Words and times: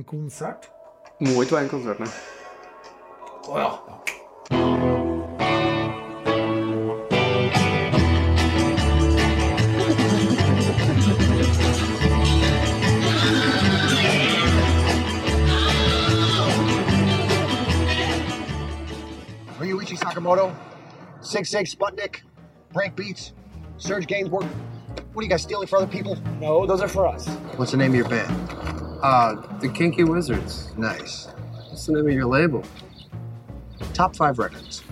En 0.00 0.04
konsert? 0.04 0.70
Må 1.20 1.42
ikke 1.42 1.52
være 1.52 1.62
en 1.64 1.68
konsert, 1.68 1.98
nei. 2.00 2.08
Å. 3.48 3.64
Ryuichi 19.60 19.96
Sakamoto, 19.96 20.50
Six 21.20 21.50
Six 21.50 21.70
Sputnik, 21.72 22.24
Break 22.72 22.96
Beats, 22.96 23.34
Serge 23.76 24.06
Gainsbourg. 24.06 24.48
What 25.12 25.20
are 25.20 25.22
you 25.24 25.28
guys 25.28 25.42
stealing 25.42 25.66
for 25.66 25.76
other 25.76 25.86
people? 25.86 26.16
No, 26.40 26.64
those 26.64 26.80
are 26.80 26.88
for 26.88 27.06
us. 27.06 27.28
What's 27.58 27.72
the 27.72 27.76
name 27.76 27.90
of 27.90 27.96
your 27.96 28.08
band? 28.08 28.59
Uh, 29.02 29.36
the 29.60 29.68
Kinky 29.68 30.04
Wizards. 30.04 30.76
Nice. 30.76 31.28
What's 31.68 31.86
the 31.86 31.92
name 31.92 32.06
of 32.06 32.12
your 32.12 32.26
label? 32.26 32.62
Top 33.94 34.14
five 34.14 34.38
records. 34.38 34.84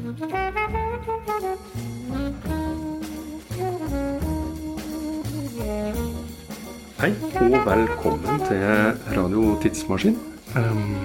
Hei, 6.99 7.13
og 7.41 7.67
velkommen 7.67 8.41
til 8.49 8.65
Radio 9.17 9.59
Tidsmaskin. 9.63 10.17
Um, 10.57 10.97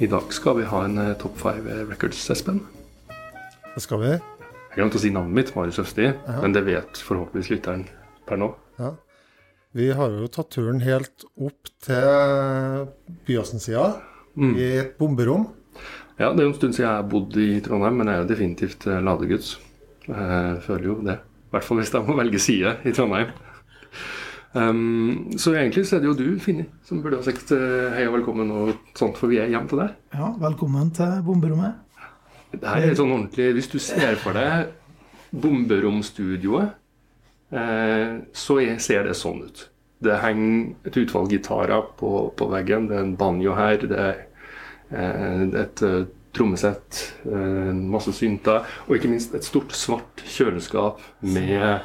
I 0.00 0.06
dag 0.06 0.32
skal 0.32 0.56
vi 0.56 0.62
ha 0.62 0.84
en 0.84 0.98
eh, 0.98 1.16
Top 1.16 1.38
5 1.38 1.66
Records, 1.90 2.30
Espen. 2.30 2.62
Det 3.74 3.82
skal 3.82 4.00
vi. 4.00 4.06
Jeg 4.06 4.78
glemte 4.78 4.98
å 4.98 5.02
si 5.02 5.10
navnet 5.10 5.34
mitt, 5.34 5.50
Marius 5.56 5.82
Østi, 5.82 6.12
men 6.42 6.54
det 6.54 6.64
vet 6.66 7.02
forhåpentligvis 7.02 7.50
lytteren 7.50 7.88
per 8.26 8.38
nå. 8.38 8.54
Ja. 8.78 8.94
Vi 9.74 9.88
har 9.90 10.12
jo 10.14 10.28
tatt 10.30 10.52
turen 10.54 10.78
helt 10.86 11.24
opp 11.34 11.66
til 11.82 12.84
Byåsen-sida, 13.26 13.86
i 14.38 14.66
et 14.78 14.92
bomberom. 15.00 15.48
Ja, 16.14 16.28
det 16.30 16.44
er 16.44 16.44
jo 16.44 16.50
en 16.52 16.54
stund 16.54 16.76
siden 16.76 16.84
jeg 16.84 16.92
har 16.92 17.08
bodd 17.10 17.34
i 17.42 17.48
Trondheim, 17.64 17.96
men 17.98 18.06
jeg 18.06 18.14
er 18.14 18.22
jo 18.22 18.28
definitivt 18.28 18.86
eh, 18.86 19.00
ladeguds. 19.02 19.56
Jeg 20.06 20.60
føler 20.62 20.86
jo 20.86 20.94
det. 21.02 21.16
I 21.18 21.56
hvert 21.56 21.66
fall 21.66 21.80
hvis 21.80 21.90
jeg 21.90 22.06
må 22.06 22.14
velge 22.20 22.42
side 22.44 22.76
i 22.86 22.92
Trondheim. 22.94 23.32
Um, 24.54 25.34
så 25.42 25.56
egentlig 25.56 25.88
så 25.88 25.96
er 25.98 26.04
det 26.04 26.10
jo 26.12 26.14
du, 26.20 26.28
Finni, 26.38 26.68
som 26.86 27.02
burde 27.02 27.18
ha 27.18 27.26
sagt 27.26 27.50
eh, 27.56 27.90
hei 27.96 28.06
og 28.06 28.14
velkommen 28.20 28.54
og 28.54 28.70
sånt, 28.94 29.18
for 29.18 29.32
vi 29.32 29.42
er 29.42 29.50
hjem 29.50 29.66
til 29.72 29.82
deg. 29.82 29.98
Ja, 30.14 30.30
velkommen 30.38 30.94
til 30.94 31.18
bomberommet. 31.26 31.82
Det 32.54 32.62
her 32.62 32.86
er 32.92 32.94
sånn 32.94 33.10
ordentlig 33.10 33.50
Hvis 33.56 33.72
du 33.72 33.80
ser 33.82 34.14
for 34.22 34.38
deg 34.38 34.70
bomberomstudioet, 35.34 36.70
eh, 36.70 36.83
så 37.54 38.58
er, 38.62 38.78
ser 38.82 39.04
det 39.06 39.14
sånn 39.18 39.44
ut. 39.46 39.68
Det 40.04 40.16
henger 40.20 40.88
et 40.88 40.96
utvalg 41.00 41.30
gitarer 41.32 41.84
på, 41.98 42.10
på 42.36 42.48
veggen. 42.50 42.88
Det 42.90 42.96
er 42.98 43.04
en 43.06 43.14
banjo 43.16 43.54
her. 43.56 43.78
Det 43.88 44.00
er 44.00 44.18
eh, 44.90 45.44
et 45.62 45.82
eh, 45.86 46.00
trommesett, 46.34 46.98
eh, 47.30 47.70
masse 47.94 48.12
synter, 48.16 48.66
og 48.88 48.96
ikke 48.98 49.12
minst 49.12 49.36
et 49.38 49.46
stort, 49.46 49.72
svart 49.78 50.24
kjøleskap 50.26 51.00
med 51.22 51.84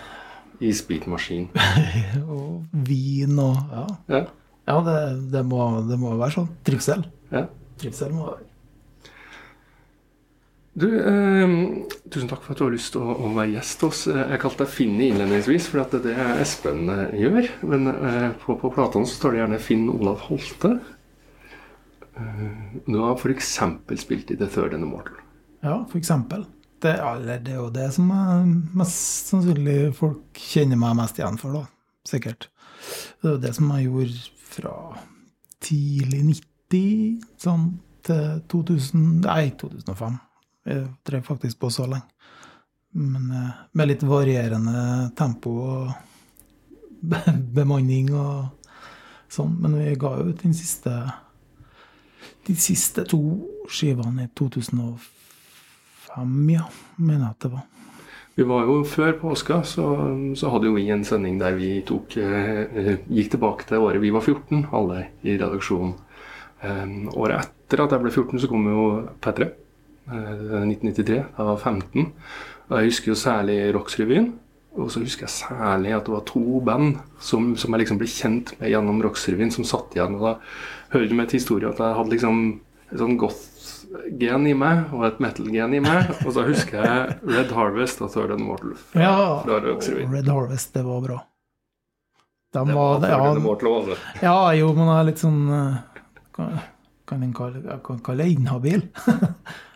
isbitmaskin. 0.59 1.47
Og 2.25 2.65
vin 2.73 3.37
og 3.39 3.55
Ja, 3.71 3.85
Ja, 4.09 4.23
ja 4.67 4.81
det, 4.89 4.99
det, 5.37 5.45
må, 5.47 5.69
det 5.87 5.99
må 6.01 6.17
være 6.17 6.39
sånn. 6.41 6.51
Trivsel. 6.67 7.05
ja. 7.31 7.45
Trivsel 7.79 8.11
må 8.11 8.25
være 8.27 8.48
Du, 10.80 10.88
eh, 10.95 11.53
tusen 12.09 12.30
takk 12.30 12.44
for 12.45 12.53
at 12.53 12.59
du 12.59 12.63
har 12.63 12.72
lyst 12.72 12.94
til 12.94 13.03
å, 13.03 13.16
å 13.25 13.31
være 13.35 13.58
gjest 13.58 13.81
hos. 13.83 14.03
Jeg 14.08 14.39
kalte 14.39 14.63
deg 14.63 14.72
Finni 14.72 15.09
innledningsvis, 15.09 15.67
for 15.71 15.81
det 15.81 15.99
er 15.99 16.05
det 16.05 16.27
Espen 16.44 16.86
eh, 16.94 17.17
gjør. 17.19 17.49
Men 17.67 17.89
eh, 17.91 18.30
på, 18.39 18.55
på 18.61 18.71
platene 18.75 19.09
så 19.09 19.17
står 19.17 19.36
det 19.36 19.41
gjerne 19.41 19.59
Finn 19.63 19.89
Olav 19.91 20.21
Holte. 20.30 20.71
Eh, 22.16 22.45
du 22.86 22.95
har 23.02 23.17
f.eks. 23.17 23.49
spilt 24.05 24.31
i 24.31 24.38
The 24.39 24.47
Third 24.47 24.77
and 24.77 24.86
the 24.86 24.91
Mortal. 24.91 25.19
Ja, 25.66 25.81
eksempel. 25.99 26.45
Det, 26.80 26.93
det 27.27 27.52
er 27.52 27.59
jo 27.59 27.67
det 27.75 27.89
som 27.91 28.08
er 28.16 28.47
mest 28.80 29.33
sannsynlig 29.33 29.92
folk 29.98 30.39
kjenner 30.39 30.80
meg 30.80 30.95
mest 31.02 31.20
igjen 31.20 31.42
for, 31.42 31.59
da. 31.59 31.65
Sikkert. 32.08 32.48
Det 33.20 33.27
er 33.27 33.36
jo 33.36 33.43
det 33.43 33.52
som 33.58 33.76
jeg 33.76 33.89
gjorde 33.89 34.23
fra 34.53 34.77
tidlig 35.59 36.23
90 36.71 37.43
sånn 37.43 37.67
til 38.08 38.39
2000 38.48 39.05
Nei, 39.27 39.52
2005. 39.59 40.15
Jeg 40.67 40.87
drev 41.08 41.23
faktisk 41.27 41.59
på 41.61 41.70
så 41.73 41.86
lenge. 41.87 42.08
Men 42.99 43.31
eh, 43.31 43.49
med 43.77 43.87
litt 43.92 44.03
varierende 44.03 45.11
tempo 45.17 45.49
og 45.64 45.92
be- 47.11 47.36
bemanning 47.55 48.09
og 48.17 48.49
sånn. 49.31 49.55
Men 49.61 49.77
vi 49.80 49.95
ga 50.02 50.15
jo 50.20 50.30
ut 50.33 50.42
den 50.43 50.53
siste 50.58 50.95
de 52.49 52.55
siste 52.58 53.03
to 53.05 53.20
skivene 53.70 54.23
i 54.25 54.30
2005, 54.33 54.97
ja, 56.49 56.64
mener 56.97 57.26
jeg 57.27 57.30
at 57.36 57.43
det 57.45 57.52
var. 57.53 57.65
Vi 58.39 58.45
var 58.47 58.64
jo 58.65 58.77
Før 58.87 59.11
påska 59.20 59.59
så, 59.67 59.86
så 60.39 60.49
hadde 60.53 60.70
jo 60.70 60.76
vi 60.77 60.87
en 60.93 61.03
sending 61.05 61.37
der 61.41 61.53
vi 61.59 61.81
tok, 61.86 62.15
eh, 62.17 62.95
gikk 63.11 63.33
tilbake 63.36 63.67
til 63.70 63.83
året 63.86 64.02
vi 64.02 64.09
var 64.15 64.23
14, 64.26 64.64
alle 64.73 65.03
i 65.21 65.36
redaksjonen. 65.37 65.93
Eh, 66.64 66.87
året 67.14 67.43
etter 67.43 67.83
at 67.86 67.91
jeg 67.93 68.02
ble 68.05 68.11
14, 68.15 68.39
så 68.41 68.49
kom 68.52 68.65
jo 68.71 68.86
P3. 69.21 69.49
Eh, 70.09 70.64
1993. 70.65 71.23
Da 71.37 71.43
var 71.45 71.58
jeg 71.58 71.64
15. 71.64 72.11
Og 72.70 72.77
jeg 72.80 72.89
husker 72.92 73.11
jo 73.11 73.17
særlig 73.17 73.58
Rocksrevyen. 73.75 74.31
Og 74.80 74.92
så 74.93 75.02
husker 75.02 75.25
jeg 75.25 75.33
særlig 75.33 75.93
at 75.95 76.05
det 76.05 76.14
var 76.14 76.25
to 76.30 76.59
band 76.65 76.99
som, 77.20 77.55
som 77.58 77.73
jeg 77.73 77.83
liksom 77.83 77.99
ble 77.99 78.08
kjent 78.09 78.53
med 78.59 78.70
gjennom 78.71 79.02
Rocksrevyen, 79.03 79.52
som 79.52 79.65
satt 79.67 79.95
igjen. 79.97 80.15
Og 80.20 80.27
da 80.27 80.33
hører 80.93 81.09
du 81.09 81.15
med 81.17 81.31
til 81.31 81.42
historien 81.42 81.73
at 81.73 81.81
jeg 81.81 81.97
hadde 81.97 82.14
liksom 82.14 82.43
et 82.89 83.02
sånn 83.02 83.17
goth-gen 83.21 84.45
i 84.49 84.53
meg 84.58 84.93
og 84.95 85.03
et 85.09 85.20
metal-gen 85.21 85.75
i 85.77 85.81
meg. 85.83 86.14
Og 86.23 86.31
så 86.37 86.45
husker 86.47 86.86
jeg 86.86 87.17
Red 87.27 87.53
Harvest 87.58 88.02
og 88.05 88.14
Third 88.14 88.33
and 88.37 88.45
Mortal. 88.45 88.77
Ja, 88.97 89.41
Fra 89.45 89.59
Rocksrevyen. 89.65 90.14
Red 90.14 90.30
Harvest, 90.31 90.73
det 90.77 90.86
var 90.87 91.03
bra. 91.05 91.20
De 92.53 92.64
Det 92.65 92.73
var, 92.73 92.99
var 92.99 92.99
Third 93.03 93.26
and 93.27 93.41
ja, 93.41 93.45
Mortal 93.45 93.76
altså. 93.81 93.97
ja, 94.26 94.37
jo, 94.58 94.70
men 94.73 94.87
jeg 94.89 94.99
er 94.99 95.09
litt 95.11 95.20
sånn 95.21 95.41
eh, 95.53 95.73
Kan, 96.33 96.55
kan 97.09 97.26
en 97.26 97.33
kalle, 97.37 97.80
kalle 98.05 98.23
det 98.23 98.31
inhabil. 98.37 98.86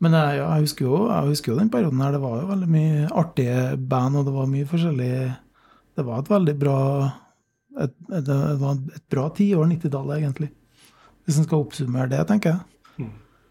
Men 0.00 0.14
jeg, 0.14 0.38
jeg, 0.38 0.62
husker 0.62 0.84
jo, 0.86 0.98
jeg 1.10 1.30
husker 1.32 1.52
jo 1.52 1.58
den 1.58 1.70
perioden 1.72 2.00
her. 2.04 2.12
Det 2.14 2.20
var 2.22 2.36
jo 2.42 2.48
veldig 2.52 2.68
mye 2.70 3.08
artige 3.18 3.62
band, 3.90 4.20
og 4.20 4.28
det 4.28 4.34
var 4.36 4.50
mye 4.52 4.68
forskjellig 4.70 5.10
Det 5.98 6.04
var 6.06 6.20
et 6.22 6.30
veldig 6.30 6.54
bra 6.60 6.76
et, 7.78 7.94
et, 8.12 8.24
det 8.26 8.36
var 8.60 8.76
et 8.94 9.04
bra 9.10 9.24
tiår, 9.34 9.66
90-tallet, 9.72 10.20
egentlig. 10.20 10.48
Hvis 11.26 11.38
en 11.40 11.46
skal 11.48 11.64
oppsummere 11.64 12.10
det, 12.10 12.20
tenker 12.30 12.54
jeg. 12.56 13.08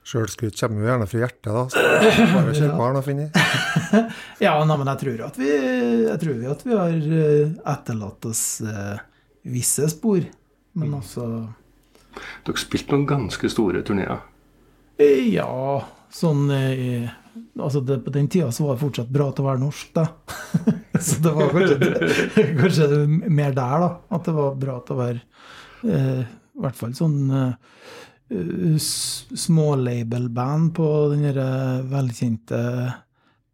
Sjølskryt 0.07 0.55
kommer 0.55 0.79
jo 0.79 0.87
gjerne 0.87 1.07
fra 1.11 1.19
hjertet, 1.19 1.49
da. 1.51 1.63
Så 1.67 2.27
bare 2.37 2.53
kjør 2.55 2.73
på 2.77 2.85
her 2.85 2.95
da, 2.95 3.01
Finni. 3.03 3.25
Ja, 4.45 4.53
nei, 4.63 4.77
men 4.79 4.87
jeg 4.93 4.99
tror 5.03 5.23
at 5.27 5.39
vi, 5.41 5.49
jeg 6.07 6.19
tror 6.21 6.45
at 6.53 6.63
vi 6.63 6.77
har 6.79 6.95
eh, 7.19 7.51
etterlatt 7.73 8.27
oss 8.29 8.43
eh, 8.63 9.01
visse 9.51 9.87
spor. 9.91 10.23
Men 10.79 10.95
altså 10.99 11.27
Dere 12.47 12.59
spilte 12.61 12.95
noen 12.95 13.03
ganske 13.09 13.51
store 13.51 13.83
turneer. 13.85 14.23
eh, 15.03 15.27
Ja, 15.35 15.49
sånn 16.13 16.51
eh, 16.53 17.15
Altså, 17.57 17.83
det, 17.85 17.99
på 18.01 18.09
den 18.13 18.27
tida 18.33 18.51
så 18.53 18.63
var 18.65 18.75
det 18.75 18.81
fortsatt 18.81 19.09
bra 19.13 19.27
til 19.29 19.43
å 19.43 19.47
være 19.47 19.61
norsk, 19.61 19.89
da. 19.93 20.05
så 21.05 21.19
det 21.21 21.33
var 21.35 21.51
kanskje, 21.53 21.89
kanskje 22.61 22.87
mer 23.29 23.53
der, 23.53 23.83
da. 23.83 23.89
At 24.17 24.25
det 24.25 24.33
var 24.33 24.55
bra 24.57 24.77
til 24.85 24.95
å 24.95 25.01
være 25.03 25.19
eh, 25.85 26.23
I 26.23 26.63
hvert 26.63 26.79
fall 26.79 26.95
sånn 26.97 27.17
eh, 27.37 27.53
smålabel-band 29.43 30.73
på 30.77 30.87
den 31.13 31.27
derre 31.27 31.49
velkjente 31.93 32.61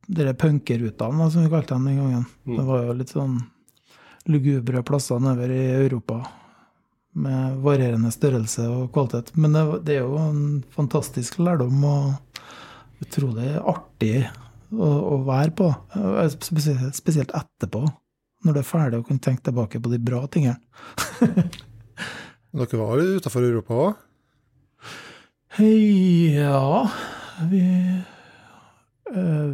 dere 0.08 0.34
punkerutene, 0.36 1.32
som 1.32 1.44
vi 1.44 1.52
kalte 1.52 1.76
dem 1.76 1.86
den 1.88 2.00
gangen. 2.00 2.26
Det 2.44 2.64
var 2.68 2.88
jo 2.88 2.96
litt 2.98 3.12
sånn 3.14 3.38
lugubre 4.32 4.84
plasser 4.88 5.20
nedover 5.20 5.52
i 5.54 5.66
Europa. 5.84 6.22
Med 7.14 7.60
varierende 7.62 8.10
størrelse 8.12 8.66
og 8.72 8.88
kvalitet. 8.94 9.36
Men 9.38 9.54
det, 9.54 9.64
det 9.86 10.00
er 10.00 10.08
jo 10.08 10.18
en 10.18 10.64
fantastisk 10.74 11.38
lærdom 11.44 11.84
og 11.86 12.33
utrolig 13.04 13.52
artig 13.60 14.16
å, 14.74 14.90
å 15.14 15.20
være 15.28 15.54
på. 15.58 15.70
eh, 16.00 16.32
Spesielt, 16.96 17.34
etterpå, 17.36 17.84
når 18.44 18.58
du 18.58 18.62
er 18.64 18.68
ferdig 18.68 19.00
og 19.02 19.08
kan 19.12 19.22
tenke 19.24 19.46
tilbake 19.50 19.82
på 19.84 19.92
de 19.94 20.00
bra 20.04 20.24
tingene. 20.32 20.60
Dere 22.54 22.80
var 22.82 23.00
jo 23.02 23.20
utafor 23.20 23.46
Europa 23.48 23.78
òg? 23.88 24.02
Hei, 25.54 26.34
ja 26.34 26.90
Vi 27.50 27.62
øh? 29.14 29.54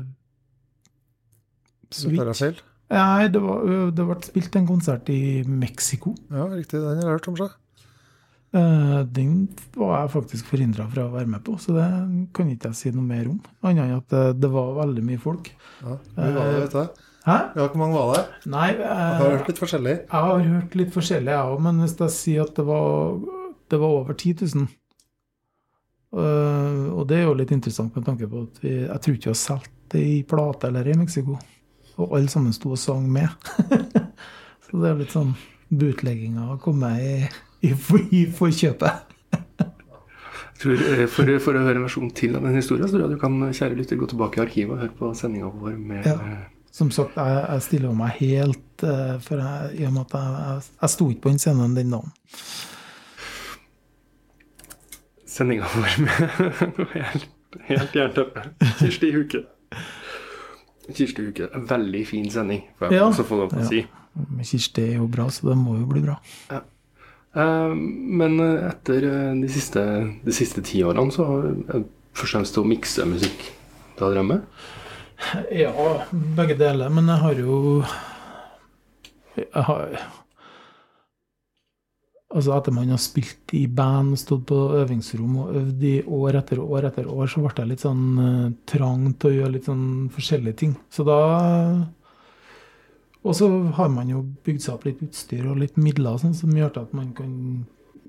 Nei, 2.90 3.28
det, 3.30 3.40
var, 3.44 3.66
det 3.94 4.06
ble 4.07 4.16
spilt 4.25 4.56
en 4.57 4.68
konsert 4.69 5.10
i 5.13 5.44
Mexico. 5.45 6.13
Ja, 6.31 6.48
riktig. 6.50 6.80
Den 6.81 7.02
har 7.02 7.12
jeg 7.12 7.18
hørt 7.19 7.28
om 7.31 7.38
seg. 7.38 7.56
Eh, 8.50 9.00
den 9.13 9.34
var 9.78 10.00
jeg 10.00 10.12
faktisk 10.16 10.48
forhindra 10.50 10.88
fra 10.90 11.06
å 11.06 11.13
være 11.13 11.30
med 11.30 11.44
på, 11.46 11.54
så 11.62 11.75
det 11.75 11.86
kan 12.34 12.50
ikke 12.50 12.72
jeg 12.72 12.80
si 12.80 12.92
noe 12.96 13.06
mer 13.06 13.28
om. 13.30 13.38
Annet 13.62 13.84
enn 13.86 14.00
at 14.00 14.16
det, 14.16 14.24
det 14.42 14.50
var 14.54 14.72
veldig 14.80 15.04
mye 15.06 15.22
folk. 15.22 15.51
Ja, 15.84 15.98
vi 16.16 16.31
var 16.34 16.50
det, 16.50 16.63
vet 16.63 16.78
du. 16.78 17.06
Hæ? 17.28 17.38
Ja, 17.54 17.68
hvor 17.68 17.78
mange 17.78 18.00
var 18.00 18.16
det? 18.16 18.24
Nei, 18.50 18.69
Jeg 18.80 18.90
har 18.90 19.25
eh, 19.28 19.36
hørt 19.36 19.51
litt 19.51 19.62
forskjellig. 19.62 19.96
jeg 20.01 20.25
har 20.25 20.46
hørt 20.48 20.78
litt 20.80 20.94
forskjellig, 20.96 21.34
jeg 21.36 21.54
òg, 21.54 21.62
men 21.68 21.81
hvis 21.84 21.98
jeg 22.00 22.16
sier 22.16 22.48
at 22.48 22.56
det 22.57 22.66
var 22.66 23.19
Det 23.69 23.78
var 23.78 23.96
over 24.00 24.13
10 24.18 24.56
000. 24.56 24.69
Uh, 26.10 26.90
og 26.98 27.04
det 27.06 27.19
er 27.19 27.28
jo 27.28 27.36
litt 27.38 27.52
interessant 27.54 27.94
med 27.94 28.07
tanke 28.07 28.25
på 28.25 28.40
at 28.48 28.56
vi, 28.63 28.72
jeg 28.81 29.02
tror 29.04 29.13
ikke 29.13 29.28
vi 29.28 29.30
har 29.30 29.38
solgt 29.38 29.75
det 29.94 30.02
i 30.02 30.16
plate 30.25 30.72
eller 30.72 30.90
i 30.90 30.95
Mexico. 30.98 31.38
Og 32.02 32.16
alle 32.18 32.31
sammen 32.34 32.56
sto 32.56 32.72
og 32.74 32.81
sang 32.81 33.06
med. 33.13 33.30
Så 34.66 34.81
det 34.81 34.90
er 34.90 34.98
litt 34.98 35.13
sånn 35.13 35.36
bootlegginga 35.69 36.48
har 36.48 36.57
kommet 36.63 36.98
i, 36.98 37.13
i, 37.61 37.73
i 38.19 38.25
forkjøpet. 38.31 39.06
Tror, 40.59 40.73
eh, 40.75 41.06
for, 41.07 41.29
for 41.39 41.56
å 41.56 41.61
høre 41.63 41.77
en 41.79 41.85
versjon 41.88 42.09
til 42.11 42.33
av 42.35 42.44
den 42.44 42.56
historien, 42.59 42.88
så 42.88 42.97
tror 42.97 43.06
jeg 43.06 43.15
du 43.15 43.19
kan 43.21 43.35
kjære 43.56 43.77
lytter, 43.79 43.95
gå 44.01 44.07
tilbake 44.11 44.39
i 44.39 44.44
arkivet 44.44 44.73
og 44.75 44.81
høre 44.83 44.95
på 45.00 45.11
sendinga 45.15 45.51
vår 45.56 45.77
med 45.79 46.06
Ja. 46.09 46.15
eh, 46.19 46.47
Som 46.71 46.91
sagt, 46.91 47.15
jeg, 47.15 47.45
jeg 47.50 47.61
stiller 47.65 47.94
meg 47.97 48.11
helt 48.19 48.83
eh, 48.83 49.15
For 49.25 49.39
jeg, 49.41 49.79
i 49.79 49.85
og 49.88 49.94
med 49.95 50.03
at 50.06 50.17
jeg, 50.19 50.65
jeg, 50.81 50.89
sto 50.94 51.07
ikke 51.09 51.21
på 51.25 51.29
den 51.33 51.39
scenen 51.39 51.75
den 51.77 51.89
dagen. 51.95 52.11
sendinga 55.29 55.67
vår 55.75 55.95
med 56.03 56.11
helt, 56.97 57.27
helt 57.69 57.95
jernteppe. 57.95 58.44
Kirsti 58.81 59.11
Huke. 59.15 59.44
Kirsti 60.89 61.25
Huke. 61.29 61.47
En 61.56 61.67
veldig 61.69 62.01
fin 62.09 62.27
sending, 62.33 62.63
får 62.79 62.89
jeg 62.91 63.00
Ja. 63.00 63.06
også 63.07 63.23
få 63.29 63.38
lov 63.44 63.50
til 63.53 63.59
å 63.59 63.61
Ja. 63.63 63.69
si. 63.69 63.85
Men 64.19 64.44
Kirsti 64.45 64.81
er 64.89 64.95
jo 64.97 65.07
bra, 65.07 65.29
så 65.31 65.50
det 65.53 65.57
må 65.57 65.77
jo 65.79 65.85
bli 65.88 66.01
bra. 66.03 66.17
Eh, 66.51 66.59
Men 67.34 68.40
eh, 68.40 68.68
etter 68.72 69.06
eh, 69.06 69.34
de 69.42 69.50
siste, 69.54 69.81
de 70.26 70.34
siste 70.34 70.64
ti 70.66 70.81
årene 70.84 71.14
så 71.14 71.28
har 71.28 71.50
jeg 71.50 71.88
først 72.18 72.24
og 72.24 72.31
fremst 72.34 72.58
å 72.58 72.68
mikse 72.68 73.06
musikk 73.10 73.50
du 73.98 74.06
har 74.06 74.16
drevet. 74.16 74.64
Ja, 75.52 75.74
begge 76.38 76.56
deler. 76.56 76.90
Men 76.90 77.12
jeg 77.12 77.22
har 77.26 77.44
jo 77.44 77.84
Jeg 79.36 79.64
har 79.68 80.00
Altså 82.30 82.54
Etter 82.54 82.74
man 82.76 82.92
har 82.94 83.00
spilt 83.02 83.52
i 83.58 83.64
band 83.66 84.14
stått 84.22 84.44
på 84.52 84.58
øvingsrom 84.78 85.38
og 85.42 85.56
øvd 85.58 85.86
i 85.90 85.96
år 86.06 86.38
etter 86.38 86.60
år 86.62 86.86
etter 86.92 87.08
år, 87.10 87.26
så 87.26 87.42
ble 87.42 87.50
jeg 87.58 87.70
litt 87.72 87.81
sånn 87.81 88.04
eh, 88.22 88.52
trang 88.70 89.08
til 89.18 89.31
å 89.31 89.38
gjøre 89.40 89.54
litt 89.56 89.70
sånn 89.70 89.88
forskjellige 90.14 90.60
ting. 90.62 90.76
Så 90.94 91.06
da 91.08 91.18
Og 93.27 93.36
så 93.36 93.50
har 93.75 93.89
man 93.92 94.10
jo 94.12 94.24
bygd 94.45 94.63
seg 94.63 94.75
opp 94.77 94.86
litt 94.88 95.01
utstyr 95.04 95.48
og 95.50 95.60
litt 95.60 95.80
midler 95.80 96.19
sånn, 96.21 96.36
som 96.38 96.56
gjør 96.56 96.83
at 96.86 96.94
man 96.95 97.12
kan 97.18 97.33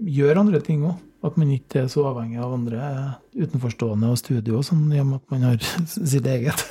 gjøre 0.00 0.44
andre 0.44 0.60
ting 0.64 0.84
òg. 0.86 1.00
At 1.26 1.36
man 1.36 1.50
ikke 1.52 1.82
er 1.82 1.88
så 1.92 2.06
avhengig 2.08 2.38
av 2.40 2.54
andre 2.56 2.84
utenforstående 3.34 4.08
og 4.08 4.16
studio 4.16 4.62
som 4.64 4.86
sånn, 4.86 4.94
i 4.96 5.02
og 5.02 5.08
med 5.10 5.18
at 5.18 5.34
man 5.34 5.42
har 5.50 5.66
sitt 6.14 6.28
eget. 6.30 6.62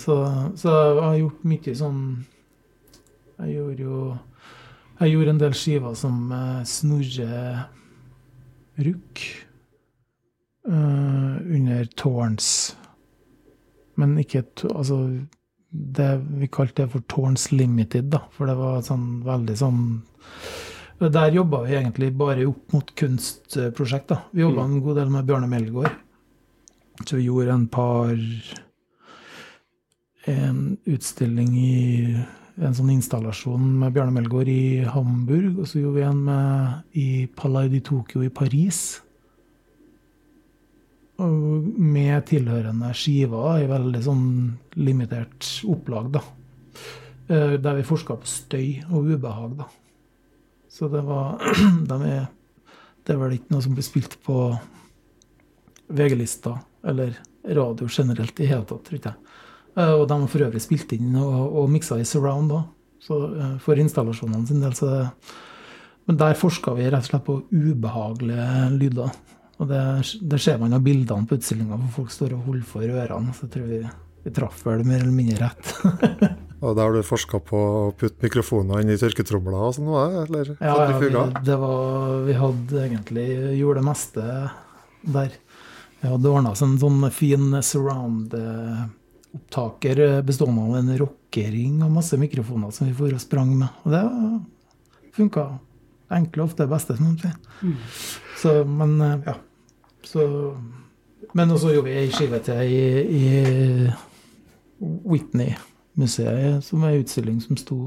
Så, 0.00 0.16
så 0.58 0.72
jeg 0.72 1.04
har 1.04 1.20
gjort 1.20 1.44
mye 1.52 1.74
sånn 1.78 2.00
Jeg 3.38 3.52
gjorde 3.54 3.84
jo 3.84 3.98
Jeg 4.98 5.12
gjorde 5.12 5.34
en 5.34 5.42
del 5.44 5.54
skiver 5.54 5.94
som 5.94 6.32
eh, 6.34 6.64
Snorre 6.66 7.68
Rukk 8.78 9.22
uh, 10.68 11.38
under 11.42 11.86
Tårns. 11.98 12.76
Men 13.98 14.18
ikke 14.18 14.44
Altså 14.70 14.98
det, 15.70 16.24
Vi 16.40 16.48
kalte 16.48 16.84
det 16.84 16.92
for 16.92 17.04
Tårns 17.10 17.50
Limited, 17.52 18.10
da. 18.12 18.22
For 18.34 18.48
det 18.48 18.56
var 18.58 18.84
sånn 18.86 19.22
veldig 19.26 19.56
sånn 19.60 19.82
Der 20.98 21.30
jobba 21.30 21.62
vi 21.66 21.76
egentlig 21.78 22.10
bare 22.18 22.46
opp 22.48 22.72
mot 22.74 22.94
kunstprosjekt. 22.98 24.08
da. 24.08 24.22
Vi 24.32 24.42
jobba 24.42 24.64
en 24.64 24.80
god 24.82 24.96
del 24.96 25.12
med 25.14 25.28
Bjørne 25.28 25.50
Melgaard. 25.50 25.92
Så 27.04 27.16
vi 27.16 27.28
gjorde 27.28 27.52
en 27.54 27.68
par 27.68 28.16
En 30.26 30.76
utstilling 30.84 31.54
i 31.56 32.24
En 32.58 32.74
sånn 32.74 32.90
installasjon 32.90 33.78
med 33.78 33.92
Bjørne 33.94 34.10
Melgaard 34.16 34.48
i 34.50 34.82
Hamburg. 34.82 35.60
Og 35.60 35.68
så 35.68 35.78
gjorde 35.78 36.00
vi 36.00 36.08
en 36.08 36.24
med, 36.24 36.80
i 36.92 37.26
Palais 37.36 37.70
de 37.70 37.78
Tokyo 37.80 38.24
i 38.26 38.32
Paris. 38.34 39.00
Med 41.18 42.26
tilhørende 42.30 42.92
skiver 42.94 43.58
i 43.64 43.68
veldig 43.70 44.00
sånn 44.04 44.26
limitert 44.78 45.48
opplag, 45.66 46.12
da. 46.14 46.20
Eh, 47.28 47.56
Der 47.58 47.74
vi 47.80 47.82
forska 47.86 48.14
på 48.20 48.26
støy 48.30 48.84
og 48.92 49.08
ubehag, 49.10 49.56
da. 49.58 49.66
Så 50.70 50.88
det 50.92 51.02
var 51.02 51.40
de 51.90 51.98
er, 52.06 52.28
Det 53.04 53.14
er 53.14 53.18
vel 53.18 53.34
ikke 53.38 53.50
noe 53.54 53.64
som 53.64 53.74
blir 53.74 53.86
spilt 53.86 54.14
på 54.22 54.36
VG-lista 55.88 56.58
eller 56.86 57.16
radio 57.48 57.88
generelt 57.88 58.38
i 58.40 58.46
hele 58.46 58.66
tatt, 58.68 58.84
tror 58.86 59.00
jeg. 59.02 59.14
Eh, 59.76 59.94
Og 59.98 60.06
de 60.08 60.20
har 60.20 60.28
for 60.30 60.46
øvrig 60.46 60.62
spilt 60.62 60.92
inn 60.94 61.16
og, 61.16 61.56
og 61.64 61.70
miksa 61.72 61.98
i 61.98 62.04
surround 62.06 62.52
òg, 62.52 62.66
for 63.62 63.78
installasjonene 63.80 64.46
sin 64.46 64.60
del. 64.60 64.74
Så 64.76 64.86
det, 64.90 65.04
men 66.06 66.16
der 66.20 66.34
forska 66.38 66.74
vi 66.76 66.86
rett 66.90 67.06
og 67.06 67.10
slett 67.10 67.24
på 67.26 67.40
ubehagelige 67.50 68.70
lyder. 68.76 69.10
Og 69.58 69.66
det, 69.70 69.80
det 70.30 70.38
ser 70.42 70.58
man 70.60 70.76
av 70.76 70.82
bildene 70.84 71.26
på 71.26 71.34
utstillinga, 71.38 71.76
hvor 71.76 71.90
folk 72.02 72.10
står 72.14 72.30
og 72.36 72.44
holder 72.46 72.66
for 72.68 72.82
ørene. 72.86 73.32
Så 73.34 73.40
jeg 73.46 73.52
tror 73.56 73.66
vi, 73.70 73.80
vi 74.24 74.30
traff 74.34 74.58
vel 74.66 74.84
mer 74.86 75.00
eller 75.02 75.16
mindre 75.16 75.38
rett. 75.48 75.64
Og 76.58 76.74
der 76.74 76.82
har 76.82 76.90
du 76.90 77.06
forska 77.06 77.38
på 77.46 77.54
å 77.54 77.94
putte 77.94 78.18
mikrofoner 78.24 78.80
inn 78.82 78.90
i 78.90 78.98
tørketromler 78.98 79.62
og 79.62 79.74
sånn? 79.76 79.94
Eller 80.24 80.50
Ja, 80.56 80.90
ja 80.90 80.98
vi, 80.98 81.06
det 81.46 81.54
var, 81.60 82.26
vi 82.26 82.34
hadde 82.34 82.82
egentlig 82.82 83.26
gjorde 83.60 83.78
det 83.78 83.86
meste 83.86 84.50
der. 85.06 85.30
Vi 86.00 86.08
hadde 86.10 86.32
ordna 86.32 86.50
oss 86.56 86.62
en 86.66 86.74
sånn 86.82 86.98
fin 87.14 87.62
surround-opptaker 87.62 90.26
bestående 90.26 90.66
av 90.66 90.74
en 90.80 90.90
rockering 91.04 91.78
og 91.86 91.94
masse 91.94 92.18
mikrofoner 92.18 92.74
som 92.74 92.90
vi 92.90 92.98
for 92.98 93.14
og 93.14 93.22
sprang 93.22 93.54
med. 93.54 93.70
Og 93.86 93.94
det 93.94 94.02
funka. 95.18 95.58
Enkle 96.10 96.46
ofte 96.46 96.64
det 96.64 96.72
beste, 96.72 96.96
som 96.96 97.04
man 97.04 97.18
sier. 97.20 97.36
Så, 98.38 98.64
men 98.64 98.96
eh, 99.04 99.26
ja. 99.28 99.34
Så, 100.06 100.54
men 101.34 101.50
også 101.50 101.72
gjorde 101.74 101.88
vi 101.90 101.96
ei 101.98 102.10
skive 102.14 102.38
til 102.46 102.72
i, 102.72 102.82
i 103.18 103.26
Whitney-museet, 104.80 106.64
som 106.64 106.82
er 106.82 106.94
en 106.94 107.02
utstilling 107.04 107.40
som 107.42 107.58
sto 107.58 107.86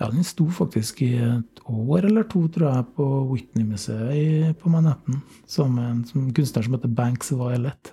ja, 0.00 0.08
den 0.10 0.24
sto 0.26 0.48
faktisk 0.50 1.02
i 1.04 1.12
et 1.22 1.60
år 1.68 2.08
eller 2.08 2.26
to, 2.26 2.46
tror 2.50 2.68
jeg, 2.72 2.86
på 2.96 3.08
Whitney-museet 3.30 4.56
på 4.58 4.72
Manhattan. 4.72 5.20
Sammen 5.46 5.76
med 5.78 5.90
en 5.90 6.04
som, 6.08 6.30
kunstner 6.34 6.66
som 6.66 6.74
heter 6.74 6.94
Banks 6.96 7.30
Violet. 7.32 7.92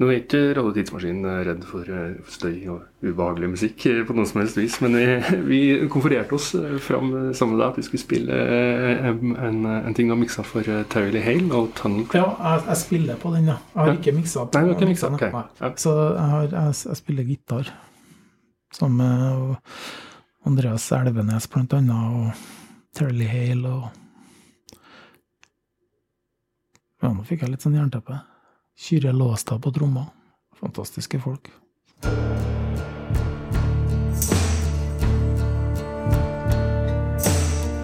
Nå 0.00 0.08
er 0.12 0.18
ikke 0.20 0.40
Radio 0.56 0.72
Tidsmaskin 0.76 1.22
redd 1.46 1.62
for 1.64 1.88
eh, 1.88 2.16
støy 2.28 2.66
og 2.68 2.82
ubehagelig 3.06 3.48
musikk 3.54 3.86
eh, 3.88 4.02
på 4.08 4.12
noe 4.16 4.26
som 4.28 4.42
helst 4.42 4.58
vis, 4.60 4.76
men 4.84 4.96
vi, 4.98 5.06
vi 5.48 5.60
konfererte 5.92 6.36
oss 6.36 6.50
eh, 6.58 6.74
fram 6.84 7.08
eh, 7.16 7.30
sammen 7.36 7.56
med 7.56 7.62
deg 7.64 7.70
at 7.72 7.80
vi 7.80 7.84
skulle 7.86 8.02
spille 8.04 8.36
eh, 8.36 9.08
en, 9.08 9.64
en, 9.64 9.94
ting 9.96 10.10
du 10.10 10.14
har 10.14 10.20
miksa 10.20 10.44
for 10.44 10.68
eh, 10.68 10.82
Terry 10.92 11.22
Hale 11.24 11.48
og 11.56 11.72
Tunnel 11.80 12.04
Trap. 12.12 12.18
Ja, 12.20 12.54
jeg, 12.56 12.66
jeg 12.68 12.82
spiller 12.84 13.20
på 13.22 13.32
den, 13.36 13.48
ja. 13.52 13.58
Jeg 13.72 13.80
har 13.82 13.92
Ja. 13.92 13.98
ikke 14.00 14.16
miksa 14.18 14.44
på 14.44 14.58
Nei, 14.58 14.74
den, 14.74 14.96
ok. 15.16 15.26
nei. 15.62 15.72
Så 15.80 15.96
jeg, 15.96 16.28
har, 16.36 16.48
jeg, 16.52 16.76
jeg 16.92 17.00
spiller 17.02 17.30
gitar 17.32 17.72
sammen 18.76 19.00
med 19.00 19.56
Andreas 20.46 20.90
Elvenes, 20.92 21.48
blant 21.50 21.72
annet, 21.72 22.20
og 22.20 22.96
Terry 22.96 23.26
Hale 23.32 23.72
og 23.80 24.02
Ja, 27.02 27.10
nå 27.12 27.24
fikk 27.28 27.42
jeg 27.44 27.52
litt 27.52 27.64
sånn 27.64 27.74
jernteppe. 27.76 28.16
Kyrre 28.78 29.12
Låstad 29.12 29.58
på 29.58 29.72
tromma. 29.72 30.06
Fantastiske 30.60 31.20
folk. 31.20 31.48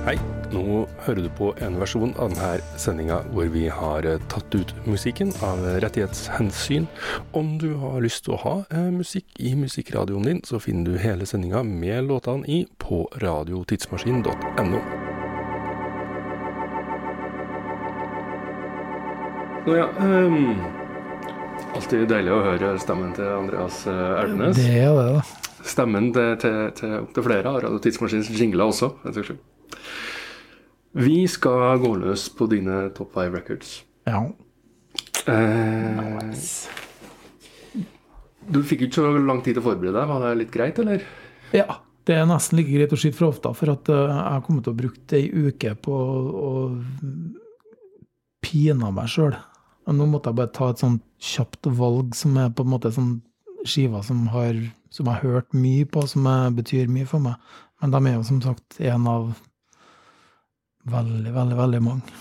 Hei, 0.04 0.18
nå 0.52 0.82
hører 1.06 1.22
du 1.22 1.30
på 1.38 1.54
en 1.64 1.78
versjon 1.80 2.12
av 2.20 2.34
denne 2.34 2.78
sendinga 2.80 3.22
hvor 3.32 3.48
vi 3.54 3.68
har 3.72 4.04
eh, 4.04 4.20
tatt 4.28 4.52
ut 4.52 4.74
musikken 4.84 5.32
av 5.46 5.64
rettighetshensyn. 5.84 6.88
Om 7.32 7.54
du 7.62 7.70
har 7.80 8.04
lyst 8.04 8.26
til 8.26 8.36
å 8.36 8.42
ha 8.42 8.54
eh, 8.68 8.90
musikk 8.92 9.32
i 9.40 9.54
musikkradioen 9.56 10.28
din, 10.28 10.42
så 10.44 10.60
finner 10.60 10.92
du 10.92 11.00
hele 11.00 11.24
sendinga 11.28 11.64
med 11.64 12.04
låtene 12.10 12.44
i 12.44 12.66
på 12.76 13.06
radiotidsmaskin.no. 13.24 14.84
Nå 19.62 19.74
ja, 19.78 19.84
ehm, 20.02 20.81
alltid 21.76 22.08
deilig 22.10 22.32
å 22.34 22.42
høre 22.44 22.72
stemmen 22.82 23.12
til 23.16 23.28
Andreas 23.30 23.82
eh, 23.90 24.02
Elvenes. 24.22 24.58
Det 24.58 24.68
er 24.82 24.92
det, 24.96 25.06
da. 25.16 25.22
Stemmen 25.62 26.10
til, 26.14 26.30
til, 26.42 26.58
til 26.78 26.94
opptil 26.98 27.26
flere 27.28 27.50
av 27.52 27.60
Radio 27.64 27.80
Tidsmaskinens 27.82 28.30
jingler 28.34 28.72
også. 28.72 28.90
Vi 30.92 31.18
skal 31.30 31.78
gå 31.80 31.92
løs 32.02 32.26
på 32.36 32.48
dine 32.50 32.88
Top 32.96 33.14
5 33.14 33.36
records. 33.36 33.76
Ja. 34.08 34.24
Eh, 35.30 36.02
du 38.50 38.60
fikk 38.66 38.88
ikke 38.88 38.98
så 38.98 39.14
lang 39.22 39.44
tid 39.44 39.56
til 39.56 39.62
å 39.62 39.68
forberede 39.70 39.96
deg. 40.00 40.10
Var 40.10 40.26
det 40.26 40.34
litt 40.40 40.52
greit, 40.54 40.82
eller? 40.82 41.06
Ja, 41.54 41.78
det 42.08 42.18
er 42.18 42.26
nesten 42.26 42.58
like 42.58 42.72
greit 42.74 42.92
å 42.92 42.98
skyte 42.98 43.20
fra 43.20 43.30
hofta, 43.30 43.54
for 43.54 43.72
at 43.76 43.88
eh, 43.92 44.02
jeg 44.10 44.34
har 44.34 44.44
kommet 44.46 44.66
til 44.66 44.74
å 44.74 44.80
bruke 44.82 45.18
ei 45.20 45.30
uke 45.30 45.76
på 45.78 46.02
å 46.42 46.52
pine 48.42 48.90
meg 48.92 49.10
sjøl. 49.12 49.36
Nå 49.90 50.06
måtte 50.06 50.30
jeg 50.30 50.38
bare 50.38 50.52
ta 50.54 50.70
et 50.70 50.82
sånt 50.82 51.02
kjapt 51.22 51.66
valg 51.78 52.14
som 52.14 52.36
er 52.38 52.52
på 52.54 52.62
en 52.62 52.70
måte 52.70 52.92
sånn 52.94 53.16
skiver 53.66 54.02
som, 54.06 54.24
har, 54.32 54.58
som 54.94 55.08
jeg 55.08 55.18
har 55.18 55.36
hørt 55.36 55.54
mye 55.54 55.86
på, 55.86 56.04
som 56.10 56.26
betyr 56.56 56.90
mye 56.90 57.08
for 57.08 57.22
meg. 57.22 57.38
Men 57.82 57.94
de 57.94 58.02
er 58.06 58.14
jo 58.16 58.26
som 58.26 58.42
sagt 58.44 58.78
en 58.82 59.08
av 59.10 59.32
Veldig, 60.82 61.30
veldig, 61.30 61.54
veldig 61.54 61.78
mange. 61.78 62.14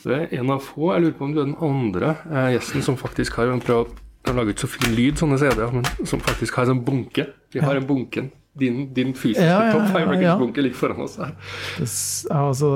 Du 0.00 0.12
er 0.14 0.30
en 0.38 0.50
av 0.54 0.62
få. 0.64 0.94
Jeg 0.94 1.02
lurer 1.02 1.16
på 1.18 1.26
om 1.26 1.32
du 1.34 1.40
er 1.42 1.48
den 1.50 1.58
andre 1.66 2.14
eh, 2.30 2.46
gjesten 2.54 2.84
som 2.86 2.96
faktisk 2.96 3.36
har 3.36 3.50
prøvd 3.60 3.90
De 4.24 4.32
lager 4.34 4.54
ikke 4.54 4.64
så 4.64 4.70
fin 4.72 4.94
lyd, 4.96 5.18
sånne 5.20 5.36
CD-er, 5.38 5.74
men 5.74 6.06
som 6.08 6.22
faktisk 6.24 6.56
har 6.56 6.72
en 6.72 6.80
bunke. 6.86 7.26
Vi 7.52 7.60
har 7.62 7.76
en 7.76 7.84
bunken. 7.86 8.30
Din, 8.58 8.92
din 8.96 9.12
fysiske 9.14 9.44
Ja, 9.44 9.66
ja, 9.66 9.72
topp 9.74 9.92
records-bunke 9.96 10.62
ligger 10.64 10.78
foran 10.78 11.02
oss 11.04 11.16
her. 11.20 11.34
Det, 11.76 11.88
altså, 12.32 12.70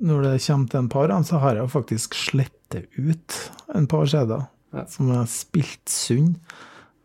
når 0.00 0.22
det 0.22 0.34
kommer 0.46 0.68
til 0.70 0.78
en 0.78 0.88
par, 0.92 1.14
så 1.26 1.38
har 1.42 1.56
jeg 1.58 1.70
faktisk 1.72 2.14
slettet 2.14 2.86
ut 2.98 3.38
en 3.74 3.86
par 3.90 4.06
CD-er 4.06 4.46
Ja. 4.74 4.84
som 4.86 5.10
er 5.10 5.24
spilt 5.26 5.88
sunn. 5.88 6.34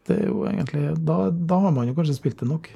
Det 0.06 0.18
er 0.20 0.28
jo 0.28 0.44
egentlig 0.46 0.98
da, 1.08 1.30
da 1.32 1.60
har 1.64 1.72
man 1.72 1.88
jo 1.88 1.94
kanskje 1.96 2.18
spilt 2.18 2.38
det 2.44 2.50
nok. 2.50 2.68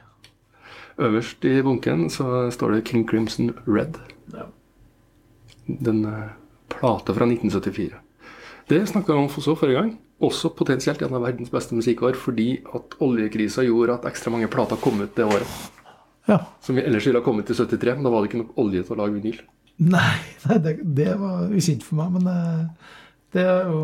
Øverst 0.98 1.44
i 1.46 1.62
bunken 1.62 2.08
så 2.10 2.48
står 2.52 2.72
det 2.78 2.86
King 2.88 3.04
Crimson 3.10 3.52
Red. 3.68 4.00
Ja. 4.34 4.48
Den 5.68 6.06
plate 6.06 6.32
plata 6.70 7.14
fra 7.14 7.26
1974. 7.28 7.92
Det 8.70 8.82
snakka 8.90 9.14
vi 9.14 9.20
om 9.20 9.30
også 9.30 9.56
forrige 9.60 9.78
gang. 9.82 9.92
Også 10.18 10.50
potensielt 10.58 11.02
en 11.06 11.14
av 11.14 11.22
verdens 11.28 11.52
beste 11.54 11.78
musikkår 11.78 12.16
fordi 12.18 12.48
at 12.74 12.96
oljekrisa 13.06 13.66
gjorde 13.68 14.00
at 14.00 14.08
ekstra 14.10 14.34
mange 14.34 14.50
plater 14.50 14.80
kom 14.82 15.04
ut 15.04 15.14
det 15.18 15.26
året. 15.28 15.58
Ja. 16.28 16.40
Som 16.62 16.76
vi 16.76 16.82
ellers 16.82 17.06
ville 17.08 17.22
ha 17.22 17.26
kommet 17.26 17.46
til 17.48 17.56
73, 17.56 17.96
men 17.96 18.08
da 18.08 18.12
var 18.12 18.24
det 18.24 18.32
ikke 18.32 18.42
nok 18.42 18.58
olje 18.60 18.82
til 18.84 18.96
å 18.96 19.00
lage 19.00 19.16
vinyl. 19.16 19.42
Nei, 19.78 20.16
nei 20.50 20.58
det, 20.64 20.78
det 20.98 21.12
var 21.22 21.52
usynt 21.54 21.86
for 21.86 22.00
meg, 22.00 22.16
men 22.18 22.26
det, 22.28 22.40
det 23.36 23.44
er 23.46 23.70
jo 23.70 23.82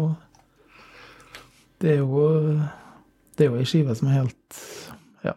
Det 1.83 1.91
er 1.91 1.99
jo 1.99 2.23
Det 3.37 3.45
er 3.45 3.51
jo 3.51 3.59
ei 3.59 3.67
skive 3.69 3.93
som 3.97 4.09
er 4.09 4.23
helt 4.23 4.63
Ja, 5.27 5.35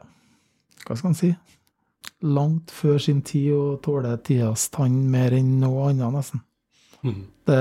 hva 0.87 0.97
skal 0.97 1.13
en 1.13 1.19
si? 1.19 1.35
Langt 2.25 2.73
før 2.73 2.97
sin 3.03 3.21
tid 3.21 3.53
og 3.53 3.83
tåler 3.85 4.17
tidas 4.25 4.71
tann 4.73 5.03
mer 5.13 5.37
enn 5.37 5.59
noe 5.61 5.91
annet, 5.91 6.15
nesten. 6.15 6.41
Mm. 7.05 7.27
Det 7.45 7.61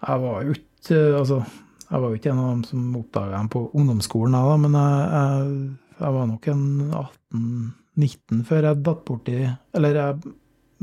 Jeg 0.00 0.24
var 0.24 0.48
jo 0.48 0.56
ikke 0.56 0.67
Altså, 0.88 1.42
jeg 1.88 2.00
var 2.02 2.08
jo 2.08 2.18
ikke 2.18 2.32
en 2.32 2.40
av 2.42 2.48
dem 2.52 2.64
som 2.68 2.96
oppdaga 3.00 3.36
dem 3.36 3.50
på 3.52 3.64
ungdomsskolen, 3.76 4.36
da, 4.36 4.56
men 4.60 4.76
jeg, 4.78 5.04
jeg, 5.12 5.92
jeg 5.98 6.16
var 6.16 6.26
nok 6.30 6.48
en 6.52 6.64
18-19 6.88 8.42
før 8.48 8.68
jeg 8.68 8.82
datt 8.86 9.04
borti 9.08 9.38
Eller 9.74 9.98
jeg, 9.98 10.34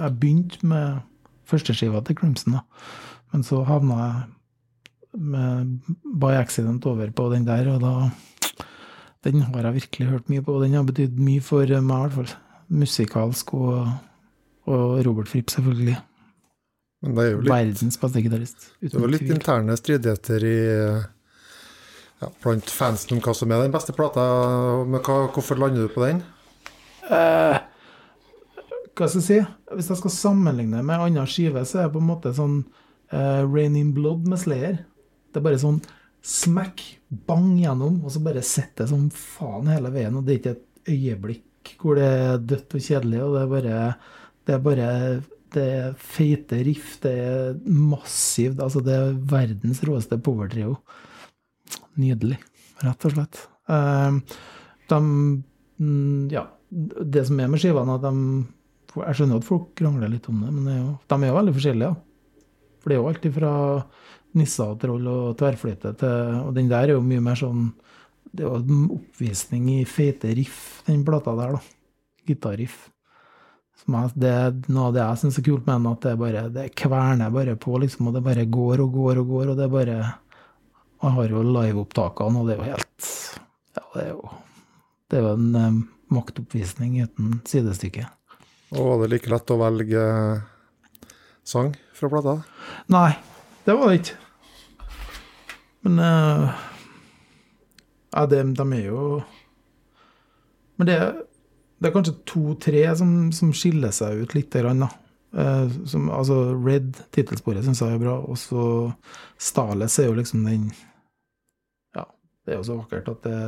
jeg 0.01 0.17
begynte 0.21 0.69
med 0.69 1.03
førsteskiva 1.45 2.01
til 2.05 2.17
Crimson, 2.17 2.57
da. 2.57 2.63
Men 3.33 3.45
så 3.45 3.61
havna 3.67 3.99
jeg 4.01 4.23
med 5.15 5.91
by 6.19 6.33
accident 6.35 6.85
over 6.89 7.11
på 7.15 7.29
den 7.31 7.45
der, 7.47 7.69
og 7.71 7.81
da 7.83 8.09
Den 9.25 9.41
har 9.41 9.63
jeg 9.65 9.73
virkelig 9.73 10.07
hørt 10.07 10.27
mye 10.29 10.41
på, 10.41 10.53
og 10.53 10.61
den 10.61 10.75
har 10.77 10.83
betydd 10.85 11.15
mye 11.17 11.41
for 11.41 11.65
meg, 11.65 11.79
i 11.81 11.81
hvert 11.81 12.13
fall. 12.13 12.33
Musikalsk 12.69 13.53
og, 13.57 13.87
og 14.69 14.99
Robert 15.05 15.31
Fripp, 15.31 15.49
selvfølgelig. 15.49 15.95
Men 17.05 17.13
det 17.13 17.24
er 17.24 17.33
jo 17.35 17.41
litt, 17.43 17.51
Verdens 17.53 18.00
beste 18.01 18.21
gitarist. 18.25 18.71
det 18.81 18.97
var 18.97 19.12
litt 19.13 19.29
interne 19.29 19.75
stridigheter 19.77 20.45
i 20.50 20.57
ja, 22.21 22.29
blant 22.41 22.71
fansen 22.74 23.17
om 23.17 23.21
hva 23.21 23.35
som 23.38 23.51
er 23.53 23.62
den 23.62 23.75
beste 23.75 23.93
plata. 23.93 24.24
Men 24.88 25.03
hva, 25.05 25.19
hvorfor 25.35 25.59
lander 25.62 25.85
du 25.85 25.93
på 25.93 26.01
den? 26.05 26.24
Eh, 27.05 27.59
hva 28.95 29.09
skal 29.12 29.21
jeg 29.21 29.27
si? 29.27 29.39
Hvis 29.75 29.91
jeg 29.91 30.01
skal 30.01 30.15
sammenligne 30.15 30.81
med 30.81 31.03
andre 31.09 31.27
skive, 31.29 31.65
så 31.67 31.83
er 31.83 31.88
det 31.88 31.95
på 31.97 32.01
en 32.01 32.09
måte 32.09 32.33
sånn 32.33 32.62
eh, 33.12 33.43
Rain 33.43 33.77
in 33.77 33.93
Blood 33.93 34.25
med 34.31 34.41
Slayer. 34.41 34.81
Det 35.29 35.41
er 35.41 35.45
bare 35.45 35.62
sånn 35.62 35.81
smack, 36.25 36.81
bang 37.29 37.51
gjennom, 37.62 38.00
og 38.01 38.13
så 38.15 38.24
bare 38.25 38.41
sitter 38.45 38.85
det 38.85 38.91
som 38.95 39.05
faen 39.13 39.69
hele 39.69 39.93
veien. 39.93 40.15
Og 40.17 40.25
det 40.25 40.33
er 40.33 40.41
ikke 40.41 40.55
et 40.55 40.95
øyeblikk 40.95 41.75
hvor 41.81 41.97
det 41.97 42.05
er 42.07 42.41
dødt 42.41 42.75
og 42.77 42.83
kjedelig, 42.88 43.21
og 43.25 43.35
det 43.35 43.43
er 43.43 43.53
bare 43.53 43.77
Det 44.45 44.53
er 44.53 44.59
bare 44.62 44.89
det 45.55 45.65
er 45.77 45.93
feite 46.00 46.59
riff, 46.67 46.95
det 47.03 47.13
er 47.24 47.59
massivt. 47.65 48.59
Altså, 48.63 48.83
det 48.85 48.95
er 48.95 49.15
verdens 49.31 49.81
råeste 49.88 50.19
powertrio. 50.24 50.77
Nydelig, 52.00 52.38
rett 52.83 53.07
og 53.07 53.15
slett. 53.15 53.45
Eh, 53.71 54.19
de 54.91 55.00
mm, 55.01 56.27
Ja, 56.33 56.47
det 56.69 57.25
som 57.27 57.39
er 57.39 57.51
med 57.51 57.62
skivene, 57.62 57.95
at 57.95 58.03
de 58.05 58.45
Jeg 58.95 59.17
skjønner 59.17 59.41
at 59.41 59.47
folk 59.47 59.71
krangler 59.75 60.07
litt 60.12 60.27
om 60.31 60.39
det, 60.39 60.51
men 60.53 60.67
det 60.67 60.74
er 60.74 60.79
jo, 60.79 60.91
de 61.12 61.15
er 61.17 61.27
jo 61.27 61.38
veldig 61.39 61.53
forskjellige. 61.57 61.95
For 62.79 62.91
det 62.91 62.95
er 62.95 63.01
jo 63.01 63.07
alltid 63.09 63.33
fra 63.35 63.53
nisser 64.39 64.71
og 64.71 64.79
troll 64.79 65.09
og 65.09 65.35
tverrflyte 65.39 65.95
til 66.00 66.39
Og 66.45 66.53
den 66.55 66.69
der 66.71 66.89
er 66.89 66.95
jo 66.95 67.03
mye 67.03 67.24
mer 67.24 67.39
sånn 67.39 67.69
Det 68.29 68.43
er 68.43 68.50
jo 68.50 68.59
en 68.59 68.89
oppvisning 68.97 69.69
i 69.74 69.79
feite 69.88 70.31
riff, 70.38 70.83
den 70.88 71.03
plata 71.07 71.33
der, 71.39 71.55
da. 71.57 71.62
Gitarriff. 72.27 72.89
Jeg, 73.85 74.11
det 74.17 74.29
er 74.33 74.53
noe 74.73 74.87
av 74.89 74.93
det 74.95 75.01
jeg 75.03 75.19
syns 75.21 75.35
er 75.37 75.43
kult 75.45 75.67
med 75.67 75.75
den, 75.77 75.91
at 75.91 76.01
det 76.01 76.11
er 76.11 76.17
bare 76.17 76.43
Det 76.49 76.63
kverner 76.81 77.33
bare 77.33 77.53
på, 77.61 77.75
liksom, 77.83 78.07
og 78.09 78.15
det 78.15 78.23
bare 78.25 78.45
går 78.49 78.81
og 78.81 78.95
går 78.95 79.19
og 79.21 79.27
går, 79.29 79.51
og 79.51 79.59
det 79.59 79.67
er 79.67 79.73
bare 79.75 79.97
Jeg 81.03 81.11
har 81.19 81.29
jo 81.35 81.43
liveopptakene, 81.45 82.41
og 82.41 82.49
det 82.49 82.55
er 82.55 82.63
jo 82.63 82.69
helt 82.71 83.09
Ja, 83.77 83.83
det 83.93 84.01
er 84.07 84.09
jo 84.15 84.31
Det 85.05 85.19
er 85.19 85.21
jo 85.27 85.33
en 85.35 85.55
eh, 85.61 85.77
maktoppvisning 86.15 86.95
uten 87.03 87.39
sidestykke. 87.49 88.07
Og 88.73 88.87
var 88.89 89.03
det 89.03 89.11
like 89.13 89.29
lett 89.29 89.53
å 89.53 89.57
velge 89.61 90.03
sang 91.45 91.71
fra 91.93 92.09
plata? 92.09 92.35
Nei, 92.93 93.11
det 93.67 93.75
var 93.77 93.91
det 93.91 93.99
ikke. 94.01 94.17
Men 95.85 96.01
eh, 96.01 96.63
Ja, 98.15 98.25
de, 98.31 98.41
de 98.57 98.65
er 98.79 98.85
jo 98.89 99.05
Men 100.79 100.89
det, 100.89 100.99
det 101.85 101.91
er 101.91 101.93
kanskje 101.99 102.15
to-tre 102.25 102.79
som, 102.97 103.09
som 103.29 103.51
skiller 103.53 103.91
seg 103.93 104.23
ut 104.23 104.31
litt. 104.33 104.55
Grann, 104.57 104.81
da. 104.81 104.87
Eh, 105.37 105.75
som, 105.85 106.07
altså 106.09 106.39
Red, 106.57 106.95
tittelsporet, 107.13 107.61
syns 107.65 107.83
jeg 107.83 107.93
er 107.93 108.01
bra. 108.01 108.15
Og 108.25 108.39
så 108.41 108.65
Stales 109.37 109.99
er 110.01 110.09
jo 110.09 110.15
liksom 110.17 110.47
den 110.47 110.71
Ja, 111.93 112.07
det 112.41 112.55
er 112.55 112.57
jo 112.57 112.65
så 112.71 112.79
vakkert 112.79 113.11
at 113.13 113.27
det 113.27 113.39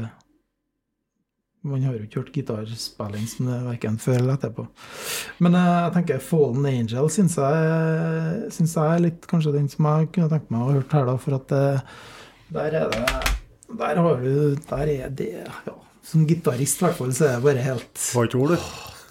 Man 1.65 1.81
har 1.83 1.97
jo 1.97 2.05
ikke 2.05 2.21
hørt 2.21 2.35
gitarspilling 2.35 3.25
som 3.27 3.49
det 3.49 3.55
er 3.57 3.65
verken 3.71 3.97
før 3.99 4.19
eller 4.19 4.37
etterpå. 4.37 4.67
Men 5.41 5.57
eh, 5.57 5.71
jeg 5.87 5.95
tenker 5.97 6.21
Fallen 6.27 6.69
Angel 6.69 7.09
syns 7.09 7.39
jeg, 7.41 8.53
synes 8.53 8.77
jeg 8.77 8.93
er 8.93 9.03
litt 9.07 9.27
kanskje 9.33 9.55
den 9.57 9.67
som 9.73 9.89
jeg 9.89 10.11
kunne 10.13 10.29
tenkt 10.35 10.53
meg 10.53 10.61
å 10.61 10.69
ha 10.69 10.77
hørt 10.77 10.93
her, 10.93 11.09
da, 11.09 11.17
for 11.25 11.39
at 11.39 11.49
det, 11.49 11.65
der 12.53 12.79
er 12.83 12.93
det 12.93 13.03
Der 13.81 13.99
har 13.99 14.21
du 14.21 14.55
Der 14.69 14.93
er 14.93 15.09
det 15.09 15.33
ja, 15.41 15.75
Som 16.07 16.27
gitarist, 16.27 16.79
i 16.79 16.85
hvert 16.85 16.99
fall, 17.01 17.11
så 17.15 17.27
er 17.27 17.35
det 17.35 17.43
bare 17.43 17.65
helt 17.65 18.05
Hva 18.15 18.23
tror 18.31 18.53
du? 18.53 18.57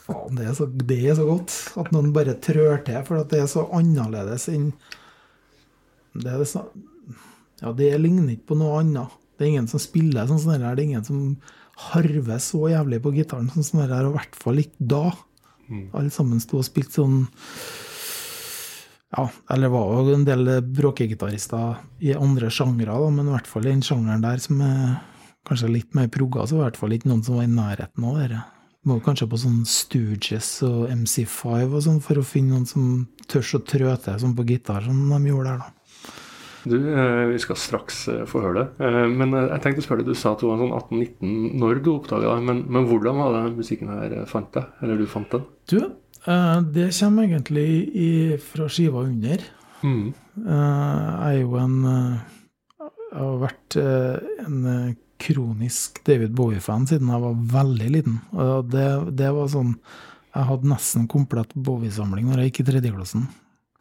Faen, 0.07 0.39
det 0.39 0.47
er, 0.47 0.55
så, 0.55 0.69
det 0.71 0.97
er 1.03 1.17
så 1.19 1.27
godt 1.27 1.55
at 1.83 1.91
noen 1.93 2.13
bare 2.15 2.37
trør 2.43 2.79
til, 2.87 3.01
for 3.09 3.21
at 3.21 3.33
det 3.33 3.43
er 3.43 3.51
så 3.51 3.67
annerledes 3.75 4.47
enn 4.53 4.71
Det 6.15 6.31
er 6.31 6.41
det 6.41 6.51
Ja, 7.61 7.73
det 7.75 7.91
ligner 8.01 8.31
ikke 8.33 8.53
på 8.53 8.61
noe 8.61 8.81
annet. 8.81 9.15
Det 9.37 9.45
er 9.45 9.53
ingen 9.55 9.69
som 9.69 9.83
spiller 9.83 10.29
sånn 10.29 10.41
som 10.41 10.55
det 10.55 10.63
her. 10.63 10.77
Det 10.77 10.85
er 10.85 10.91
ingen 10.93 11.05
som 11.05 11.23
harver 11.91 12.39
så 12.41 12.63
jævlig 12.73 13.03
på 13.05 13.13
gitaren 13.17 13.51
sånn 13.53 13.67
som 13.67 13.83
det 13.83 13.91
her, 13.91 14.07
og 14.07 14.15
i 14.15 14.19
hvert 14.21 14.39
fall 14.41 14.63
ikke 14.63 14.89
da. 14.95 15.03
Alle 15.99 16.13
sammen 16.15 16.41
sto 16.41 16.61
og 16.61 16.69
spilte 16.69 17.01
sånn 17.01 17.27
Ja, 19.17 19.27
eller 19.53 19.73
var 19.73 20.07
jo 20.07 20.15
en 20.15 20.25
del 20.27 20.49
bråkegitarister 20.77 21.81
i 22.07 22.15
andre 22.15 22.51
sjangre, 22.53 22.97
men 23.11 23.27
i 23.27 23.35
hvert 23.35 23.51
fall 23.51 23.67
i 23.67 23.73
den 23.73 23.85
sjangeren 23.85 24.25
der 24.25 24.41
som 24.43 24.63
er 24.65 24.97
kanskje 25.47 25.73
litt 25.73 25.97
mer 25.97 26.11
progga, 26.13 26.47
så 26.47 26.59
var 26.59 26.67
det 26.67 26.67
i 26.67 26.69
hvert 26.71 26.83
fall 26.83 26.97
ikke 26.97 27.11
noen 27.11 27.25
som 27.27 27.39
var 27.39 27.47
i 27.47 27.55
nærheten 27.55 28.07
av 28.11 28.21
det. 28.21 28.43
Må 28.87 29.01
kanskje 29.03 29.27
på 29.31 29.39
sånn 29.43 29.63
Stooges 29.67 30.51
og 30.67 30.91
MC5 30.93 31.73
og 31.73 31.81
sånn 31.83 32.03
for 32.05 32.21
å 32.21 32.27
finne 32.27 32.55
noen 32.55 32.69
som 32.71 33.07
tør 33.31 33.57
å 33.59 33.65
trø 33.67 33.97
til 34.03 34.21
sånn 34.23 34.37
på 34.39 34.47
gitar, 34.47 34.85
som 34.87 35.09
de 35.11 35.33
gjorde 35.33 35.55
der, 35.55 35.65
da. 35.65 35.73
Du, 36.67 36.77
eh, 36.91 37.27
vi 37.31 37.39
skal 37.39 37.59
straks 37.59 38.09
eh, 38.11 38.25
få 38.27 38.41
høre 38.43 38.59
det. 38.59 38.87
Eh, 38.87 39.05
men 39.07 39.35
jeg 39.37 39.63
tenkte 39.63 39.85
å 39.85 39.87
spørre 39.87 40.03
deg, 40.03 40.11
du 40.11 40.19
sa 40.19 40.33
at 40.35 40.43
du 40.43 40.49
var 40.49 40.59
sånn 40.59 40.75
18-19 40.75 41.61
når 41.63 41.83
du 41.85 41.93
oppdaga 41.93 42.33
det. 42.33 42.47
Men, 42.49 42.65
men 42.75 42.89
hvordan 42.91 43.21
var 43.23 43.37
det 43.37 43.55
musikken 43.55 43.93
her 43.95 44.17
fant 44.31 44.51
deg? 44.57 44.73
Eller 44.83 44.99
du 44.99 45.07
fant 45.11 45.31
den? 45.31 45.45
Du, 45.71 45.79
det 46.75 46.89
kommer 46.99 47.29
egentlig 47.29 47.69
i, 47.95 48.11
fra 48.43 48.67
skiva 48.73 49.05
under. 49.07 49.45
Mm. 49.87 50.09
Jeg 50.43 51.29
er 51.29 51.37
jo 51.39 51.59
en 51.61 51.77
Jeg 51.87 53.19
har 53.21 53.37
vært 53.45 53.77
en 53.79 54.57
kronisk 55.23 56.03
David 56.07 56.35
Bowie-fan 56.37 56.87
siden 56.89 57.11
jeg 57.13 57.23
var 57.23 57.39
veldig 57.57 57.91
liten. 57.95 58.21
Og 58.37 58.71
det, 58.73 58.87
det 59.17 59.31
var 59.35 59.49
sånn 59.53 59.75
Jeg 60.37 60.49
hadde 60.51 60.69
nesten 60.69 61.07
komplett 61.09 61.55
Bowie-samling 61.55 62.29
når 62.29 62.43
jeg 62.43 62.51
gikk 62.51 62.65
i 62.65 62.69
tredjeklassen 62.73 63.29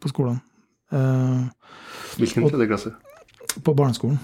på 0.00 0.12
skolen. 0.12 0.40
Uh, 0.92 1.48
Hvilken 2.16 2.46
tredjeklasse? 2.46 2.56
tredje 2.56 2.70
klasse? 2.72 2.96
på 3.62 3.74
barneskolen. 3.74 4.18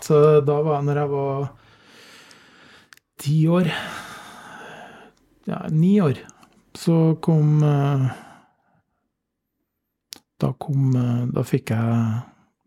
Så 0.00 0.40
da 0.40 0.60
var 0.62 0.78
jeg, 0.78 0.86
når 0.88 1.00
jeg 1.00 1.10
var 1.12 1.48
ti 3.18 3.36
år 3.50 3.70
Ja, 5.48 5.62
ni 5.72 5.94
år, 6.04 6.20
så 6.76 7.16
kom 7.24 7.62
uh, 7.64 8.04
Da 10.38 10.52
kom 10.60 10.92
uh, 10.94 11.24
Da 11.32 11.42
fikk 11.42 11.72
jeg 11.72 12.20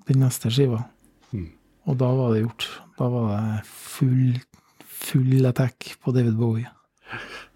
den 0.10 0.24
neste 0.26 0.50
skiva. 0.52 0.82
Og 1.92 1.98
da 2.00 2.08
var 2.16 2.32
det 2.32 2.46
gjort. 2.46 2.68
Da 2.96 3.10
var 3.12 3.32
det 3.36 3.66
full, 3.68 4.38
full 4.88 5.50
attack 5.50 5.96
på 6.00 6.14
David 6.16 6.38
Bowie. 6.40 6.70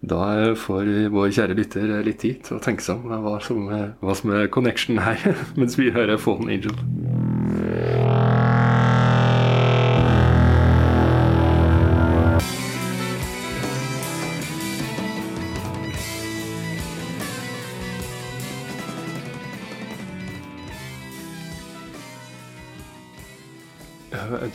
Da 0.04 0.52
får 0.60 0.90
vår 1.14 1.30
kjære 1.32 1.56
lytter 1.56 1.92
litt 2.04 2.20
tid 2.20 2.42
til 2.44 2.58
å 2.58 2.62
tenke 2.62 2.84
seg 2.84 3.00
om 3.00 3.24
hva 3.24 3.38
som, 3.40 3.62
hva 3.72 4.16
som 4.18 4.34
er 4.36 4.50
connection 4.52 5.00
her, 5.00 5.22
mens 5.58 5.78
vi 5.80 5.88
hører 5.94 6.20
Fallen 6.20 6.52
Angel. 6.52 6.76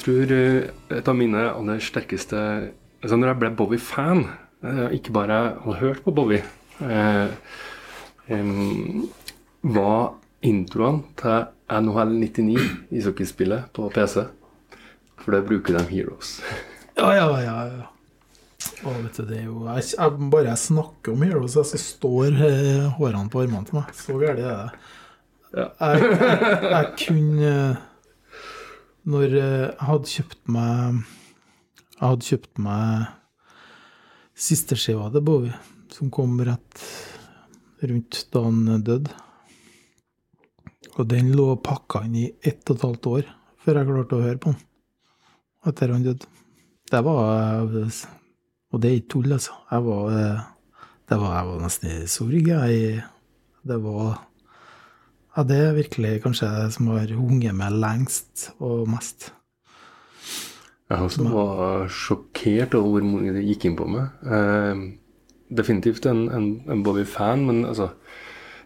Tror 0.02 0.34
eh, 0.36 0.70
et 0.98 1.08
av 1.08 1.18
mine 1.18 1.44
aller 1.52 1.82
sterkeste 1.84 2.40
altså 3.02 3.18
Når 3.18 3.32
jeg 3.32 3.40
ble 3.42 3.50
Bowie-fan, 3.58 4.26
eh, 4.62 4.88
ikke 4.98 5.14
bare 5.16 5.40
hadde 5.64 5.80
hørt 5.80 6.04
på 6.06 6.14
Bowie, 6.14 6.44
eh, 6.86 7.34
var 9.62 10.14
introen 10.46 11.02
til 11.20 11.48
NHL 11.72 12.14
99, 12.20 12.68
ishockeyspillet 12.92 13.72
på 13.74 13.90
PC. 13.94 14.28
For 15.22 15.36
det 15.36 15.46
bruker 15.50 15.78
de 15.78 15.84
Heroes. 15.90 16.40
Ja, 16.98 17.12
ja, 17.16 17.28
ja. 17.42 17.58
ja. 17.66 17.90
Å, 18.86 18.94
vet 19.02 19.18
du, 19.18 19.26
det 19.26 19.38
er 19.40 19.46
jo 19.48 19.64
jeg, 19.66 19.84
jeg, 19.96 20.30
Bare 20.34 20.52
jeg 20.52 20.62
snakker 20.62 21.16
om 21.16 21.24
Heroes, 21.26 21.58
så 21.58 21.82
står 21.82 22.42
eh, 22.46 22.90
hårene 22.98 23.30
på 23.34 23.42
armene 23.44 23.66
til 23.66 23.80
meg. 23.80 23.94
Så 23.98 24.18
gærent 24.22 24.42
er 24.42 24.52
det. 24.52 24.82
Ja. 25.52 25.68
Jeg, 25.82 26.12
jeg, 26.22 26.60
jeg 26.72 26.92
kunne 27.02 27.56
Når 29.02 29.34
eh, 29.34 29.66
jeg 29.66 29.88
hadde 29.88 30.12
kjøpt 30.12 30.50
meg 30.54 31.00
Jeg 31.96 32.04
hadde 32.04 32.28
kjøpt 32.28 32.60
meg 32.62 33.10
siste 34.42 34.78
skiva 34.78 35.08
til 35.14 35.24
Bowie, 35.26 35.58
som 35.94 36.10
kom 36.14 36.40
rett 36.46 36.82
rundt 37.82 38.24
da 38.34 38.42
han 38.46 38.84
døde. 38.86 39.12
Og 40.98 41.06
den 41.10 41.30
lå 41.38 41.46
pakka 41.62 42.04
inn 42.08 42.18
i 42.24 42.26
ett 42.42 42.62
og 42.70 42.78
et 42.78 42.86
halvt 42.88 43.10
år 43.12 43.28
før 43.62 43.78
jeg 43.78 43.90
klarte 43.90 44.18
å 44.18 44.24
høre 44.26 44.42
på 44.42 44.54
den. 44.54 44.64
Etter 45.70 45.94
han 45.94 46.06
døde. 46.06 46.30
Det 46.92 47.04
var 47.06 47.70
Og 48.72 48.80
det 48.82 48.90
er 48.90 48.98
ikke 48.98 49.12
tull, 49.14 49.34
altså. 49.34 49.54
Jeg 49.72 49.86
var, 49.86 50.12
eh, 50.18 50.42
det 51.10 51.20
var, 51.20 51.38
jeg 51.38 51.48
var 51.50 51.62
nesten 51.66 51.90
i 51.92 52.08
sorg. 52.08 52.48
Jeg, 52.48 53.04
det 53.68 53.78
var 53.84 54.22
Ja, 55.38 55.44
det 55.48 55.58
er 55.64 55.78
virkelig 55.78 56.18
kanskje 56.26 56.50
det 56.58 56.72
som 56.76 56.90
har 56.92 57.12
hunget 57.16 57.56
meg 57.56 57.72
lengst 57.80 58.50
og 58.60 58.88
mest. 58.92 59.30
Jeg 60.92 61.06
også 61.08 61.24
var 61.32 61.86
sjokkert 61.88 62.74
over 62.76 62.98
hvor 63.00 63.06
mange 63.08 63.32
det 63.38 63.46
gikk 63.48 63.70
inn 63.70 63.78
på 63.80 63.86
meg. 63.88 64.10
Eh, 64.28 64.82
definitivt 65.56 66.04
en, 66.12 66.26
en, 66.36 66.50
en 66.72 66.82
Bobby-fan, 66.84 67.46
men 67.48 67.64
altså 67.70 67.94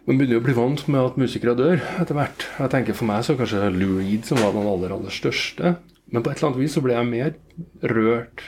Man 0.06 0.18
begynner 0.20 0.36
jo 0.36 0.40
å 0.42 0.46
bli 0.46 0.54
vant 0.54 0.82
med 0.86 1.00
at 1.02 1.16
musikere 1.18 1.56
dør 1.58 1.80
etter 1.98 2.14
hvert. 2.14 2.44
Jeg 2.60 2.70
tenker 2.70 2.94
For 2.94 3.08
meg 3.08 3.24
så 3.26 3.34
kanskje 3.34 3.72
Lou 3.74 3.96
Reed 3.98 4.22
som 4.28 4.38
var 4.38 4.52
den 4.54 4.68
aller, 4.70 4.92
aller 4.94 5.10
største. 5.10 5.72
Men 6.14 6.22
på 6.22 6.30
et 6.30 6.38
eller 6.38 6.52
annet 6.52 6.60
vis 6.62 6.76
så 6.78 6.82
ble 6.84 6.94
jeg 6.94 7.08
mer 7.08 7.32
rørt. 7.90 8.44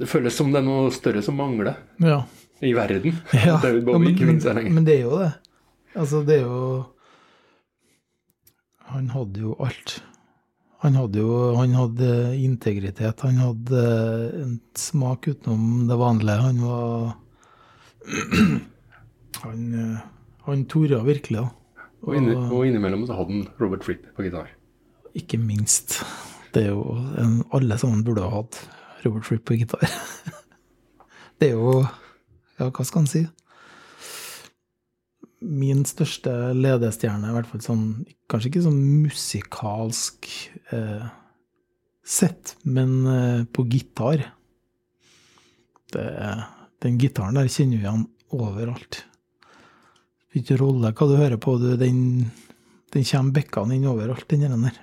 Det 0.00 0.08
føles 0.08 0.32
som 0.36 0.48
det 0.54 0.62
er 0.62 0.64
noe 0.64 0.88
større 0.96 1.20
som 1.24 1.36
mangler 1.36 1.74
Ja. 2.00 2.22
i 2.64 2.72
verden. 2.76 3.18
ja. 3.36 3.58
David 3.60 3.84
ja, 3.84 3.98
men, 4.00 4.08
ikke 4.14 4.28
minst 4.30 4.48
men, 4.48 4.72
men 4.78 4.88
det 4.88 4.96
er 4.96 5.04
jo 5.04 5.18
det. 5.20 5.28
Altså, 5.96 6.22
det 6.24 6.38
er 6.38 6.46
jo 6.48 6.62
Han 8.92 9.10
hadde 9.10 9.42
jo 9.42 9.56
alt. 9.62 9.98
Han 10.84 10.96
hadde 10.98 11.22
jo 11.22 11.54
han 11.56 11.72
hadde 11.74 12.10
integritet. 12.38 13.22
Han 13.26 13.40
hadde 13.40 13.84
en 14.42 14.56
smak 14.78 15.28
utenom 15.32 15.86
det 15.88 15.98
vanlige. 16.00 16.42
Han 16.44 16.60
var 16.64 17.14
Han, 19.42 19.64
eh, 19.76 20.04
han 20.46 20.62
torde 20.70 21.02
virkelig, 21.04 21.42
da. 21.42 21.48
Og, 22.06 22.14
inni, 22.16 22.32
og 22.32 22.62
innimellom 22.64 23.02
så 23.08 23.16
hadde 23.18 23.34
han 23.34 23.48
Robert 23.60 23.84
Fripp 23.84 24.06
på 24.16 24.24
gitar. 24.24 24.48
Ikke 25.18 25.38
minst. 25.40 25.98
Det 26.54 26.62
er 26.68 26.72
jo 26.72 26.94
en, 27.20 27.40
Alle 27.56 27.76
sammen 27.80 28.04
burde 28.06 28.24
ha 28.24 28.30
hatt 28.38 28.56
Robert 29.04 29.26
Fripp 29.28 29.44
på 29.48 29.58
gitar. 29.60 29.84
Det 31.40 31.50
er 31.50 31.58
jo 31.58 31.82
Ja, 32.56 32.70
hva 32.70 32.84
skal 32.88 33.04
en 33.04 33.10
si? 33.10 33.26
Min 35.46 35.84
største 35.86 36.32
ledestjerne, 36.56 37.30
i 37.30 37.36
hvert 37.36 37.48
fall 37.50 37.62
sånn 37.62 37.86
Kanskje 38.26 38.50
ikke 38.50 38.64
sånn 38.64 38.80
musikalsk 39.04 40.26
eh, 40.74 41.04
sett, 42.02 42.56
men 42.66 42.96
eh, 43.06 43.42
på 43.46 43.62
gitar. 43.70 44.24
Det, 45.94 46.06
den 46.82 46.98
gitaren 46.98 47.38
der 47.38 47.46
kjenner 47.46 47.78
vi 47.78 47.86
igjen 47.86 48.08
overalt. 48.34 49.04
Spiller 50.26 50.42
ikke 50.42 50.58
rolle 50.60 50.90
hva 50.92 51.06
du 51.08 51.14
hører 51.16 51.38
på, 51.40 51.54
du, 51.62 51.70
den, 51.80 52.00
den 52.92 53.06
kommer 53.08 53.38
bekkene 53.38 53.78
inn 53.78 53.86
overalt, 53.88 54.26
den 54.28 54.44
der. 54.66 54.82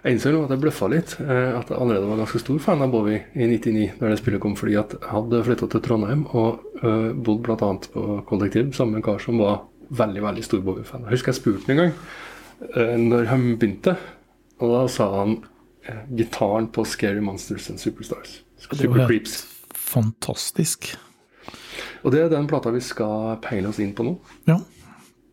Jeg 0.00 0.16
innså 0.16 0.30
at 0.44 0.52
jeg 0.54 0.60
bløffa 0.62 0.86
litt. 0.88 1.16
eh, 1.20 1.58
At 1.58 1.68
jeg 1.68 1.76
allerede 1.76 2.08
var 2.08 2.22
ganske 2.22 2.40
stor 2.40 2.58
fan 2.64 2.80
av 2.82 2.90
Bowie 2.92 3.24
i 3.34 3.46
99, 3.50 3.98
når 4.00 4.08
det 4.14 4.18
spillet 4.22 4.40
kom, 4.40 4.54
fordi 4.56 4.76
at 4.80 4.94
jeg 4.96 5.10
hadde 5.10 5.42
flytta 5.44 5.68
til 5.74 5.82
Trondheim 5.84 6.22
og 6.32 6.62
uh, 6.82 7.10
bodd 7.12 7.42
bl.a. 7.44 7.56
på 7.92 8.06
kollektiv 8.30 8.72
sammen 8.72 8.96
med 8.96 9.02
en 9.02 9.08
kar 9.10 9.20
som 9.20 9.38
var 9.42 9.66
veldig 9.90 10.22
veldig 10.24 10.44
stor 10.46 10.62
Bowie-fan. 10.64 11.04
Jeg 11.04 11.18
husker 11.18 11.32
jeg 11.34 11.40
spurte 11.40 11.66
ham 11.68 11.74
en 11.74 11.82
gang 11.82 11.92
uh, 12.76 12.96
når 12.96 13.28
han 13.28 13.46
begynte, 13.60 13.96
og 14.60 14.72
da 14.72 14.82
sa 14.88 15.10
han 15.18 15.36
uh, 15.90 16.02
gitaren 16.16 16.70
på 16.72 16.84
Scary 16.88 17.20
Monsters 17.20 17.68
and 17.70 17.82
Superstars. 17.82 18.38
Det 18.56 18.70
var 18.72 18.80
Super 18.84 19.02
helt 19.02 19.08
Creeps. 19.12 19.36
Fantastisk. 19.90 20.94
Og 22.04 22.12
det 22.14 22.22
er 22.24 22.32
den 22.32 22.46
plata 22.48 22.72
vi 22.72 22.80
skal 22.80 23.36
peile 23.44 23.68
oss 23.68 23.80
inn 23.82 23.92
på 23.96 24.06
nå. 24.06 24.16
Ja. 24.48 24.56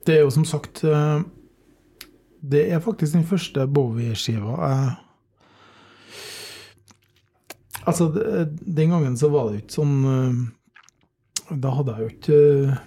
Det 0.07 0.15
er 0.17 0.21
jo 0.23 0.31
som 0.31 0.45
sagt 0.47 0.83
eh, 0.87 1.19
Det 2.47 2.63
er 2.71 2.83
faktisk 2.83 3.17
den 3.17 3.27
første 3.27 3.67
Bowie-skiva 3.67 4.55
jeg 4.61 4.95
Altså, 7.87 8.09
den 8.11 8.91
gangen 8.91 9.15
så 9.15 9.29
var 9.31 9.47
det 9.47 9.53
jo 9.53 9.63
ikke 9.63 9.77
sånn 9.77 9.97
eh, 10.11 10.39
Da 11.63 11.73
hadde 11.77 11.93
jeg 11.95 12.03
jo 12.03 12.11
ikke 12.11 12.39
eh, 12.43 12.79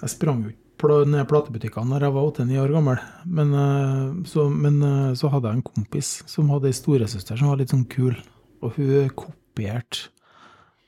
Jeg 0.00 0.12
sprang 0.14 0.44
jo 0.46 0.54
ikke 0.54 0.60
ned 1.06 1.28
platebutikkene 1.30 1.92
når 1.92 2.06
jeg 2.06 2.14
var 2.16 2.24
8-9 2.26 2.56
år 2.58 2.72
gammel. 2.74 3.02
Men, 3.38 3.52
eh, 3.54 4.06
så, 4.26 4.48
men 4.50 4.80
så 5.14 5.28
hadde 5.30 5.52
jeg 5.52 5.60
en 5.60 5.68
kompis 5.68 6.08
som 6.26 6.48
hadde 6.50 6.72
ei 6.72 6.74
storesøster 6.74 7.38
som 7.38 7.52
var 7.52 7.60
litt 7.60 7.70
sånn 7.70 7.84
kul. 7.92 8.16
Og 8.66 8.80
hun 8.80 9.12
kopierte 9.14 10.10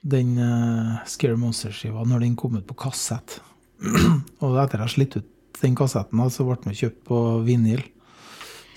den 0.04 0.34
uh, 0.36 0.98
Scary 1.08 1.38
Monster-skiva 1.38 2.02
når 2.10 2.26
den 2.26 2.34
kom 2.36 2.58
ut 2.58 2.66
på 2.66 2.76
kassett. 2.82 3.38
Og 4.44 4.58
etter 4.60 4.82
jeg 4.82 4.94
slitt 4.96 5.16
ut 5.20 5.30
den 5.60 5.78
kassetten, 5.78 6.20
så 6.34 6.44
ble 6.46 6.58
den 6.64 6.76
kjøpt 6.76 7.00
på 7.08 7.20
vinyl, 7.46 7.84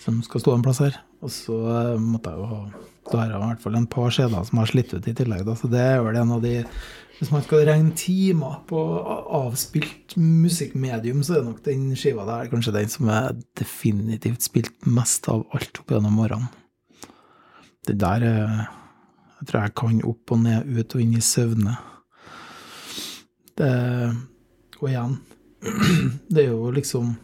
som 0.07 0.21
skal 0.23 0.43
stå 0.43 0.53
en 0.55 0.63
plass 0.63 0.79
her. 0.83 0.99
Og 1.25 1.33
så 1.33 1.57
eh, 1.73 1.97
måtte 1.99 2.31
jeg 2.31 2.39
jo 2.39 2.85
Da 3.07 3.21
har 3.21 3.31
jeg 3.31 3.39
i 3.39 3.49
hvert 3.49 3.63
fall 3.63 3.75
en 3.79 3.89
par 3.89 4.13
CD-er 4.13 4.47
som 4.47 4.61
har 4.61 4.69
slitt 4.71 4.93
ut 4.93 5.07
i 5.07 5.15
tillegg. 5.15 5.43
Da. 5.47 5.55
Så 5.59 5.69
det 5.71 5.83
er 5.83 5.99
vel 6.05 6.19
en 6.19 6.33
av 6.37 6.41
de 6.43 6.53
Hvis 7.17 7.31
man 7.33 7.43
skal 7.43 7.65
regne 7.65 7.95
timer 7.97 8.59
på 8.69 8.79
avspilt 9.39 10.13
musikkmedium, 10.21 11.23
så 11.25 11.39
er 11.39 11.47
nok 11.47 11.63
den 11.65 11.89
skiva 11.97 12.27
der 12.27 12.51
kanskje 12.51 12.75
den 12.75 12.91
som 12.93 13.09
er 13.09 13.33
definitivt 13.57 14.45
spilt 14.45 14.85
mest 14.85 15.25
av 15.33 15.47
alt 15.57 15.81
opp 15.81 15.95
gjennom 15.95 16.19
årene. 16.21 16.51
Det 17.87 17.97
der 17.97 18.27
eh, 18.27 18.61
jeg 19.39 19.49
tror 19.49 19.63
jeg 19.63 19.75
kan 19.77 19.97
opp 20.05 20.33
og 20.33 20.43
ned, 20.43 20.69
ut 20.77 20.95
og 20.95 21.01
inn 21.01 21.17
i 21.17 21.23
søvne. 21.25 21.73
Det, 23.57 23.73
og 24.77 24.89
igjen, 24.89 25.17
det 26.33 26.43
er 26.43 26.51
jo 26.51 26.69
liksom 26.73 27.15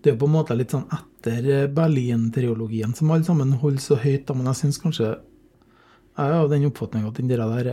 Det 0.00 0.10
er 0.10 0.14
jo 0.14 0.20
på 0.22 0.28
en 0.30 0.36
måte 0.38 0.56
litt 0.56 0.72
sånn 0.72 0.86
etter 0.96 1.68
Berlin-triologien, 1.76 2.94
som 2.96 3.10
alle 3.12 3.26
sammen 3.26 3.52
holder 3.60 3.82
så 3.84 3.98
høyt, 4.00 4.24
da, 4.28 4.36
men 4.36 4.48
jeg 4.50 4.62
syns 4.62 4.80
kanskje 4.80 5.10
Jeg 5.10 6.26
er 6.26 6.38
av 6.38 6.48
den 6.50 6.66
oppfatning 6.68 7.04
at 7.08 7.20
den 7.20 7.28
der 7.30 7.42
er 7.44 7.70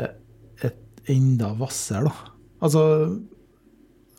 et 0.67 1.09
enda 1.11 1.53
hvassere, 1.55 2.11
da. 2.11 2.33
Altså 2.63 2.83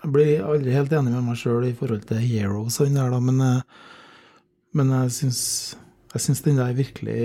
Jeg 0.02 0.12
blir 0.14 0.46
aldri 0.46 0.72
helt 0.72 0.92
enig 0.94 1.12
med 1.12 1.26
meg 1.26 1.40
sjøl 1.40 1.68
i 1.68 1.74
forhold 1.76 2.06
til 2.08 2.22
Heroes 2.22 2.80
og 2.80 2.88
den 2.88 2.98
der, 3.00 3.12
da, 3.12 3.20
men, 3.20 3.40
eh, 3.44 3.84
men 4.78 4.94
jeg 5.02 5.14
syns 5.18 5.42
jeg 6.14 6.24
syns 6.24 6.40
den 6.46 6.56
der 6.56 6.72
virkelig 6.72 7.20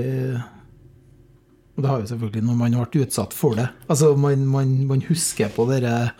og 1.74 1.82
det 1.82 1.90
har 1.90 2.02
jo 2.02 2.10
selvfølgelig 2.12 2.46
når 2.46 2.58
man 2.58 2.76
ble 2.78 3.02
utsatt 3.02 3.34
for 3.34 3.58
det. 3.58 3.66
Altså, 3.90 4.12
man, 4.20 4.44
man, 4.46 4.74
man 4.90 5.02
husker 5.08 5.50
på 5.54 5.66
dere 5.72 6.12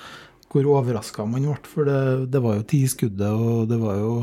hvor 0.54 0.70
overraska 0.70 1.26
man 1.30 1.46
ble, 1.46 1.58
for 1.70 1.90
det, 1.90 2.32
det 2.34 2.42
var 2.42 2.58
jo 2.58 2.66
ti 2.70 2.84
skuddet, 2.90 3.30
og 3.30 3.68
det 3.70 3.78
var 3.82 4.00
jo 4.00 4.16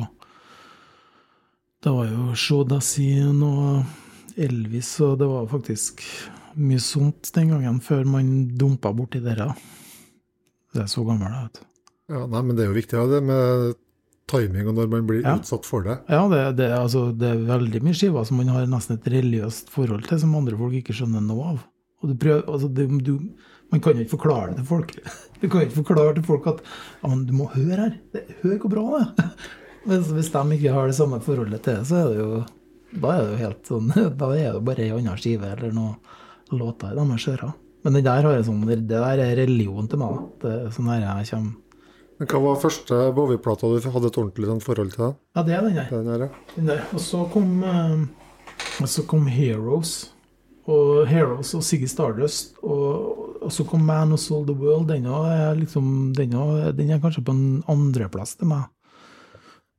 Det 1.80 1.92
var 1.96 2.08
jo 2.10 2.34
Shodasin 2.36 3.40
og 3.46 4.36
Elvis, 4.40 4.92
og 5.04 5.18
det 5.20 5.28
var 5.30 5.46
faktisk 5.50 6.02
mye 6.60 6.80
sånt 6.82 7.30
den 7.36 7.52
gangen, 7.54 7.78
før 7.84 8.04
man 8.08 8.26
dumpa 8.60 8.92
borti 8.96 9.20
dere. 9.24 9.46
Det 10.74 10.82
er 10.84 10.90
så 10.92 11.04
gammel, 11.06 11.30
jeg, 11.32 11.46
vet 11.48 11.60
du. 11.60 11.66
Ja, 12.10 12.24
nei, 12.26 12.42
men 12.42 12.56
det 12.58 12.64
er 12.64 12.72
jo 12.72 12.76
viktig 12.76 12.98
ja, 12.98 13.04
det 13.10 13.20
med 13.24 13.70
timing 14.30 14.68
og 14.70 14.76
når 14.76 14.90
man 14.92 15.06
blir 15.08 15.24
Ja. 15.24 15.36
utsatt 15.40 15.64
for 15.66 15.82
det. 15.86 15.96
Ja, 16.10 16.24
det, 16.30 16.40
det, 16.58 16.68
altså, 16.74 17.06
det 17.16 17.28
er 17.32 17.44
veldig 17.48 17.80
mye 17.86 17.96
skiver 17.98 18.26
som 18.28 18.36
man 18.42 18.50
har 18.52 18.66
nesten 18.70 18.98
et 18.98 19.08
religiøst 19.10 19.70
forhold 19.72 20.04
til, 20.06 20.20
som 20.22 20.34
andre 20.38 20.58
folk 20.58 20.74
ikke 20.78 20.94
skjønner 20.94 21.22
noe 21.24 21.54
av. 21.54 21.64
Og 22.02 22.12
du 22.12 22.14
prøver, 22.20 22.44
altså, 22.50 22.68
du, 22.68 22.84
du 23.00 23.14
Man 23.70 23.78
kan 23.80 23.94
jo 23.94 24.02
ikke 24.02 24.16
forklare 24.18 24.50
det 24.50 24.56
til 24.60 24.66
folk. 24.66 24.92
Du 25.40 25.48
kan 25.48 25.62
jo 25.62 25.66
ikke 25.68 25.80
forklare 25.86 26.14
til 26.18 26.24
folk 26.26 26.46
at 26.50 26.58
ja, 26.66 27.08
men 27.08 27.24
du 27.24 27.32
må 27.32 27.46
høre 27.54 27.76
her. 27.86 27.92
Det, 28.12 28.26
hør 28.42 28.58
hvor 28.60 28.72
bra 28.74 28.82
det 28.92 29.24
er. 29.24 29.30
Hvis, 29.88 30.10
hvis 30.12 30.32
de 30.32 30.42
ikke 30.56 30.72
har 30.76 30.90
det 30.90 30.96
samme 30.98 31.20
forholdet 31.24 31.62
til 31.64 31.78
det, 31.78 31.86
så 31.88 32.02
er 32.02 32.10
det 32.10 32.18
jo 32.20 32.40
da 32.90 33.14
er 33.14 33.22
det 33.22 33.30
jo 33.30 33.40
helt 33.44 33.68
sånn 33.70 33.90
Da 34.20 34.28
er 34.34 34.54
det 34.56 34.66
bare 34.66 34.84
ei 34.86 34.92
anna 34.94 35.16
skive 35.18 35.52
eller 35.54 35.74
noen 35.74 35.98
låter 36.50 36.90
i 36.90 36.98
deres 36.98 37.26
ører. 37.30 37.52
Men 37.84 37.96
det 37.96 38.04
der 38.04 38.26
har 38.26 38.32
jeg 38.34 38.46
sånn, 38.48 38.64
det 38.66 38.80
der 38.90 39.20
er 39.22 39.36
religion 39.38 39.88
til 39.88 40.00
meg. 40.02 40.22
Det 40.42 40.50
er 40.52 40.72
sånn 40.74 40.88
her 40.90 41.04
jeg 41.04 41.28
kommer 41.30 41.52
Men 42.18 42.30
hva 42.32 42.40
var 42.44 42.62
første 42.64 42.96
Bowie-plata 43.16 43.70
du 43.70 43.86
hadde 43.94 44.10
et 44.10 44.18
ordentlig 44.20 44.48
sånn 44.50 44.64
forhold 44.64 44.96
til? 44.96 45.04
da? 45.04 45.12
Ja, 45.38 45.44
det 45.46 45.54
er 45.54 45.68
den 45.68 45.78
der. 45.78 45.92
Den 45.94 46.10
der, 46.10 46.24
ja. 46.26 46.56
Den 46.56 46.72
der. 46.72 46.82
Og 46.90 47.04
så 47.04 47.22
kom, 47.32 47.54
eh, 47.64 48.82
så 48.84 49.06
kom 49.08 49.30
Heroes. 49.30 49.94
Og 50.70 51.06
Heroes 51.08 51.54
og 51.56 51.62
Siggy 51.64 51.88
Stardust. 51.88 52.58
Og, 52.66 53.38
og 53.40 53.54
så 53.54 53.64
kom 53.70 53.86
Man 53.86 54.12
Who 54.12 54.18
Sold 54.20 54.50
the 54.50 54.58
World. 54.58 54.90
Den 54.90 55.06
er, 55.06 55.54
liksom, 55.56 56.10
den, 56.18 56.34
den 56.76 56.90
er 56.90 57.00
kanskje 57.00 57.24
på 57.24 57.32
en 57.38 57.62
andreplass 57.70 58.34
til 58.42 58.50
meg. 58.50 58.66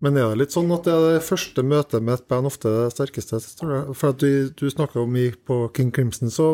Men 0.01 0.17
er 0.17 0.31
det 0.31 0.39
litt 0.39 0.55
sånn 0.55 0.71
at 0.73 0.87
det 0.87 0.93
er 0.95 1.03
det 1.15 1.25
første 1.27 1.61
møtet 1.61 2.01
med 2.01 2.17
et 2.17 2.29
band 2.31 2.49
ofte 2.49 2.71
det 2.73 2.87
sterkeste? 2.95 3.37
For 3.61 4.07
at 4.09 4.23
du, 4.23 4.49
du 4.57 4.65
snakka 4.71 5.03
om 5.03 5.17
på 5.45 5.57
King 5.77 5.91
Crimson, 5.93 6.33
så, 6.33 6.47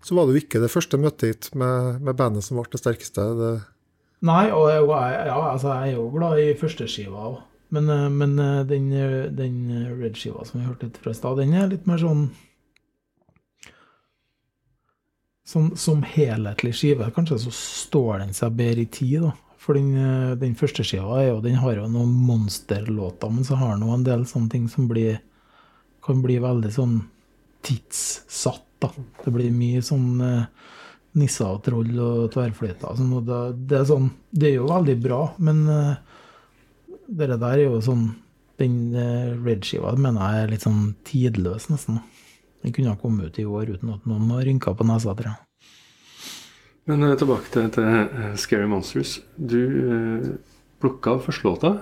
så 0.00 0.16
var 0.16 0.24
det 0.24 0.36
jo 0.36 0.44
ikke 0.46 0.62
det 0.62 0.72
første 0.72 1.00
møtet 1.00 1.26
ditt 1.28 1.50
med, 1.52 2.00
med 2.00 2.16
bandet 2.16 2.46
som 2.46 2.56
ble 2.56 2.64
det 2.72 2.80
sterkeste. 2.80 3.26
Det, 3.36 3.52
Nei, 4.24 4.48
og 4.50 4.70
jeg, 4.72 4.88
ja, 4.88 5.36
altså, 5.52 5.74
jeg 5.76 5.92
er 5.92 6.00
jo 6.00 6.08
glad 6.16 6.40
i 6.42 6.56
førsteskiva 6.58 7.28
òg. 7.28 7.38
Men, 7.76 7.90
eh, 7.92 8.08
men 8.08 8.38
eh, 8.40 8.62
den, 8.64 8.88
den 9.36 9.58
Red-skiva 10.00 10.46
som 10.48 10.62
vi 10.62 10.66
hørte 10.66 10.88
litt 10.88 10.96
fra 11.02 11.12
i 11.12 11.18
stad, 11.18 11.36
den 11.42 11.52
er 11.52 11.68
litt 11.68 11.84
mer 11.86 12.00
sånn 12.00 12.30
som, 15.48 15.70
som 15.76 16.00
helhetlig 16.04 16.74
skive. 16.76 17.12
Kanskje 17.14 17.40
så 17.44 17.52
står 17.54 18.24
den 18.24 18.34
seg 18.36 18.56
bedre 18.56 18.84
i 18.84 18.90
tid, 18.92 19.28
da. 19.28 19.34
For 19.58 19.74
den, 19.74 19.90
eh, 19.98 20.34
den 20.38 20.54
første 20.58 20.84
skiva 20.86 21.18
er 21.20 21.32
jo, 21.32 21.40
den 21.44 21.58
har 21.58 21.76
jo 21.76 21.88
noen 21.90 22.12
monsterlåter, 22.28 23.30
men 23.32 23.46
så 23.46 23.58
har 23.58 23.74
den 23.74 23.88
jo 23.88 23.94
en 23.94 24.06
del 24.06 24.26
sånne 24.28 24.52
ting 24.52 24.68
som 24.70 24.86
blir 24.90 25.18
kan 26.08 26.22
bli 26.24 26.38
veldig 26.40 26.70
sånn 26.72 27.00
tidssatt, 27.66 28.64
da. 28.80 28.88
Det 29.24 29.32
blir 29.34 29.50
mye 29.52 29.82
sånn 29.84 30.22
eh, 30.24 30.44
nisser 31.18 31.50
og 31.50 31.64
troll 31.66 31.90
og 32.00 32.28
tverrflyter. 32.32 32.94
Sånn, 32.96 33.10
det, 33.26 33.40
det, 33.68 33.80
er 33.80 33.88
sånn, 33.90 34.08
det 34.30 34.52
er 34.52 34.54
jo 34.60 34.70
veldig 34.70 34.96
bra, 35.02 35.20
men 35.42 35.64
uh, 35.66 36.22
det 37.08 37.30
der 37.34 37.50
er 37.50 37.64
jo 37.66 37.82
sånn 37.84 38.10
Den 38.58 38.78
uh, 38.90 39.36
Red-skiva 39.46 39.92
mener 39.94 40.18
jeg 40.18 40.44
er 40.44 40.48
litt 40.50 40.64
sånn 40.66 40.80
tidløs, 41.06 41.68
nesten. 41.70 42.00
Den 42.64 42.74
kunne 42.74 42.94
ha 42.94 42.98
kommet 42.98 43.30
ut 43.30 43.38
i 43.38 43.46
år 43.46 43.74
uten 43.76 43.92
at 43.94 44.08
noen 44.08 44.32
har 44.34 44.42
rynka 44.48 44.74
på 44.74 44.86
nesa, 44.86 45.14
tror 45.14 45.30
jeg. 45.30 45.47
Men 46.88 47.04
eh, 47.04 47.16
tilbake 47.20 47.52
til, 47.52 47.68
til 47.74 47.84
eh, 47.84 48.34
Scary 48.40 48.68
Monsters. 48.68 49.18
Du 49.36 49.60
uh, 49.60 50.28
plukka 50.80 51.18
første 51.24 51.44
låta. 51.44 51.72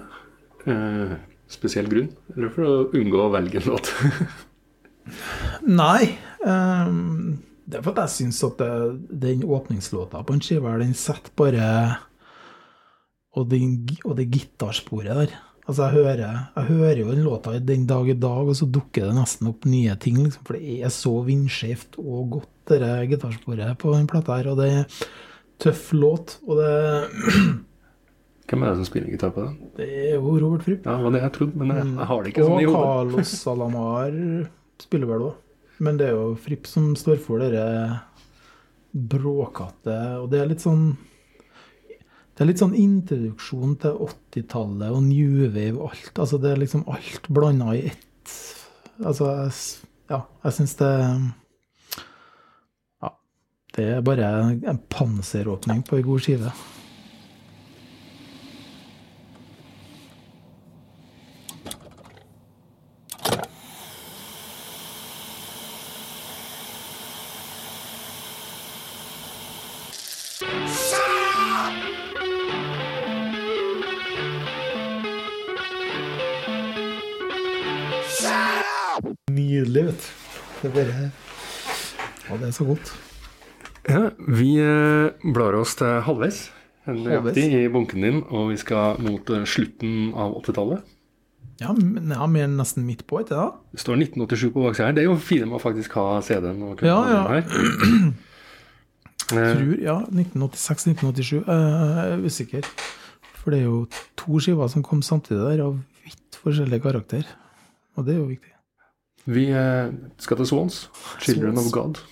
Eh, 0.66 1.14
spesiell 1.50 1.88
grunn? 1.90 2.10
Eller 2.34 2.50
for 2.54 2.66
å 2.66 2.76
unngå 2.96 3.20
å 3.22 3.32
velge 3.34 3.60
en 3.60 3.68
låt? 3.70 3.92
Nei. 5.82 6.16
Um, 6.42 7.38
det 7.66 7.78
er 7.78 7.86
for 7.86 7.94
at 7.94 8.06
jeg 8.06 8.14
syns 8.16 8.42
at 8.46 8.58
det, 8.58 8.70
den 9.26 9.46
åpningslåta 9.46 10.24
på 10.26 10.34
en 10.34 10.42
skive 10.42 10.74
den 10.82 10.94
setter 10.98 11.32
bare 11.38 11.68
Og, 13.36 13.46
det, 13.50 13.60
og 14.04 14.16
det 14.16 14.30
gitarsporet 14.32 15.18
der. 15.18 15.32
Altså, 15.66 15.88
jeg 15.88 15.96
hører, 15.98 16.20
jeg 16.54 16.68
hører 16.68 16.98
jo 17.00 17.06
den 17.10 17.24
låta 17.26 17.56
den 17.58 17.86
dag 17.90 18.08
i 18.08 18.14
dag, 18.14 18.46
og 18.46 18.54
så 18.54 18.68
dukker 18.70 19.08
det 19.08 19.16
nesten 19.16 19.48
opp 19.50 19.66
nye 19.66 19.96
ting. 19.98 20.20
Liksom, 20.22 20.44
for 20.46 20.58
det 20.58 20.76
er 20.86 20.92
så 20.94 21.14
vindskjevt 21.26 21.98
og 21.98 22.36
godt, 22.36 22.52
det 22.70 22.90
gitarsporet 23.10 23.78
på 23.82 23.94
den 23.94 24.06
plata 24.10 24.38
her. 24.38 24.50
Og 24.52 24.60
det 24.60 24.68
er 24.70 25.00
tøff 25.62 25.88
låt. 25.96 26.36
Og 26.46 26.60
det, 26.60 26.70
Hvem 28.46 28.62
er 28.62 28.70
det 28.70 28.78
som 28.78 28.86
spiller 28.86 29.10
gitar 29.10 29.32
på 29.34 29.42
den? 29.42 29.56
det 29.74 29.88
er 29.90 30.12
jo 30.14 30.36
Robert 30.38 30.62
Fripp. 30.62 30.84
Ja, 30.86 30.94
det 30.94 31.06
var 31.08 31.16
det 31.16 31.22
jeg 31.24 31.34
trodde, 31.34 31.58
men 31.58 31.72
jeg, 31.74 31.88
jeg 31.96 32.08
har 32.12 32.22
det 32.22 32.30
ikke 32.30 32.46
sånn 32.46 32.60
i 32.62 32.68
Og. 32.68 32.76
Carlos 32.76 33.32
Salamar 33.42 34.20
spiller 34.86 35.10
vel 35.10 35.24
òg. 35.32 35.42
Men 35.82 35.98
det 35.98 36.06
er 36.08 36.14
jo 36.14 36.28
Fripp 36.40 36.70
som 36.70 36.92
står 36.96 37.18
for 37.20 37.42
dere 37.42 37.64
bråkete 38.96 39.96
Og 40.22 40.30
det 40.32 40.38
er 40.40 40.48
litt 40.48 40.62
sånn 40.64 40.86
Det 42.36 42.44
er 42.44 42.50
litt 42.50 42.60
sånn 42.60 42.74
introduksjon 42.76 43.78
til 43.80 43.94
80-tallet 44.04 44.92
og 44.92 45.04
New 45.06 45.46
Wave 45.54 45.78
og 45.78 45.94
alt. 45.94 46.18
Altså 46.20 46.36
det 46.42 46.50
er 46.52 46.58
liksom 46.60 46.82
alt 46.92 47.30
blanda 47.32 47.70
i 47.72 47.86
ett. 47.88 48.34
Altså, 49.00 49.30
jeg, 49.32 49.54
ja, 50.12 50.18
jeg 50.44 50.56
syns 50.58 50.74
det 50.82 50.90
Ja. 53.00 53.10
Det 53.76 53.86
er 53.94 54.04
bare 54.04 54.28
en 54.52 54.82
panseråpning 54.92 55.80
på 55.88 55.96
ei 55.96 56.04
god 56.04 56.26
skive. 56.26 56.52
Så 82.56 82.66
godt. 82.72 82.92
Ja, 83.86 84.08
vi 84.18 84.56
eh, 84.58 85.12
blar 85.32 85.54
oss 85.60 85.76
til 85.78 86.00
halvveis. 86.06 86.46
Nøyaktig 86.86 87.44
i 87.50 87.64
bunken 87.70 88.04
din, 88.06 88.20
og 88.30 88.52
vi 88.52 88.56
skal 88.60 88.98
mot 89.02 89.30
eh, 89.34 89.44
slutten 89.46 90.12
av 90.14 90.36
80-tallet. 90.42 90.92
Ja, 91.62 91.70
men 91.72 92.10
ja, 92.12 92.26
vi 92.28 92.42
er 92.44 92.50
nesten 92.52 92.84
midt 92.86 93.06
på, 93.08 93.18
etter 93.22 93.38
det? 93.38 93.46
Det 93.78 93.80
står 93.80 93.96
1987 94.02 94.50
på 94.52 94.64
baksida 94.66 94.88
her. 94.90 94.96
Det 94.98 95.02
er 95.04 95.08
jo 95.08 95.16
fint 95.16 95.46
med 95.48 95.56
å 95.56 95.62
faktisk 95.62 95.94
ha 95.96 96.04
CD-en. 96.26 96.60
og 96.66 96.74
kunne 96.78 96.90
Ja, 96.92 96.98
ha 97.00 97.22
den 97.26 97.36
her. 97.36 98.14
Eh, 99.26 99.56
Tror, 99.56 99.70
ja, 99.82 99.94
1986-1987. 100.14 101.40
Jeg 101.48 102.10
er 102.12 102.20
usikker. 102.22 102.66
For 103.40 103.50
det 103.50 103.58
er 103.58 103.64
jo 103.64 103.80
to 104.14 104.38
skiver 104.38 104.68
som 104.70 104.84
kom 104.86 105.00
samtidig 105.02 105.40
der, 105.42 105.62
av 105.64 105.80
vidt 106.04 106.38
forskjellig 106.44 106.78
karakter. 106.84 107.26
Og 107.98 108.06
det 108.06 108.14
er 108.14 108.20
jo 108.20 108.28
viktig. 108.28 108.52
Vi 109.26 109.48
skal 110.22 110.38
til 110.38 110.46
Swans. 110.46 110.76
'Children 111.18 111.58
Swans. 111.58 111.66
of 111.66 111.74
God'. 111.74 112.04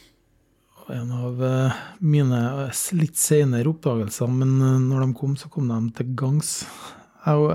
En 0.93 1.13
av 1.13 1.45
eh, 1.45 1.73
mine 2.05 2.39
eh, 2.65 2.81
litt 2.93 3.17
senere 3.17 3.71
oppdagelser, 3.71 4.29
men 4.29 4.57
eh, 4.61 4.81
når 4.85 5.07
de 5.07 5.15
kom, 5.17 5.37
så 5.41 5.49
kom 5.53 5.71
de 5.71 5.79
til 5.97 6.11
gangs. 6.19 6.51
Jeg, 7.25 7.47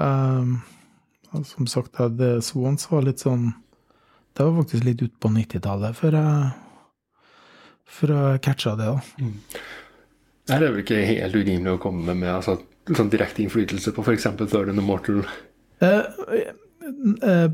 jeg, 1.29 1.43
som 1.51 1.67
sagt, 1.69 1.93
The 1.97 2.07
det 2.17 2.31
Swans 2.47 2.87
var 2.89 3.03
litt 3.05 3.21
sånn 3.21 3.51
Det 4.33 4.47
var 4.47 4.63
faktisk 4.63 4.87
litt 4.87 5.03
ut 5.03 5.13
på 5.21 5.29
90-tallet 5.35 5.97
før 5.99 6.17
jeg, 6.17 6.47
før 7.99 8.15
jeg 8.15 8.41
catcha 8.47 8.73
det. 8.79 8.87
da. 8.95 9.27
Det 10.49 10.55
her 10.55 10.65
er 10.65 10.73
vel 10.73 10.81
ikke 10.81 11.03
helt 11.05 11.37
urimelig 11.37 11.75
å 11.75 11.81
komme 11.83 12.15
med 12.17 12.31
altså, 12.33 12.57
sånn 12.89 13.11
direkte 13.13 13.43
innflytelse 13.43 13.93
på 13.93 14.05
f.eks. 14.05 14.25
Third 14.39 14.71
and 14.71 14.81
Immortal. 14.81 15.21
Eh, 15.85 16.01
eh, 17.21 17.45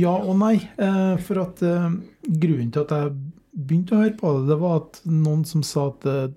ja 0.00 0.14
og 0.16 0.38
nei. 0.40 0.54
Eh, 0.80 1.20
for 1.26 1.42
at 1.44 1.60
eh, 1.66 1.90
grunnen 2.24 2.72
til 2.72 2.86
at 2.86 2.96
jeg 2.96 3.12
begynte 3.52 3.96
å 3.96 4.02
høre 4.04 4.16
på 4.18 4.32
det, 4.38 4.46
det 4.50 4.60
var 4.60 4.78
at 4.80 5.00
noen 5.08 5.44
som 5.48 5.64
sa 5.66 5.90
at 5.90 6.06
eh, 6.08 6.30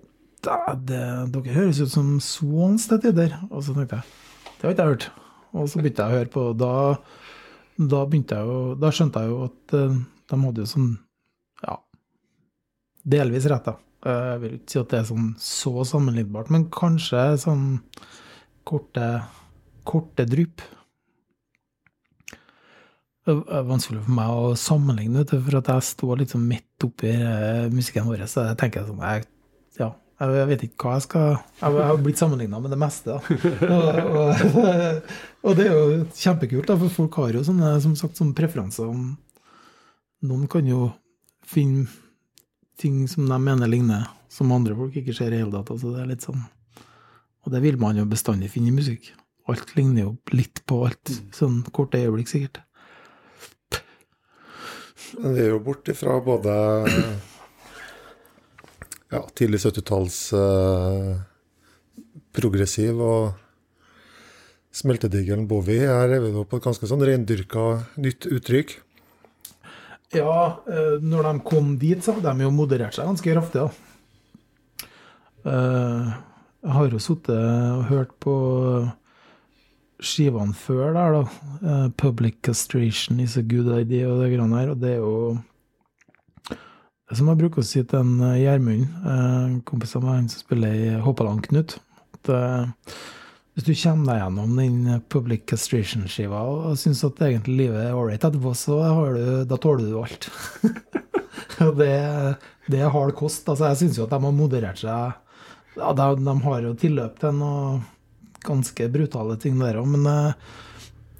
«Da, 0.44 0.58
det, 0.76 1.00
dere 1.32 1.54
høres 1.54 1.78
ut 1.80 1.88
som 1.88 2.08
Swans 2.20 2.84
til 2.90 2.98
tider. 3.00 3.32
Og 3.48 3.62
så 3.64 3.72
tenkte 3.72 4.02
jeg 4.02 4.24
det 4.64 4.66
har 4.68 4.74
ikke 4.74 4.84
jeg 4.84 4.92
hørt. 4.94 5.06
Og 5.54 5.66
så 5.68 5.80
begynte 5.80 6.04
jeg 6.04 6.12
å 6.12 6.18
høre 6.18 6.30
på, 6.32 6.42
da, 6.56 6.74
da 7.76 8.02
jeg 8.08 8.46
jo 8.48 8.58
Da 8.80 8.90
skjønte 8.94 9.22
jeg 9.22 9.32
jo 9.32 9.40
at 9.44 9.74
eh, 9.76 9.96
de 10.32 10.38
hadde 10.40 10.64
jo 10.64 10.70
sånn 10.70 10.86
Ja, 11.60 11.74
delvis 13.16 13.48
rett, 13.52 13.68
da. 13.68 13.76
Jeg 14.04 14.40
vil 14.42 14.54
ikke 14.58 14.72
si 14.72 14.80
at 14.80 14.90
det 14.92 14.98
er 15.00 15.08
sånn 15.08 15.28
så 15.40 15.84
sammenlignbart, 15.88 16.50
men 16.52 16.66
kanskje 16.72 17.22
sånn 17.40 17.66
korte, 18.68 19.06
korte 19.88 20.26
drypp. 20.28 20.64
Det 23.24 23.36
er 23.36 23.64
vanskelig 23.64 24.02
for 24.04 24.16
meg 24.16 24.32
å 24.32 24.50
sammenligne, 24.60 25.24
for 25.32 25.60
at 25.60 25.72
jeg 25.72 25.88
står 25.88 26.20
liksom 26.20 26.44
midt 26.48 26.63
oppi 26.86 27.12
eh, 27.14 27.66
musikken 27.72 28.08
vår. 28.08 28.24
Så 28.30 28.48
jeg 28.50 28.58
tenker 28.60 28.86
sånn 28.86 29.02
jeg, 29.04 29.26
Ja, 29.80 29.90
jeg, 30.20 30.46
vet 30.52 30.64
ikke 30.68 30.86
hva 30.86 30.96
jeg 30.96 31.06
skal 31.08 31.26
Jeg, 31.34 31.74
har 31.74 32.00
blitt 32.02 32.20
sammenligna 32.20 32.60
med 32.62 32.74
det 32.74 32.80
meste. 32.80 33.18
Og, 33.18 33.98
og, 34.20 35.10
og 35.44 35.58
det 35.58 35.66
er 35.68 35.74
jo 35.74 36.04
kjempekult, 36.14 36.68
da, 36.70 36.78
for 36.80 36.96
folk 37.02 37.20
har 37.22 37.38
jo 37.38 37.44
sånne, 37.46 37.74
som 37.84 37.96
sagt, 37.98 38.18
sånne 38.20 38.36
preferanser. 38.38 38.92
Noen 40.24 40.46
kan 40.50 40.68
jo 40.68 40.88
finne 41.44 41.88
ting 42.80 43.04
som 43.10 43.28
de 43.28 43.38
mener 43.38 43.70
ligner, 43.70 44.06
som 44.32 44.52
andre 44.54 44.76
folk 44.78 44.96
ikke 44.98 45.14
ser 45.16 45.34
i 45.34 45.40
hele 45.42 45.52
tatt. 45.54 45.74
Altså, 45.74 45.92
det 45.94 46.02
er 46.02 46.10
litt 46.10 46.24
sånn 46.26 46.42
Og 47.44 47.52
det 47.52 47.60
vil 47.60 47.76
man 47.76 47.98
jo 47.98 48.06
bestandig 48.08 48.48
finne 48.54 48.72
i 48.72 48.76
musikk. 48.78 49.10
Alt 49.52 49.74
ligner 49.76 50.06
jo 50.06 50.12
litt 50.32 50.62
på 50.64 50.80
alt. 50.86 51.12
Sånn 51.36 51.60
korte 51.76 52.00
øyeblikk, 52.00 52.30
sikkert. 52.30 52.62
Men 55.20 55.34
vi 55.36 55.44
er 55.44 55.52
jo 55.52 55.60
bort 55.62 55.88
ifra 55.92 56.16
både 56.24 56.54
ja, 59.14 59.20
tidlig 59.38 59.60
70-talls 59.62 60.18
eh, 60.36 61.10
progressiv 62.34 62.98
og 63.04 63.34
smeltedigelen 64.74 65.46
Bowie. 65.50 65.86
Her 65.86 66.16
er 66.16 66.24
vi 66.24 66.32
nå 66.34 66.42
på 66.50 66.58
et 66.58 66.66
ganske 66.66 66.88
sånn 66.90 67.04
reindyrka 67.06 67.66
nytt 68.02 68.26
uttrykk. 68.26 68.74
Ja, 70.14 70.58
eh, 70.70 70.96
når 71.02 71.28
de 71.28 71.34
kom 71.46 71.74
dit, 71.78 72.02
så 72.02 72.16
hadde 72.16 72.34
de 72.34 72.46
jo 72.46 72.52
moderert 72.54 72.94
seg 72.96 73.06
ganske 73.10 73.34
kraftig. 73.36 73.64
da. 73.64 74.88
Eh, 75.44 76.14
Jeg 76.64 76.72
har 76.72 76.88
jo 76.88 76.98
sittet 77.02 77.36
og 77.36 77.82
hørt 77.90 78.12
på 78.24 78.34
skivene 80.02 80.54
før 80.56 80.94
der, 80.96 81.18
da. 81.18 81.24
Uh, 81.62 81.88
'Public 81.90 82.42
castration 82.42 83.20
is 83.20 83.36
a 83.36 83.42
good 83.42 83.68
idea' 83.70 84.10
og 84.10 84.22
det 84.22 84.32
greiene 84.34 84.58
her. 84.58 84.70
Og 84.70 84.80
det 84.80 84.94
er 84.96 85.02
jo 85.02 85.38
som 87.14 87.28
jeg 87.28 87.38
bruker 87.38 87.62
å 87.62 87.66
si 87.66 87.82
til 87.84 88.00
en 88.00 88.14
eh, 88.26 88.40
Gjermund, 88.42 88.86
uh, 89.04 89.60
kompis 89.68 89.92
av 89.94 90.02
meg 90.02 90.30
som 90.32 90.40
spiller 90.40 90.72
i 90.74 90.86
Hoppaland 91.04 91.44
Knut 91.46 91.76
at 92.16 92.30
uh, 92.32 92.94
hvis 93.54 93.66
du 93.68 93.74
kommer 93.76 94.08
deg 94.08 94.18
gjennom 94.18 94.56
den 94.58 95.02
Public 95.12 95.44
Castration-skiva 95.46 96.40
og 96.42 96.78
syns 96.80 97.04
at 97.06 97.20
egentlig 97.22 97.58
livet 97.60 97.84
er 97.84 97.94
ålreit 97.94 98.24
etterpå, 98.24 98.50
så 98.58 98.80
har 98.82 99.14
du, 99.14 99.44
da 99.46 99.58
tåler 99.62 99.92
du 99.92 100.00
alt. 100.00 100.26
Og 101.62 101.76
det, 101.78 101.92
det 102.66 102.80
er 102.82 102.90
hard 102.90 103.14
kost. 103.14 103.46
Altså, 103.46 103.68
jeg 103.70 103.78
syns 103.84 104.00
jo 104.00 104.08
at 104.08 104.10
de 104.10 104.18
har 104.26 104.34
moderert 104.34 104.80
seg 104.82 105.20
ja, 105.78 105.92
de, 105.94 106.08
de 106.26 106.34
har 106.48 106.66
jo 106.66 106.74
tilløp 106.78 107.20
til 107.22 107.38
noe 107.38 107.78
ganske 108.44 108.88
brutale 108.92 109.36
ting 109.40 109.58
der 109.60 109.80
òg, 109.80 109.88
men 109.96 110.08
eh, 110.10 110.32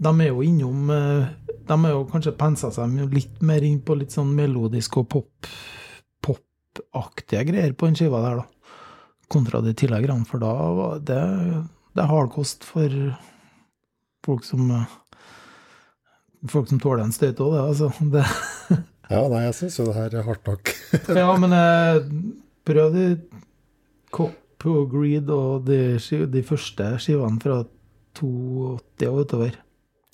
de 0.04 0.12
er 0.24 0.32
jo 0.32 0.42
innom 0.42 0.90
eh, 0.90 1.28
De 1.64 1.76
har 1.80 1.94
jo 1.94 2.02
kanskje 2.10 2.34
pensa 2.36 2.70
seg 2.74 2.98
litt 3.14 3.40
mer 3.46 3.64
inn 3.64 3.80
på 3.80 3.96
litt 3.96 4.12
sånn 4.12 4.34
melodisk 4.36 4.98
og 5.00 5.08
pop 5.14 5.52
popaktige 6.24 7.44
greier 7.48 7.72
på 7.72 7.86
den 7.86 7.96
skiva 7.98 8.20
der, 8.24 8.42
da. 8.42 8.80
Kontra 9.30 9.60
de 9.64 9.72
tidligere 9.72 10.16
for 10.28 10.42
da 10.42 10.52
var 10.76 11.00
det 11.00 11.22
det 11.94 12.02
er 12.02 12.10
hardkost 12.10 12.66
for 12.66 12.90
folk 14.26 14.44
som 14.46 14.70
eh, 14.74 15.00
Folk 16.44 16.68
som 16.68 16.76
tåler 16.76 17.06
en 17.06 17.12
støyt 17.14 17.38
òg, 17.40 17.54
det. 17.54 17.60
Altså. 17.70 17.86
Det, 18.12 18.82
Ja, 19.08 19.22
nei, 19.28 19.46
jeg 19.46 19.54
syns 19.56 19.78
jo 19.78 19.86
det 19.88 19.94
her 19.96 20.16
er 20.16 20.26
hardt 20.26 20.48
nok. 20.48 20.72
ja, 21.16 21.28
men 21.40 21.54
eh, 21.56 22.02
prøv 22.68 22.92
de 22.92 23.04
Cop 24.64 24.78
og 24.80 24.90
Greed 24.94 25.28
og 25.28 25.66
de, 25.68 25.98
de 26.32 26.42
første 26.46 26.86
skivene 27.04 27.40
fra 27.42 27.58
82 28.16 29.08
og 29.10 29.18
utover. 29.20 29.58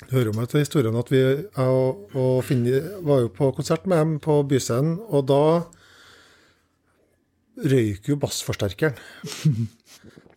Det 0.00 0.10
hører 0.10 0.30
jo 0.30 0.32
med 0.34 0.48
til 0.50 0.64
historien 0.64 0.96
at 0.96 1.10
vi 1.12 1.20
og, 1.60 2.16
og 2.16 2.40
Finni 2.48 2.72
var 3.06 3.20
jo 3.22 3.28
på 3.36 3.50
konsert 3.54 3.86
med 3.86 4.00
dem 4.00 4.16
på 4.24 4.40
Byscenen, 4.48 4.96
og 5.06 5.28
da 5.28 5.42
røyk 7.70 8.08
jo 8.08 8.16
bassforsterkeren. 8.18 8.98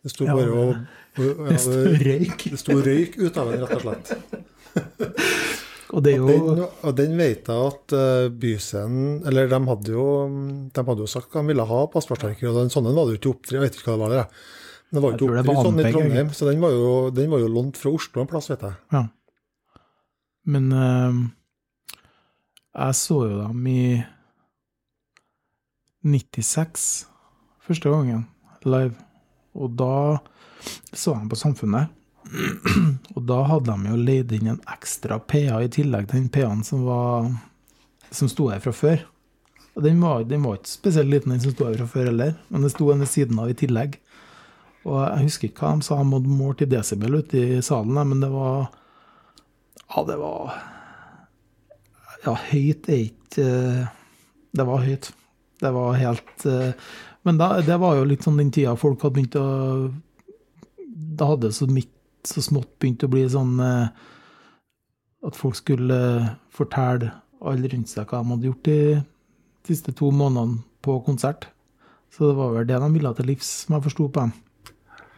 Det 0.04 0.12
sto 0.12 0.26
bare 0.28 0.50
og 0.52 0.74
ja, 1.16 1.22
Det 1.24 1.60
det, 1.64 2.00
røyk. 2.04 2.42
det 2.52 2.58
sto 2.60 2.74
røyk 2.76 3.14
ut 3.22 3.38
av 3.40 3.54
den, 3.54 3.62
rett 3.64 3.78
og 3.78 3.84
slett. 3.86 4.10
Og 5.94 6.02
det 6.02 6.14
Og 6.18 6.28
den, 6.28 6.62
og 6.64 6.96
den 6.98 7.16
vet 7.18 7.48
jeg 7.48 7.70
at 7.70 7.94
uh, 7.94 8.26
Byscenen 8.40 9.22
Eller 9.30 9.46
de 9.50 9.60
hadde 9.68 9.94
jo 9.94 10.06
de 10.74 10.84
hadde 10.88 11.04
jo 11.04 11.10
sagt 11.10 11.30
at 11.30 11.40
de 11.40 11.52
ville 11.52 11.66
ha 11.70 11.80
bassforsterker, 11.92 12.50
og 12.50 12.58
den 12.58 12.72
sånne 12.74 12.94
var 12.96 13.06
det 13.06 13.16
jo 13.16 13.20
ikke 13.20 13.34
opptre, 13.36 13.58
jeg 13.58 13.64
vet 13.64 13.78
ikke 13.78 13.92
hva 13.92 13.94
det 13.94 14.02
var. 14.02 14.14
der. 14.14 14.42
Men 14.90 14.98
det 14.98 15.04
var 15.04 15.14
jo 15.14 15.28
ikke 15.28 15.44
det 15.44 15.56
sånn 15.58 15.80
i 15.80 15.92
Trondheim, 15.92 16.32
så 16.34 16.48
den 16.50 16.60
var, 16.62 16.74
jo, 16.74 16.90
den 17.14 17.30
var 17.32 17.44
jo 17.44 17.52
lånt 17.52 17.78
fra 17.80 17.94
Oslo 17.94 18.22
en 18.22 18.30
plass, 18.30 18.50
vet 18.52 18.66
jeg. 18.66 18.76
Ja. 18.94 19.04
Men 20.54 20.68
uh, 20.74 21.22
jeg 22.74 22.98
så 23.00 23.18
jo 23.22 23.40
dem 23.40 23.66
i 23.70 23.84
96 26.04 26.86
første 27.64 27.90
gangen 27.90 28.26
live. 28.68 28.96
Og 29.54 29.76
da 29.78 30.18
så 30.92 31.14
jeg 31.14 31.30
på 31.30 31.38
Samfunnet. 31.38 31.92
Og 33.14 33.24
da 33.28 33.40
hadde 33.48 33.74
de 33.74 33.90
jo 33.92 33.98
leid 34.00 34.32
inn 34.34 34.54
en 34.54 34.62
ekstra 34.72 35.18
PA 35.20 35.60
i 35.62 35.70
tillegg 35.72 36.08
til 36.10 36.22
den 36.22 36.30
PA-en 36.32 36.64
som, 36.66 36.86
var, 36.88 37.28
som 38.10 38.30
sto 38.30 38.48
her 38.52 38.62
fra 38.64 38.72
før. 38.74 39.04
Og 39.74 39.82
den 39.82 40.00
var, 40.02 40.22
den 40.28 40.44
var 40.46 40.60
ikke 40.60 40.70
spesielt 40.70 41.10
liten, 41.10 41.34
den 41.34 41.42
som 41.42 41.54
sto 41.54 41.66
her 41.66 41.78
fra 41.80 41.90
før 41.90 42.10
heller, 42.12 42.36
men 42.48 42.64
det 42.64 42.72
sto 42.74 42.88
en 42.92 43.02
ved 43.02 43.10
siden 43.10 43.40
av 43.42 43.50
i 43.50 43.58
tillegg. 43.58 43.98
Og 44.84 44.98
jeg 45.00 45.24
husker 45.26 45.48
ikke 45.48 45.64
hva 45.64 45.72
de 45.78 45.86
sa 45.86 45.98
de 45.98 46.12
hadde 46.12 46.36
målt 46.38 46.60
til 46.60 46.70
desibel 46.70 47.18
ute 47.18 47.40
i 47.40 47.60
salen, 47.64 48.00
men 48.10 48.22
det 48.22 48.30
var 48.32 48.68
Ja, 49.94 50.04
det 50.04 50.18
var 50.20 50.54
Ja, 52.24 52.34
høyt 52.50 52.88
er 52.88 53.00
ikke 53.06 53.44
eh, 53.44 53.86
Det 54.54 54.66
var 54.68 54.84
høyt. 54.84 55.10
Det 55.60 55.72
var 55.72 55.96
helt 55.98 56.46
eh, 56.46 56.72
Men 57.24 57.40
da, 57.40 57.48
det 57.64 57.80
var 57.80 57.96
jo 57.96 58.06
litt 58.08 58.26
sånn 58.26 58.38
den 58.40 58.52
tida 58.52 58.76
folk 58.76 59.02
hadde 59.02 59.16
begynt 59.16 59.38
å 59.40 59.46
Da 61.16 61.32
hadde 61.32 61.52
så, 61.56 61.68
midt, 61.70 61.93
så 62.28 62.42
smått 62.44 62.70
begynte 62.80 63.08
å 63.08 63.12
bli 63.12 63.24
sånn 63.30 63.58
eh, 63.62 63.88
at 65.24 65.38
folk 65.38 65.56
skulle 65.58 65.98
fortelle 66.52 67.12
alle 67.44 67.70
rundt 67.72 67.90
seg 67.90 68.08
hva 68.08 68.22
de 68.22 68.32
hadde 68.32 68.48
gjort 68.48 68.68
de 68.68 68.78
siste 69.68 69.94
to 69.96 70.10
månedene 70.12 70.62
på 70.84 70.98
konsert. 71.06 71.48
Så 72.12 72.28
det 72.28 72.36
var 72.38 72.52
vel 72.54 72.66
det 72.68 72.80
de 72.80 72.90
ville 72.94 73.14
til 73.16 73.30
livs, 73.32 73.48
som 73.64 73.76
jeg 73.76 73.86
forsto 73.88 74.08
på 74.08 74.24
dem. 74.24 74.34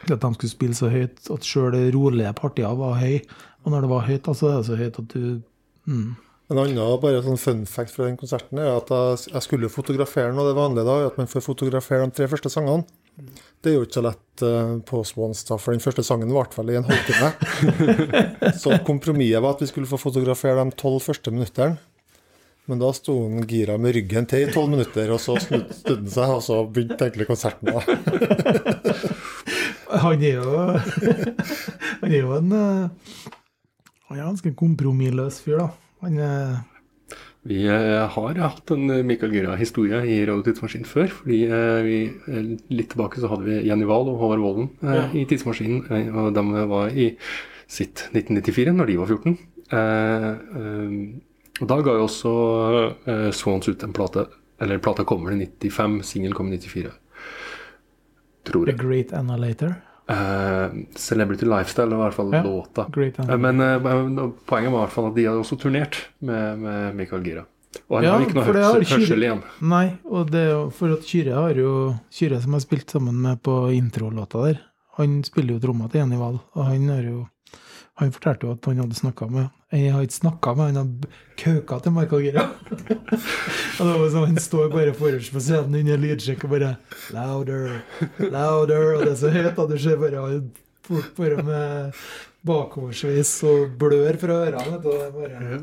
At 0.07 0.23
de 0.23 0.31
skulle 0.37 0.53
spille 0.53 0.79
så 0.79 0.91
høyt 0.93 1.31
at 1.35 1.47
sjøl 1.47 1.75
rolige 1.95 2.33
partier 2.39 2.79
var 2.79 3.01
høy. 3.01 3.19
Og 3.65 3.73
når 3.73 3.85
det 3.85 3.91
var 3.91 4.07
høyt, 4.07 4.29
altså, 4.31 4.47
så 4.47 4.53
er 4.55 4.67
så 4.69 4.79
høyt 4.79 5.01
at 5.03 5.17
du 5.17 5.43
mm. 5.91 6.15
En 6.47 6.61
annen 6.63 7.01
bare 7.03 7.25
sånn 7.25 7.41
fun 7.43 7.65
fact 7.67 7.91
fra 7.91 8.07
den 8.07 8.19
konserten 8.21 8.61
er 8.63 8.77
at 8.77 8.91
jeg, 9.27 9.41
skulle 9.43 9.71
fotografere 9.73 10.31
noe. 10.31 10.47
Det 10.47 10.55
vanlige 10.55 10.87
da 10.87 11.09
at 11.09 11.17
man 11.19 11.27
får 11.27 11.43
fotografere 11.43 12.07
de 12.07 12.15
tre 12.15 12.29
første 12.31 12.53
sangene. 12.53 12.87
Det 13.17 13.73
er 13.73 13.79
jo 13.79 13.87
ikke 13.87 13.99
så 13.99 14.05
lett 14.05 14.45
uh, 14.45 14.77
på 14.87 15.01
Swans, 15.09 15.43
da, 15.49 15.57
for 15.61 15.73
den 15.73 15.83
første 15.83 16.05
sangen 16.05 16.35
varte 16.35 16.59
vel 16.61 16.75
i 16.75 16.79
en 16.79 16.87
halvtime. 16.87 17.33
så 18.63 18.77
kompromisset 18.87 19.43
var 19.43 19.57
at 19.57 19.65
vi 19.65 19.71
skulle 19.71 19.91
få 19.91 19.99
fotografere 20.01 20.61
de 20.61 20.77
tolv 20.77 21.01
første 21.05 21.33
minuttene. 21.33 21.79
Men 22.67 22.81
da 22.83 22.91
sto 22.95 23.15
han 23.23 23.47
gira 23.47 23.77
med 23.79 23.95
ryggen 23.95 24.27
til 24.27 24.43
i 24.43 24.53
tolv 24.53 24.73
minutter, 24.73 25.11
og 25.15 25.21
så 25.23 25.37
snudde 25.39 25.77
han 25.87 26.09
seg, 26.11 26.33
og 26.35 26.43
så 26.43 26.61
begynte 26.67 27.07
egentlig 27.07 27.29
konserten. 27.31 27.71
da. 27.71 27.81
Han 29.87 30.23
er 30.23 30.41
jo 30.43 30.51
Han 32.03 32.11
er 32.11 32.17
jo 32.19 32.33
en 32.35 32.51
eh, 32.53 32.89
Han 34.09 34.19
er 34.19 34.25
ganske 34.25 34.51
kompromissløs 34.59 35.39
fyr, 35.45 35.61
da. 35.63 35.69
Han 36.03 36.19
er 36.19 36.57
Vi 37.47 37.61
eh, 37.71 38.07
har 38.11 38.39
hatt 38.43 38.71
en 38.75 38.91
eh, 38.91 39.05
Mikael 39.07 39.31
Gura-historie 39.31 40.01
i 40.11 40.19
Radio 40.27 40.43
Tidsmaskin 40.47 40.87
før. 40.89 41.13
fordi 41.21 41.45
eh, 41.47 41.83
vi, 41.87 41.99
Litt 42.75 42.91
tilbake 42.95 43.23
så 43.23 43.31
hadde 43.31 43.47
vi 43.47 43.61
Jenny 43.69 43.87
Wahl 43.87 44.11
og 44.11 44.19
Håvard 44.23 44.43
Volden 44.43 44.71
ja. 44.83 45.07
i 45.15 45.23
Tidsmaskinen. 45.29 46.11
og 46.11 46.33
de 46.35 46.67
var 46.73 46.91
i 46.91 47.13
sitt 47.67 48.09
1994, 48.15 48.75
når 48.75 48.91
de 48.91 48.99
var 48.99 49.15
14. 49.15 49.39
Eh, 49.71 50.29
eh, 50.61 50.99
og 51.57 51.71
da 51.71 51.79
ga 51.81 51.95
jo 51.97 52.05
også 52.05 52.33
Swans 53.33 53.71
ut 53.71 53.85
en 53.87 53.95
plate. 53.97 54.27
Eller 54.61 54.83
plata 54.83 55.07
kommer 55.09 55.33
i 55.33 55.47
95, 55.47 56.03
singel 56.05 56.35
kom 56.37 56.51
i 56.53 56.59
94. 56.59 56.91
Tror 58.47 58.67
The 58.69 58.75
jeg. 58.75 58.83
Great 58.83 59.15
Annihilator. 59.17 59.79
Eh, 60.09 60.71
Celebrity 60.95 61.47
Lifestyle 61.51 61.91
i 61.91 61.99
hvert 61.99 62.15
fall 62.15 62.31
Ja, 62.33 62.43
låta. 62.45 62.87
Eh, 62.95 63.37
Men 63.43 63.61
uh, 63.61 64.31
poenget 64.47 64.71
var 64.71 64.79
i 64.79 64.85
hvert 64.85 64.95
fall 64.95 65.09
at 65.11 65.17
de 65.17 65.25
hadde 65.27 65.43
også 65.43 65.59
turnert 65.59 65.99
med, 66.21 66.59
med 66.63 66.95
Mikael 66.95 67.25
Gira. 67.27 67.43
Og 67.91 67.99
han 67.99 68.05
Ja, 68.07 68.13
har 68.15 68.23
ikke 68.25 68.39
noe 68.39 68.45
hørsel, 68.47 68.87
hørsel 68.87 69.27
igjen. 69.27 69.43
Nei, 69.61 69.87
og 70.07 70.31
det 70.31 70.45
er 70.47 70.53
jo 70.55 70.63
for 70.71 70.95
at 70.95 71.03
Kyrre 71.05 71.35
har 71.35 71.59
jo 71.59 71.73
Kyrre 72.15 72.39
som 72.41 72.55
har 72.57 72.63
spilt 72.65 72.91
sammen 72.95 73.19
med 73.21 73.43
på 73.43 73.57
introlåta 73.75 74.45
der, 74.47 74.63
han 74.97 75.19
spiller 75.27 75.57
jo 75.59 75.65
tromma 75.67 75.91
til 75.93 76.01
Jenny 76.01 76.17
Wahl, 76.17 76.39
og 76.55 76.65
han 76.71 76.87
har 76.89 77.03
jo 77.05 77.27
han 77.97 78.13
fortalte 78.13 78.47
jo 78.47 78.53
at 78.57 78.67
han 78.69 78.81
hadde 78.83 78.99
snakka 78.99 79.27
med 79.33 79.47
Jeg 79.73 79.93
har 79.95 80.03
ikke 80.05 80.19
snakka 80.21 80.53
med 80.57 80.67
han, 80.67 80.77
han 80.77 80.91
har 81.03 81.17
kauka 81.41 81.79
til 81.83 81.95
Michael 81.97 82.23
Gira. 82.27 82.45
og 83.81 83.83
det 83.89 83.97
var 84.03 84.11
sånn, 84.13 84.27
Han 84.31 84.41
står 84.43 84.69
bare 84.75 84.93
forrest 84.97 85.33
på 85.35 85.41
scenen 85.43 85.79
under 85.81 85.99
lydsjekk 86.03 86.45
og 86.47 86.53
bare 86.55 86.71
Louder, 87.17 87.81
louder. 88.21 88.87
Og 88.99 89.05
det 89.07 89.13
er 89.15 89.21
så 89.23 89.33
høyt, 89.35 89.59
og 89.59 89.73
du 89.73 89.79
ser 89.81 89.97
bare 90.03 90.27
folk 90.87 91.09
bare 91.19 91.43
med 91.49 92.01
bakoversveis 92.47 93.33
og 93.49 93.73
blør 93.81 94.19
fra 94.23 94.41
ørene. 94.47 94.77
vet 94.77 94.85
du, 94.85 94.91
det 94.93 95.13
bare... 95.17 95.61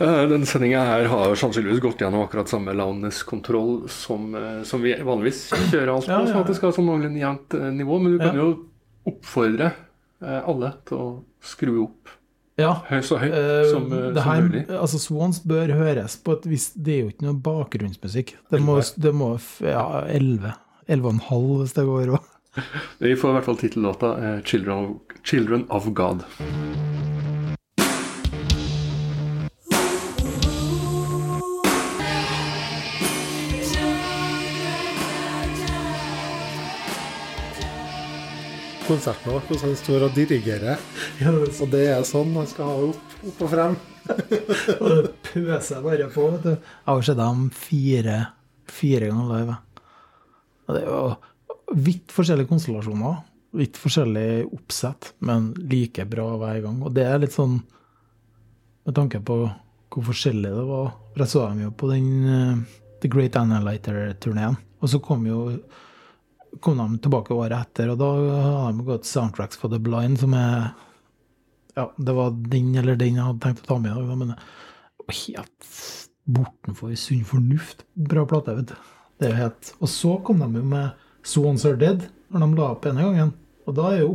Eh, 0.00 0.22
Denne 0.30 0.46
sendinga 0.48 0.80
her 0.88 1.04
har 1.10 1.34
sannsynligvis 1.38 1.82
gått 1.84 2.00
gjennom 2.02 2.24
akkurat 2.24 2.48
samme 2.50 2.72
loudness-kontroll 2.74 3.84
som, 3.92 4.30
eh, 4.34 4.62
som 4.66 4.82
vi 4.82 4.94
vanligvis 5.06 5.44
kjører 5.70 5.92
alt 5.92 6.08
på, 6.08 6.10
Ja, 6.10 6.22
ja, 6.24 6.30
sånn 6.32 6.40
at 6.40 6.48
det 6.50 6.56
skal 6.58 6.72
ha 6.72 6.76
sånn 6.78 6.88
noenlunde 6.88 7.20
jevnt 7.22 7.54
eh, 7.60 7.68
nivå. 7.76 8.00
Men 8.02 8.16
du 8.16 8.18
kan 8.24 8.34
Ja. 8.34 8.42
jo 8.42 9.12
oppfordre 9.12 9.68
alle 10.22 10.72
til 10.86 10.96
å 11.00 11.08
skru 11.44 11.72
opp 11.84 12.12
Ja, 12.60 12.76
høy, 12.86 13.00
så 13.02 13.18
høyt 13.18 13.32
Eh, 13.34 13.70
som, 13.72 13.88
eh, 13.92 14.12
det 14.14 14.22
som 14.22 14.30
her, 14.30 14.42
mulig. 14.46 14.64
altså 14.70 14.98
Swans 15.02 15.40
bør 15.42 15.72
høres 15.74 16.14
på 16.22 16.36
et 16.38 16.46
visst 16.46 16.76
Det 16.78 16.94
er 16.94 17.00
jo 17.02 17.10
ikke 17.10 17.26
noe 17.26 17.40
bakgrunnsmusikk. 17.42 18.36
Det 18.50 18.60
må, 18.62 18.78
det 18.96 19.14
må 19.14 19.32
ja, 19.60 20.04
11. 20.06 20.54
11,5 20.88 21.58
hvis 21.62 21.74
det 21.74 21.86
går 21.88 22.14
òg. 22.14 22.30
Vi 23.02 23.16
får 23.18 23.30
i 23.30 23.38
hvert 23.38 23.48
fall 23.48 23.58
tittellåta 23.58 24.12
eh, 24.20 24.42
'Children 24.42 24.84
of, 24.84 25.18
Children 25.24 25.66
of 25.70 25.90
God'. 25.98 26.22
Konserten 38.88 39.32
vår 39.32 39.44
hvordan 39.48 39.64
han 39.70 39.76
står 39.80 40.06
og 40.06 40.16
dirigerer. 40.16 40.80
Og 41.24 41.68
det 41.72 41.82
er 41.90 42.06
sånn 42.08 42.34
han 42.36 42.48
skal 42.50 42.70
ha 42.70 42.88
opp, 42.90 43.18
opp 43.30 43.44
og 43.46 43.52
frem. 43.52 43.76
Og 44.84 44.88
det 44.90 45.12
pøser 45.24 45.84
bare 45.84 46.08
på. 46.12 46.26
vet 46.34 46.42
du. 46.44 46.50
Jeg 46.52 46.88
har 46.90 47.04
sett 47.06 47.20
dem 47.20 47.46
fire, 47.56 48.16
fire 48.68 49.08
ganger 49.08 49.30
live. 49.30 49.54
Og 50.66 50.76
det 50.76 50.82
er 50.82 50.90
jo 50.90 51.78
vidt 51.86 52.12
forskjellige 52.12 52.50
konstellasjoner. 52.50 53.22
Vidt 53.54 53.78
forskjellig 53.80 54.28
oppsett, 54.52 55.14
men 55.24 55.52
like 55.70 56.04
bra 56.10 56.26
hver 56.42 56.60
gang. 56.66 56.82
Og 56.84 56.92
det 56.92 57.06
er 57.08 57.22
litt 57.22 57.32
sånn 57.36 57.60
med 58.84 58.96
tanke 58.98 59.22
på 59.24 59.38
hvor 59.94 60.08
forskjellig 60.10 60.52
det 60.52 60.66
var. 60.68 60.92
For 61.14 61.24
jeg 61.24 61.32
så 61.32 61.46
dem 61.48 61.64
jo 61.64 61.72
på 61.80 61.90
den 61.92 62.08
uh, 62.28 62.80
The 63.00 63.10
Great 63.12 63.38
Analyter-turneen. 63.40 64.58
Og 64.82 64.90
så 64.92 65.00
kom 65.00 65.24
jo 65.28 65.46
kom 66.60 66.78
de 66.78 66.98
tilbake 67.04 67.34
året 67.34 67.56
etter, 67.58 67.90
og 67.92 68.00
da 68.00 68.10
har 68.46 68.72
de 68.72 68.86
gått 68.86 69.08
soundtracks 69.08 69.58
for 69.60 69.72
The 69.72 69.80
Blind, 69.82 70.20
som 70.22 70.34
er 70.38 70.72
Ja, 71.74 71.88
det 71.98 72.12
var 72.14 72.30
den 72.30 72.74
eller 72.78 72.94
den 72.94 73.16
jeg 73.18 73.26
hadde 73.26 73.42
tenkt 73.42 73.64
å 73.64 73.72
ta 73.72 73.78
med 73.82 73.90
i 73.90 73.94
dag, 74.06 74.18
men 74.18 74.36
helt 75.10 75.70
bortenfor 76.24 76.94
sunn 76.96 77.24
fornuft. 77.26 77.84
Bra 77.94 78.24
plate, 78.26 78.54
vet 78.54 78.70
du. 78.70 78.76
Det 79.18 79.26
er 79.26 79.34
jo 79.34 79.40
helt 79.42 79.72
Og 79.80 79.90
så 79.90 80.14
kom 80.26 80.40
de 80.42 80.60
jo 80.60 80.64
med 80.66 81.02
Swans 81.24 81.64
Are 81.64 81.76
Dead, 81.80 82.06
når 82.30 82.44
de 82.44 82.58
la 82.58 82.70
opp 82.70 82.86
ene 82.88 83.04
gangen. 83.04 83.34
Og 83.64 83.76
da 83.78 83.90
er 83.92 84.02
jo 84.02 84.14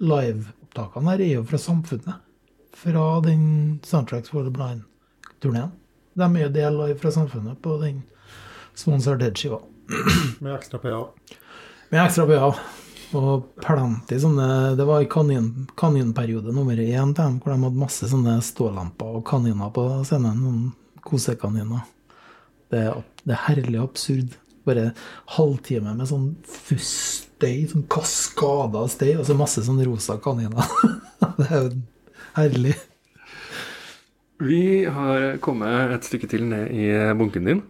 liveopptakene 0.00 1.12
her 1.12 1.24
er 1.24 1.34
jo 1.36 1.44
fra 1.46 1.60
samfunnet. 1.62 2.22
Fra 2.80 3.04
den 3.24 3.42
Soundtracks 3.86 4.32
for 4.32 4.46
the 4.46 4.52
Blind-turneen. 4.54 5.74
De 6.18 6.26
er 6.26 6.46
jo 6.46 6.54
del 6.54 6.80
fra 6.98 7.12
samfunnet 7.14 7.60
på 7.62 7.76
den 7.82 8.02
Swans 8.74 9.06
Are 9.10 9.18
Dead-skiva. 9.20 9.60
Med 10.40 10.54
ekstra 10.54 10.78
PA. 10.82 11.04
Med 11.90 12.04
ekstra 12.04 12.26
bøyer. 12.28 12.58
Og 13.18 13.46
plenty 13.58 14.14
sånne 14.22 14.76
Det 14.78 14.84
var 14.86 15.02
i 15.02 15.08
kanin, 15.10 15.48
kaninperiode 15.78 16.52
nummer 16.54 16.78
én 16.78 17.10
til 17.10 17.24
dem, 17.24 17.40
hvor 17.42 17.50
de 17.50 17.64
hadde 17.64 17.82
masse 17.82 18.10
sånne 18.12 18.36
stålamper 18.46 19.16
og 19.18 19.24
kaniner 19.26 19.72
på 19.74 19.86
scenen. 20.06 20.38
Noen 20.44 21.00
kosekaniner. 21.06 21.82
Det 22.70 22.84
det 23.24 23.34
er 23.34 23.42
herlig 23.48 23.80
absurd. 23.82 24.36
Bare 24.64 24.92
halvtime 25.34 25.96
med 25.96 26.08
sånn 26.08 26.28
fussstøy, 26.46 27.66
sånn 27.72 27.88
kaskader 27.90 28.84
av 28.84 28.92
støy, 28.92 29.14
og 29.16 29.26
så 29.26 29.36
masse 29.36 29.64
sånn 29.66 29.82
rosa 29.88 30.16
kaniner. 30.22 30.70
det 31.40 31.48
er 31.48 31.66
jo 31.66 31.74
herlig. 32.36 32.76
Vi 34.40 34.62
har 34.88 35.36
kommet 35.44 35.96
et 35.98 36.06
stykke 36.08 36.30
til 36.30 36.46
ned 36.48 36.70
i 36.72 36.88
bunken 37.18 37.50
din. 37.50 37.64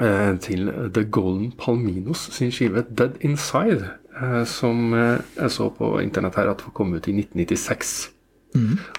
Eh, 0.00 0.32
Til 0.40 0.70
The 0.94 1.04
Golden 1.04 1.52
Palminos 1.58 2.28
sin 2.32 2.52
skive 2.52 2.84
'Dead 2.88 3.20
Inside', 3.20 3.88
eh, 4.22 4.44
som 4.44 4.94
eh, 4.94 5.20
jeg 5.36 5.50
så 5.50 5.68
på 5.70 6.00
internett 6.00 6.34
her 6.34 6.50
at 6.50 6.64
kom 6.74 6.94
ut 6.94 7.08
i 7.08 7.12
1996. 7.12 8.10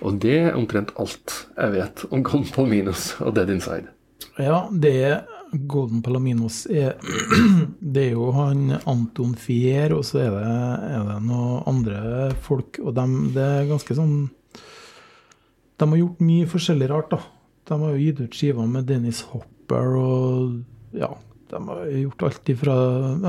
Og 0.02 0.22
det 0.22 0.38
er 0.40 0.56
omtrent 0.56 0.92
alt 1.00 1.48
jeg 1.56 1.72
vet 1.72 2.06
om 2.12 2.24
Golden 2.24 2.52
Palminos 2.52 3.16
og 3.20 3.36
'Dead 3.36 3.50
Inside'. 3.50 3.88
Ja, 4.40 4.68
det 4.72 5.24
Golden 5.68 6.02
Palaminos 6.02 6.66
er 6.66 6.96
Det 7.96 8.10
er 8.10 8.16
jo 8.16 8.32
han 8.36 8.76
Anton 8.86 9.36
Fier, 9.40 9.94
og 9.96 10.06
så 10.08 10.20
er 10.26 10.34
det, 10.34 10.44
er 10.92 11.06
det 11.08 11.20
noen 11.26 11.64
andre 11.70 12.32
folk, 12.44 12.80
og 12.84 12.96
de, 12.98 13.06
det 13.36 13.46
er 13.46 13.70
ganske 13.70 13.98
sånn 13.98 14.16
De 15.80 15.90
har 15.92 16.00
gjort 16.00 16.24
mye 16.24 16.48
forskjellig 16.50 16.90
rart, 16.92 17.12
da. 17.12 17.20
De 17.66 17.80
har 17.82 17.96
jo 17.96 18.04
gitt 18.04 18.22
ut 18.24 18.38
skiver 18.38 18.68
med 18.70 18.88
Dennis 18.90 19.24
Hopper 19.32 19.98
og 20.00 20.64
Ja, 20.94 21.16
de 21.50 21.62
har 21.68 21.86
gjort 21.86 22.28
alt 22.28 22.50
ifra 22.50 22.76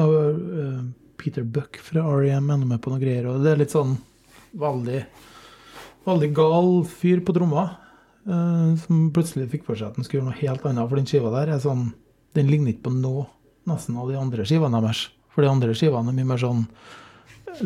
eh, 0.02 0.82
Peter 1.16 1.42
Buck 1.42 1.78
fra 1.82 2.04
R.E.M. 2.04 2.50
ender 2.50 2.68
med 2.68 2.82
på 2.82 2.92
noe 2.92 3.02
greier, 3.02 3.28
og 3.30 3.44
det 3.44 3.54
er 3.54 3.64
litt 3.64 3.74
sånn 3.74 3.96
veldig 4.56 5.00
Veldig 6.06 6.28
gal 6.38 6.68
fyr 6.86 7.18
på 7.26 7.34
tromma. 7.34 7.64
Uh, 8.26 8.74
som 8.78 9.08
plutselig 9.14 9.48
fikk 9.50 9.64
for 9.66 9.78
seg 9.78 9.90
at 9.90 9.98
han 9.98 10.06
skulle 10.06 10.20
gjøre 10.20 10.28
noe 10.28 10.38
helt 10.38 10.66
annet. 10.66 10.86
For 10.86 11.00
den 11.00 11.08
skiva 11.10 11.32
der 11.34 11.50
er 11.54 11.62
sånn 11.62 11.88
Den 12.36 12.50
ligner 12.50 12.70
ikke 12.70 12.88
på 12.88 12.92
noe 12.94 13.24
nesten 13.66 13.98
av 13.98 14.10
de 14.10 14.18
andre 14.18 14.46
skivene 14.46 14.78
deres. 14.84 15.08
For 15.34 15.42
de 15.42 15.50
andre 15.50 15.74
skivene 15.74 16.12
er 16.12 16.16
mye 16.16 16.28
mer 16.28 16.42
sånn 16.42 16.62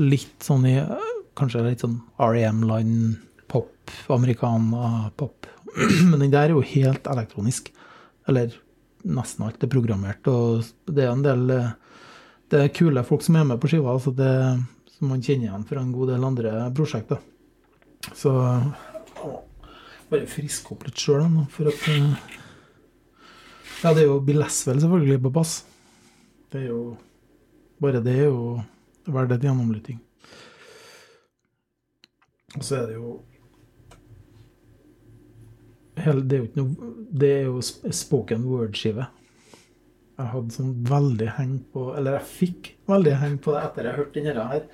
litt 0.00 0.46
sånn 0.46 0.64
i 0.70 0.78
Kanskje 1.36 1.62
litt 1.64 1.84
sånn 1.84 1.98
R.E.M.-land, 2.20 3.20
pop, 3.48 3.92
americana-pop. 4.12 5.46
Men 6.10 6.18
den 6.24 6.32
der 6.32 6.48
er 6.48 6.56
jo 6.56 6.64
helt 6.64 7.06
elektronisk. 7.08 7.70
Eller 8.28 8.56
nesten 9.06 9.46
alt 9.46 9.62
er 9.64 9.72
programmert. 9.72 10.26
Og 10.30 10.66
det 10.90 11.06
er 11.06 11.12
en 11.14 11.24
del 11.24 11.54
eh, 11.54 11.72
Det 12.50 12.64
er 12.64 12.72
kule 12.74 13.04
folk 13.06 13.22
som 13.22 13.36
er 13.38 13.46
med 13.46 13.60
på 13.62 13.70
skiva, 13.70 13.92
altså 13.94 14.10
det, 14.10 14.32
som 14.96 15.12
man 15.12 15.22
kjenner 15.22 15.46
igjen 15.46 15.66
fra 15.68 15.82
en 15.84 15.92
god 15.94 16.10
del 16.10 16.26
andre 16.26 16.54
prosjekter. 16.74 17.20
Så 18.16 18.32
å, 18.34 19.30
bare 20.10 20.26
friske 20.26 20.74
opp 20.74 20.82
litt 20.88 20.98
sjøl, 20.98 21.28
for 21.52 21.70
at 21.70 21.88
eh, 21.92 22.10
Ja, 23.80 23.94
det 23.94 24.02
er 24.02 24.10
jo 24.10 24.18
Bill 24.24 24.42
Leswell 24.42 24.82
selvfølgelig 24.82 25.22
på 25.24 25.34
bass. 25.38 25.60
Det 26.50 26.64
er 26.64 26.72
jo 26.72 26.82
Bare 27.80 28.02
det 28.04 28.12
er 28.12 28.26
jo 28.28 28.58
verdt 29.08 29.32
et 29.32 29.44
gjennomlytting. 29.46 29.96
Og 32.58 32.64
så 32.66 32.76
er 32.76 32.90
det 32.90 32.98
jo 32.98 33.14
Det 35.96 36.06
er 36.06 36.38
jo 36.38 36.46
ikke 36.48 36.60
noe 36.60 36.92
Det 37.20 37.30
er 37.38 37.48
jo 37.48 37.62
spoken 37.62 38.46
word-skive. 38.48 39.08
Jeg 40.20 40.28
hadde 40.34 40.54
sånn 40.54 40.72
veldig 40.84 41.30
heng 41.38 41.56
på 41.72 41.86
Eller 41.96 42.18
jeg 42.18 42.28
fikk 42.34 42.70
veldig 42.90 43.16
heng 43.22 43.38
på 43.42 43.54
det 43.54 43.64
etter 43.64 43.88
jeg 43.88 43.98
hørte 44.00 44.24
denne 44.24 44.46
her. 44.52 44.66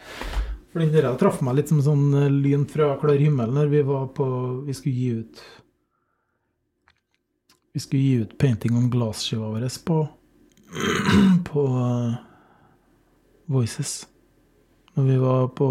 For 0.73 0.83
den 0.83 0.93
der 0.93 1.15
traff 1.21 1.39
meg 1.47 1.55
litt 1.57 1.71
som 1.71 1.79
sånn 1.85 2.11
eh, 2.19 2.33
lyn 2.33 2.67
fra 2.69 2.91
klar 3.01 3.21
himmel 3.21 3.55
når 3.55 3.71
vi 3.73 3.85
var 3.87 4.11
på 4.17 4.27
Vi 4.67 4.75
skulle 4.77 4.97
gi 4.99 5.23
ut 5.23 5.45
Vi 7.77 7.81
skulle 7.81 8.03
gi 8.03 8.19
ut 8.25 8.37
'Painting 8.37 8.77
on 8.77 8.91
Glass'-skiva 8.93 9.53
vår 9.55 9.69
på 9.87 10.03
På 11.49 11.65
eh, 11.81 12.15
Voices. 13.47 14.09
Når 14.97 15.05
vi 15.05 15.17
var 15.23 15.49
på 15.55 15.67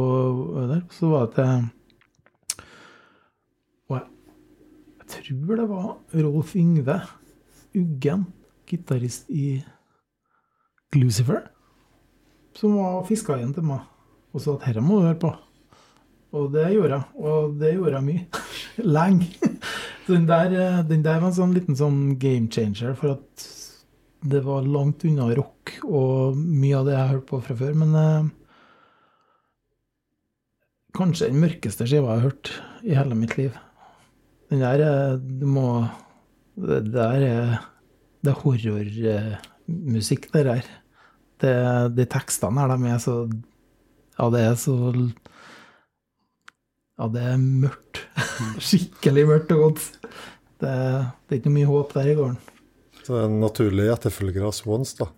der, 0.69 0.81
så 0.95 1.09
var 1.11 1.25
det 1.25 1.35
til 1.35 2.63
Og 3.89 3.97
jeg, 3.97 4.05
jeg 4.99 5.07
tror 5.25 5.57
det 5.57 5.67
var 5.69 6.21
Rolf 6.21 6.55
Yngve 6.55 6.99
Uggen, 7.75 8.25
gitarist 8.69 9.29
i 9.29 9.63
Lucifer, 10.95 11.41
som 12.55 12.77
var 12.79 13.03
fiska 13.09 13.35
inn 13.41 13.51
til 13.55 13.65
meg 13.67 13.83
og 14.35 14.43
sa 14.43 14.55
at 14.55 14.67
dette 14.67 14.83
må 14.83 14.99
du 14.99 15.07
høre 15.07 15.19
på. 15.19 15.31
Og 16.35 16.49
det 16.51 16.65
gjorde 16.73 16.97
jeg. 16.97 17.03
Og 17.23 17.53
det 17.59 17.73
gjorde 17.75 17.99
jeg 17.99 18.05
mye. 18.09 18.41
Lenge. 18.97 19.51
Den 20.05 20.25
der, 20.29 20.55
eh, 20.59 20.81
den 20.87 21.03
der 21.05 21.21
var 21.21 21.31
en 21.31 21.37
sånn 21.37 21.53
liten 21.55 21.77
sånn 21.79 21.99
game 22.21 22.51
changer, 22.51 22.93
for 22.99 23.15
at 23.15 23.45
det 24.25 24.41
var 24.45 24.65
langt 24.67 25.05
unna 25.07 25.29
rock 25.37 25.77
og 25.85 26.35
mye 26.37 26.79
av 26.79 26.89
det 26.89 26.95
jeg 26.97 27.11
hørte 27.13 27.29
på 27.29 27.39
fra 27.45 27.55
før. 27.61 27.77
Men 27.81 27.95
eh, 28.01 28.27
kanskje 30.99 31.31
den 31.31 31.41
mørkeste 31.43 31.87
skiva 31.87 32.17
jeg 32.17 32.19
har 32.19 32.27
hørt 32.27 32.53
i 32.83 32.97
hele 32.99 33.17
mitt 33.17 33.37
liv. 33.39 33.55
Den 34.55 34.63
der 34.63 34.83
eh, 34.85 35.17
Du 35.19 35.45
må 35.49 35.85
Det 36.55 36.85
der 36.93 37.27
er 37.27 37.59
Det 38.23 38.31
er 38.31 38.39
horrormusikk, 38.41 40.31
det 40.33 40.45
der. 40.47 40.67
Det, 41.41 41.51
de 41.97 42.05
tekstene 42.09 42.63
her, 42.63 42.71
de 42.77 42.89
er 42.89 43.01
så 43.03 43.15
Ja, 44.17 44.29
det 44.31 44.41
er 44.41 44.55
så 44.55 44.75
Ja, 46.95 47.09
det 47.11 47.21
er 47.21 47.37
mørkt. 47.37 48.05
Skikkelig 48.63 49.27
mørkt 49.27 49.51
og 49.51 49.59
godt. 49.65 49.81
Det, 50.63 50.71
det 50.71 51.35
er 51.35 51.41
ikke 51.41 51.51
mye 51.51 51.67
håp 51.67 51.91
der 51.93 52.07
i 52.07 52.15
gården. 52.15 52.37
Så 53.03 53.11
det 53.11 53.19
er 53.19 53.27
en 53.27 53.41
naturlig 53.43 53.89
etterfølger 53.91 54.45
av 54.47 54.53
Swans, 54.55 54.93
da. 54.95 55.09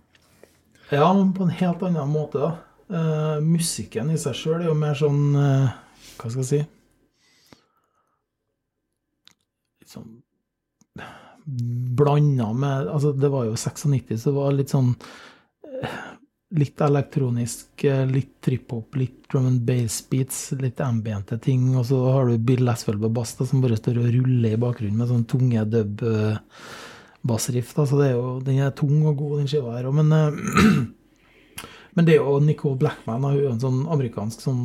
Ja, 0.89 1.11
men 1.13 1.35
på 1.37 1.45
en 1.45 1.53
helt 1.53 1.85
annen 1.85 2.09
måte, 2.09 2.41
da. 2.41 2.55
Uh, 2.89 3.37
musikken 3.45 4.09
i 4.09 4.17
seg 4.17 4.33
sjøl 4.39 4.63
er 4.63 4.71
jo 4.71 4.73
mer 4.79 4.95
sånn 4.97 5.35
uh, 5.35 5.69
Hva 6.17 6.29
skal 6.31 6.41
jeg 6.41 6.49
si 6.49 6.61
Sånn 9.87 10.17
blanda 11.47 12.53
med 12.53 12.87
Altså, 12.87 13.11
det 13.13 13.29
var 13.29 13.45
jo 13.45 13.55
96, 13.55 14.21
så 14.21 14.29
det 14.29 14.35
var 14.35 14.55
litt 14.55 14.73
sånn 14.73 14.93
eh, 15.81 15.99
Litt 16.57 16.79
elektronisk, 16.79 17.83
eh, 17.83 18.05
litt 18.07 18.37
trip-hop, 18.39 18.95
litt 18.95 19.25
drum 19.27 19.49
and 19.49 19.65
bass 19.67 19.97
beats, 20.07 20.53
litt 20.61 20.79
ambiente 20.79 21.35
ting. 21.43 21.73
Og 21.75 21.83
så 21.89 21.97
har 22.05 22.29
du 22.29 22.37
Bill 22.39 22.63
Leswell 22.63 23.01
på 23.01 23.09
bass, 23.11 23.33
da, 23.35 23.43
som 23.49 23.59
bare 23.59 23.75
står 23.75 23.99
og 23.99 24.07
ruller 24.13 24.55
i 24.55 24.59
bakgrunnen 24.61 24.95
med 24.95 25.11
sånn 25.11 25.25
tunge 25.27 25.65
dub 25.67 26.05
eh, 26.07 26.39
bassriff. 27.27 27.73
Da. 27.75 27.83
Så 27.83 27.99
det 27.99 28.07
er 28.07 28.15
jo, 28.15 28.37
den 28.47 28.61
er 28.63 28.71
tung 28.79 28.95
og 29.01 29.19
god, 29.19 29.41
den 29.41 29.51
skiva 29.51 29.75
her 29.75 29.89
òg. 29.91 29.99
Men, 29.99 30.87
men 31.99 32.07
det 32.07 32.15
er 32.15 32.23
jo 32.23 32.39
Nicole 32.39 32.79
Blackman, 32.79 33.27
hun 33.27 33.41
er 33.41 33.51
en 33.51 33.63
sånn 33.67 33.83
amerikansk 33.97 34.47
sånn 34.47 34.63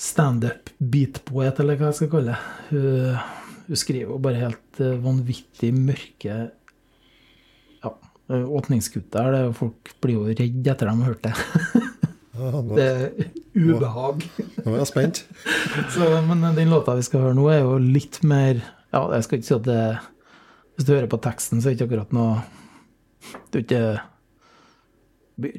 standup 0.00 0.72
beatpoet, 0.80 1.60
eller 1.60 1.76
hva 1.76 1.92
jeg 1.92 2.00
skal 2.00 2.14
kalle 2.16 2.38
det. 2.38 2.54
Hun, 2.72 3.20
hun 3.66 3.76
skriver 3.80 4.12
jo 4.14 4.18
bare 4.22 4.40
helt 4.40 4.80
eh, 4.84 4.96
vanvittig 5.02 5.72
mørke 5.76 6.36
ja, 7.82 7.92
åpningskutt 8.30 9.10
der. 9.14 9.36
Er 9.40 9.52
folk 9.56 9.92
blir 10.02 10.18
jo 10.20 10.26
redde 10.30 10.72
etter 10.72 10.88
de 10.90 10.94
har 11.00 11.10
hørt 11.12 11.22
det. 11.26 11.34
Ja, 12.36 12.50
nå- 12.62 12.76
Det 12.78 12.86
er 12.86 13.30
ubehag. 13.56 14.24
Nå 14.64 14.74
er 14.74 14.80
jeg 14.82 14.90
spent. 14.90 15.22
Så, 15.94 16.08
men 16.28 16.44
den 16.56 16.70
låta 16.72 16.94
vi 16.98 17.06
skal 17.06 17.24
høre 17.28 17.36
nå, 17.38 17.46
er 17.52 17.62
jo 17.64 17.78
litt 17.80 18.20
mer 18.26 18.60
Ja, 18.94 19.00
jeg 19.16 19.24
skal 19.26 19.38
ikke 19.40 19.48
si 19.48 19.54
at 19.56 19.64
det 19.66 19.80
Hvis 20.76 20.86
du 20.86 20.92
hører 20.94 21.08
på 21.10 21.18
teksten, 21.24 21.60
så 21.60 21.68
er 21.68 21.74
det 21.74 21.78
ikke 21.80 21.88
akkurat 21.88 22.12
noe 22.16 22.34
Det 23.50 23.58
er 23.58 23.64
ikke 23.64 23.80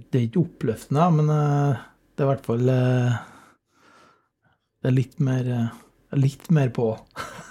Det 0.05 0.19
er 0.21 0.23
ikke 0.27 0.43
oppløftende, 0.45 1.07
men 1.17 1.33
eh, 1.33 1.81
det 2.17 2.23
er 2.23 2.27
i 2.27 2.31
hvert 2.31 2.45
fall 2.47 2.69
eh, 2.73 3.17
Det 4.81 4.91
er 4.91 4.95
litt 4.99 5.17
mer 5.21 5.49
eh, 5.57 5.67
Litt 6.17 6.45
mer 6.55 6.69
på. 6.77 6.91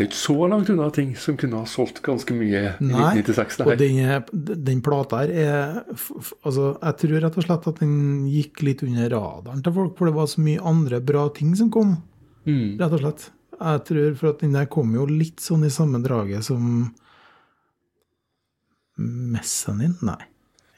Det 0.00 0.06
er 0.06 0.08
ikke 0.08 0.16
så 0.16 0.46
langt 0.48 0.70
unna 0.72 0.86
ting 0.96 1.10
som 1.20 1.36
kunne 1.36 1.58
ha 1.60 1.66
solgt 1.68 1.98
ganske 2.00 2.32
mye 2.32 2.48
i 2.56 2.68
Nei, 2.80 3.10
1996. 3.20 3.58
Nei, 3.60 3.66
Og 3.68 3.82
den, 3.82 4.54
den 4.64 4.78
plata 4.80 5.18
her 5.20 5.32
er 5.34 5.74
Altså, 6.40 6.70
jeg 6.78 6.96
tror 7.02 7.20
rett 7.26 7.36
og 7.36 7.44
slett 7.44 7.68
at 7.68 7.82
den 7.82 7.98
gikk 8.32 8.62
litt 8.64 8.80
under 8.86 9.12
radaren 9.12 9.60
til 9.66 9.76
folk, 9.76 9.92
for 9.98 10.08
det 10.08 10.14
var 10.16 10.30
så 10.32 10.46
mye 10.46 10.62
andre 10.72 11.02
bra 11.04 11.26
ting 11.36 11.52
som 11.58 11.68
kom. 11.74 11.98
Mm. 12.48 12.80
Rett 12.80 12.96
og 12.96 13.04
slett. 13.04 13.26
Jeg 13.60 13.84
tror 13.90 14.16
for 14.22 14.32
at 14.32 14.40
den 14.46 14.56
der 14.56 14.72
kom 14.72 14.96
jo 14.96 15.04
litt 15.04 15.44
sånn 15.44 15.68
i 15.68 15.74
samme 15.74 16.00
draget 16.00 16.48
som 16.48 16.64
Mezzanine? 18.96 20.00
Nei. 20.00 20.29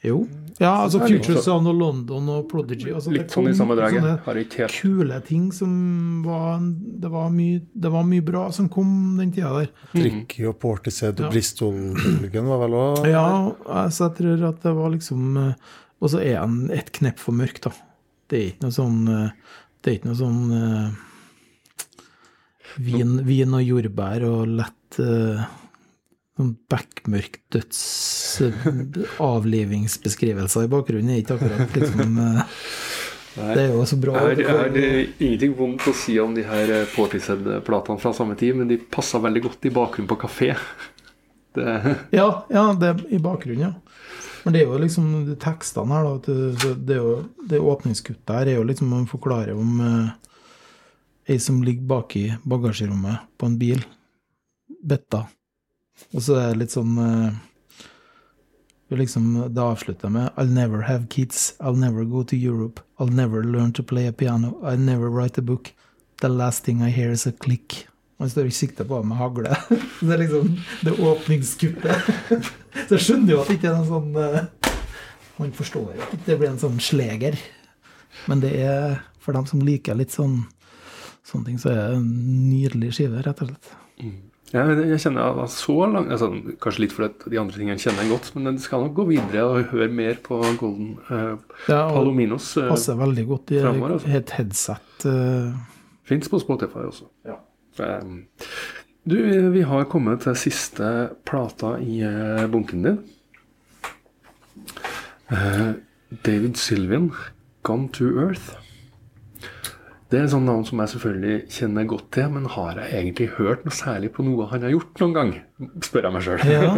Jo. 0.03 0.23
Ja, 0.59 0.83
altså 0.83 0.99
Future. 1.01 1.41
Sound 1.41 1.67
og 1.71 1.77
London 1.79 2.27
og 2.29 2.49
Prodigy. 2.51 2.91
Altså, 2.93 3.11
Litt 3.13 3.31
sånn 3.33 3.47
i 3.49 3.53
samme 3.57 3.73
draget. 3.77 4.03
sånne 4.03 4.17
Har 4.25 4.37
ikke 4.37 4.59
helt 4.61 4.75
Kule 4.83 5.19
ting 5.25 5.47
som 5.55 5.71
var 6.25 6.59
Det 6.61 7.09
var 7.09 7.31
mye, 7.33 7.61
det 7.73 7.91
var 7.93 8.03
mye 8.05 8.25
bra 8.25 8.43
som 8.53 8.67
kom 8.69 8.91
den 9.17 9.31
tida 9.33 9.49
der. 9.55 9.71
Tricky 9.95 10.45
og 10.49 10.59
Portishead 10.61 11.17
og 11.17 11.25
Ja. 11.25 11.31
Bristol-bølgen 11.33 12.51
var 12.51 12.61
vel 12.67 12.77
òg 12.77 13.07
Ja, 13.09 13.25
altså 13.65 14.09
jeg 14.11 14.19
tror 14.19 14.45
at 14.51 14.61
det 14.67 14.75
var 14.77 14.93
liksom 14.93 15.39
eh, 15.41 15.73
Og 16.03 16.13
så 16.13 16.21
er 16.21 16.37
han 16.43 16.69
et 16.71 16.91
knepp 16.93 17.17
for 17.23 17.33
mørk, 17.33 17.63
da. 17.65 17.73
Det 18.29 18.37
er 18.39 18.45
ikke 18.51 18.67
noe 18.67 18.77
sånn 18.77 19.01
eh, 19.09 19.57
Det 19.81 19.89
er 19.89 19.97
ikke 19.97 20.11
noe 20.11 20.21
sånn 20.21 20.53
uh, 20.53 21.01
vin, 22.81 23.17
vin 23.27 23.53
og 23.57 23.63
jordbær 23.65 24.23
og 24.29 24.47
lett 24.59 24.99
eh, 25.03 25.43
sånn 26.37 26.53
bekmørk 26.71 27.39
døds 27.53 27.79
eh, 28.41 28.67
i 30.65 30.71
bakgrunnen 30.71 31.13
er 31.13 31.21
ikke 31.21 31.37
akkurat 31.37 31.77
liksom 31.77 32.17
Det 33.33 33.61
er 33.63 33.71
jo 33.73 33.85
så 33.89 33.97
bra. 33.97 34.13
Jeg 34.29 34.45
har, 34.45 34.67
jeg 34.77 34.89
eh, 34.89 35.13
ingenting 35.25 35.55
vondt 35.57 35.87
å 35.89 35.93
si 35.97 36.19
om 36.21 36.35
de 36.37 36.43
her 36.45 36.69
eh, 36.69 36.89
Portishead-platene 36.93 38.01
fra 38.01 38.11
samme 38.13 38.37
tid, 38.37 38.57
men 38.59 38.69
de 38.69 38.77
passa 38.77 39.21
veldig 39.21 39.41
godt 39.47 39.69
i 39.69 39.73
bakgrunnen 39.73 40.09
på 40.11 40.19
kafé. 40.25 40.53
Det, 41.53 41.63
Ja, 42.09 42.47
ja, 42.49 42.61
det 42.73 42.87
er 42.89 43.01
i 43.13 43.19
bakgrunnen, 43.21 43.61
ja. 43.61 44.13
Men 44.43 44.55
det 44.55 44.63
er 44.63 44.71
jo 44.71 44.79
liksom 44.81 45.11
de 45.27 45.35
tekstene 45.37 45.93
her, 45.93 46.07
da. 46.07 46.33
Det, 46.73 46.95
er 46.95 46.97
jo, 46.97 47.11
det 47.45 47.59
åpningskuttet 47.61 48.33
her 48.33 48.49
er 48.49 48.57
jo 48.57 48.65
liksom 48.65 48.89
man 48.89 49.05
forklarer 49.09 49.53
om 49.53 49.83
eh, 49.85 50.31
ei 51.29 51.37
som 51.39 51.61
ligger 51.63 51.85
bak 51.93 52.15
i 52.17 52.25
bagasjerommet 52.41 53.29
på 53.37 53.49
en 53.51 53.59
bil. 53.61 53.85
Betta. 54.81 55.27
Og 56.11 56.21
så 56.25 56.37
er 56.37 56.51
det 56.51 56.63
litt 56.63 56.75
sånn 56.75 56.97
eh, 57.01 57.31
liksom, 58.97 59.29
Det 59.49 59.61
avslutter 59.61 60.09
med 60.13 60.29
I'll 60.35 60.51
never 60.51 60.83
have 60.89 61.07
kids. 61.09 61.53
I'll 61.59 61.79
never 61.79 62.03
go 62.03 62.23
to 62.23 62.35
Europe. 62.35 62.81
I'll 62.99 63.13
never 63.13 63.43
learn 63.43 63.73
to 63.73 63.83
play 63.83 64.07
a 64.07 64.13
piano. 64.13 64.57
I'll 64.63 64.77
never 64.77 65.09
write 65.09 65.37
a 65.37 65.41
book. 65.41 65.73
The 66.21 66.29
last 66.29 66.63
thing 66.63 66.81
I 66.81 66.89
hear 66.89 67.11
is 67.11 67.27
a 67.27 67.31
click. 67.31 67.87
Han 68.19 68.29
står 68.29 68.47
og 68.47 68.55
sikter 68.55 68.87
på 68.87 69.01
med 69.03 69.17
hagle. 69.17 69.55
Det 69.99 70.13
er 70.13 70.21
liksom 70.21 70.57
det 70.85 70.93
åpningskuttet. 70.99 72.11
Så 72.87 72.95
jeg 72.95 73.05
skjønner 73.07 73.33
jo 73.33 73.41
at 73.41 73.49
det 73.49 73.57
ikke 73.57 73.71
er 73.71 73.79
noen 73.79 73.89
sånn 73.89 74.15
eh, 74.17 74.71
Man 75.39 75.53
forstår 75.57 75.95
jo 75.97 76.05
at 76.05 76.27
det 76.27 76.37
blir 76.37 76.51
en 76.51 76.61
sånn 76.61 76.77
sleger. 76.81 77.39
Men 78.29 78.43
det 78.43 78.53
er 78.61 79.01
for 79.23 79.35
dem 79.35 79.47
som 79.49 79.63
liker 79.65 79.97
litt 79.97 80.13
sånn 80.13 80.43
sånne 81.23 81.47
ting, 81.47 81.59
så 81.59 81.71
er 81.71 81.79
det 81.79 81.97
en 81.97 82.09
nydelig 82.51 82.91
skive, 82.97 83.23
rett 83.25 83.41
og 83.41 83.49
slett. 83.49 83.73
Ja, 84.03 84.11
men 84.53 84.83
jeg 84.91 85.01
kjenner 85.01 85.39
at 85.41 85.49
så 85.49 85.75
langt, 85.89 86.11
altså, 86.13 86.27
Kanskje 86.61 86.83
litt 86.83 86.93
fordi 86.93 87.31
de 87.33 87.39
andre 87.41 87.57
tingene 87.57 87.81
kjenner 87.81 88.05
jeg 88.05 88.11
godt, 88.13 88.27
men 88.35 88.51
det 88.51 88.61
skal 88.61 88.83
nok 88.85 88.93
gå 88.99 89.05
videre 89.09 89.45
og 89.49 89.71
høre 89.71 89.89
mer 89.89 90.19
på 90.21 90.37
Golden 90.59 90.91
uh, 91.09 91.39
Ja, 91.65 91.87
Palominos. 91.89 92.51
Uh, 92.59 92.67
passer 92.69 92.99
veldig 92.99 93.25
godt 93.31 93.55
i 93.55 93.63
fremover, 93.63 93.95
altså. 93.97 94.11
et 94.13 94.35
headset. 94.37 95.07
Uh. 95.07 95.55
Fins 96.05 96.29
på 96.29 96.41
Spotify 96.43 96.85
også. 96.85 97.09
Ja. 97.25 97.39
Um, 97.81 98.25
du, 99.09 99.17
vi 99.55 99.65
har 99.67 99.89
kommet 99.91 100.21
til 100.23 100.37
siste 100.37 100.89
plata 101.25 101.73
i 101.81 102.03
uh, 102.05 102.45
bunken 102.51 102.85
din. 102.85 103.01
Uh, 105.33 105.73
David 106.25 106.61
Sylvian, 106.61 107.09
'Gone 107.63 107.89
to 107.89 108.05
Earth'. 108.21 108.62
Det 110.13 110.19
er 110.19 110.27
et 110.27 110.31
sånt 110.35 110.45
navn 110.45 110.61
som 110.61 110.77
jeg 110.77 110.91
selvfølgelig 110.91 111.35
kjenner 111.49 111.85
godt 111.89 112.09
til, 112.13 112.27
men 112.29 112.43
har 112.53 112.77
jeg 112.77 112.99
egentlig 112.99 113.25
hørt 113.33 113.63
noe 113.65 113.73
særlig 113.73 114.11
på 114.13 114.21
noe 114.21 114.45
han 114.51 114.61
har 114.61 114.69
gjort 114.69 114.99
noen 115.01 115.13
gang? 115.15 115.29
Spør 115.81 116.05
jeg 116.05 116.13
meg 116.13 116.25
sjøl. 116.27 116.43
Ja. 116.51 116.73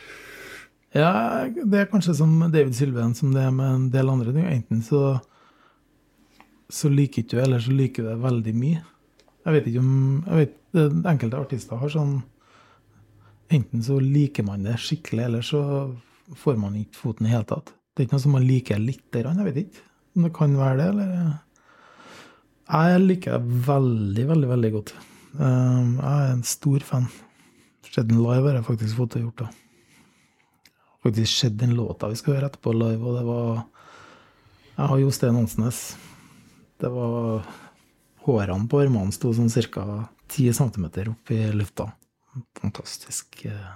ja, 0.98 1.10
det 1.46 1.78
er 1.78 1.90
kanskje 1.92 2.16
som 2.18 2.32
David 2.50 2.74
Sylven 2.74 3.12
som 3.14 3.36
det 3.36 3.44
er 3.46 3.52
med 3.54 3.68
en 3.70 3.84
del 3.94 4.10
andre 4.10 4.34
ting. 4.34 4.48
Enten 4.50 4.80
så, 4.82 5.20
så 6.66 6.90
liker 6.90 7.22
du 7.22 7.36
du, 7.36 7.42
eller 7.44 7.62
så 7.62 7.74
liker 7.76 8.02
du 8.02 8.08
det 8.10 8.16
veldig 8.24 8.54
mye. 8.64 8.80
Jeg 9.46 9.54
vet 9.54 9.68
ikke 9.70 9.84
om 9.84 9.92
jeg 10.26 10.40
vet, 10.40 10.56
Enkelte 11.12 11.38
artister 11.38 11.78
har 11.78 11.90
sånn 11.90 12.16
Enten 13.50 13.82
så 13.82 13.96
liker 14.02 14.46
man 14.46 14.66
det 14.66 14.76
skikkelig, 14.78 15.22
eller 15.28 15.46
så 15.46 15.60
får 16.38 16.58
man 16.58 16.74
ikke 16.78 16.98
foten 16.98 17.26
i 17.26 17.30
hele 17.30 17.46
tatt. 17.46 17.70
Det 17.94 18.02
er 18.02 18.08
ikke 18.08 18.18
noe 18.18 18.24
som 18.26 18.34
man 18.34 18.46
liker 18.46 18.82
lite 18.82 19.22
grann. 19.22 19.38
Jeg 19.38 19.48
vet 19.48 19.62
ikke 19.64 19.86
om 20.18 20.26
det 20.26 20.32
kan 20.34 20.58
være 20.58 20.76
det, 20.78 20.90
eller 20.92 21.32
Jeg 22.70 23.00
liker 23.02 23.34
det 23.34 23.62
veldig, 23.66 24.24
veldig, 24.28 24.48
veldig 24.52 24.70
godt. 24.76 24.92
Um, 25.34 25.96
Jeg 25.98 26.10
er 26.26 26.34
en 26.34 26.44
stor 26.46 26.84
fan. 26.86 27.08
Sett 27.90 28.06
den 28.06 28.20
live 28.22 28.46
har 28.46 28.60
jeg 28.60 28.66
faktisk 28.68 28.96
fått 29.00 29.16
det 29.16 29.24
gjort, 29.24 29.42
da. 29.42 29.48
Faktisk 31.02 31.32
sett 31.32 31.56
den 31.58 31.72
låta 31.74 32.10
vi 32.12 32.18
skal 32.20 32.36
høre 32.36 32.50
etterpå 32.50 32.74
live, 32.76 33.00
og 33.02 33.16
det 33.18 33.24
var 33.26 33.64
Jeg 34.76 34.86
har 34.92 34.98
Jostein 35.02 35.34
Hansnes. 35.34 35.80
Det 36.80 36.90
var 36.92 37.42
Hårene 38.20 38.68
på 38.68 38.80
armene 38.84 39.12
sto 39.16 39.32
sånn 39.32 39.50
ca. 39.72 39.84
10 40.30 40.52
cm 40.54 40.84
opp 41.10 41.30
i 41.34 41.40
lufta. 41.56 41.88
Fantastisk. 42.60 43.46
eh, 43.46 43.70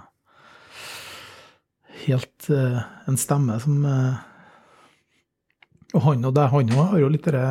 Helt 2.05 2.49
eh, 2.49 2.79
En 3.09 3.17
stemme 3.19 3.57
som 3.59 3.83
eh, 3.85 4.15
Og 5.95 6.01
han 6.05 6.23
og 6.29 6.35
deg, 6.37 6.47
han 6.53 6.71
også 6.71 6.85
har 6.93 6.99
jo 7.03 7.09
litt 7.11 7.27
det 7.27 7.43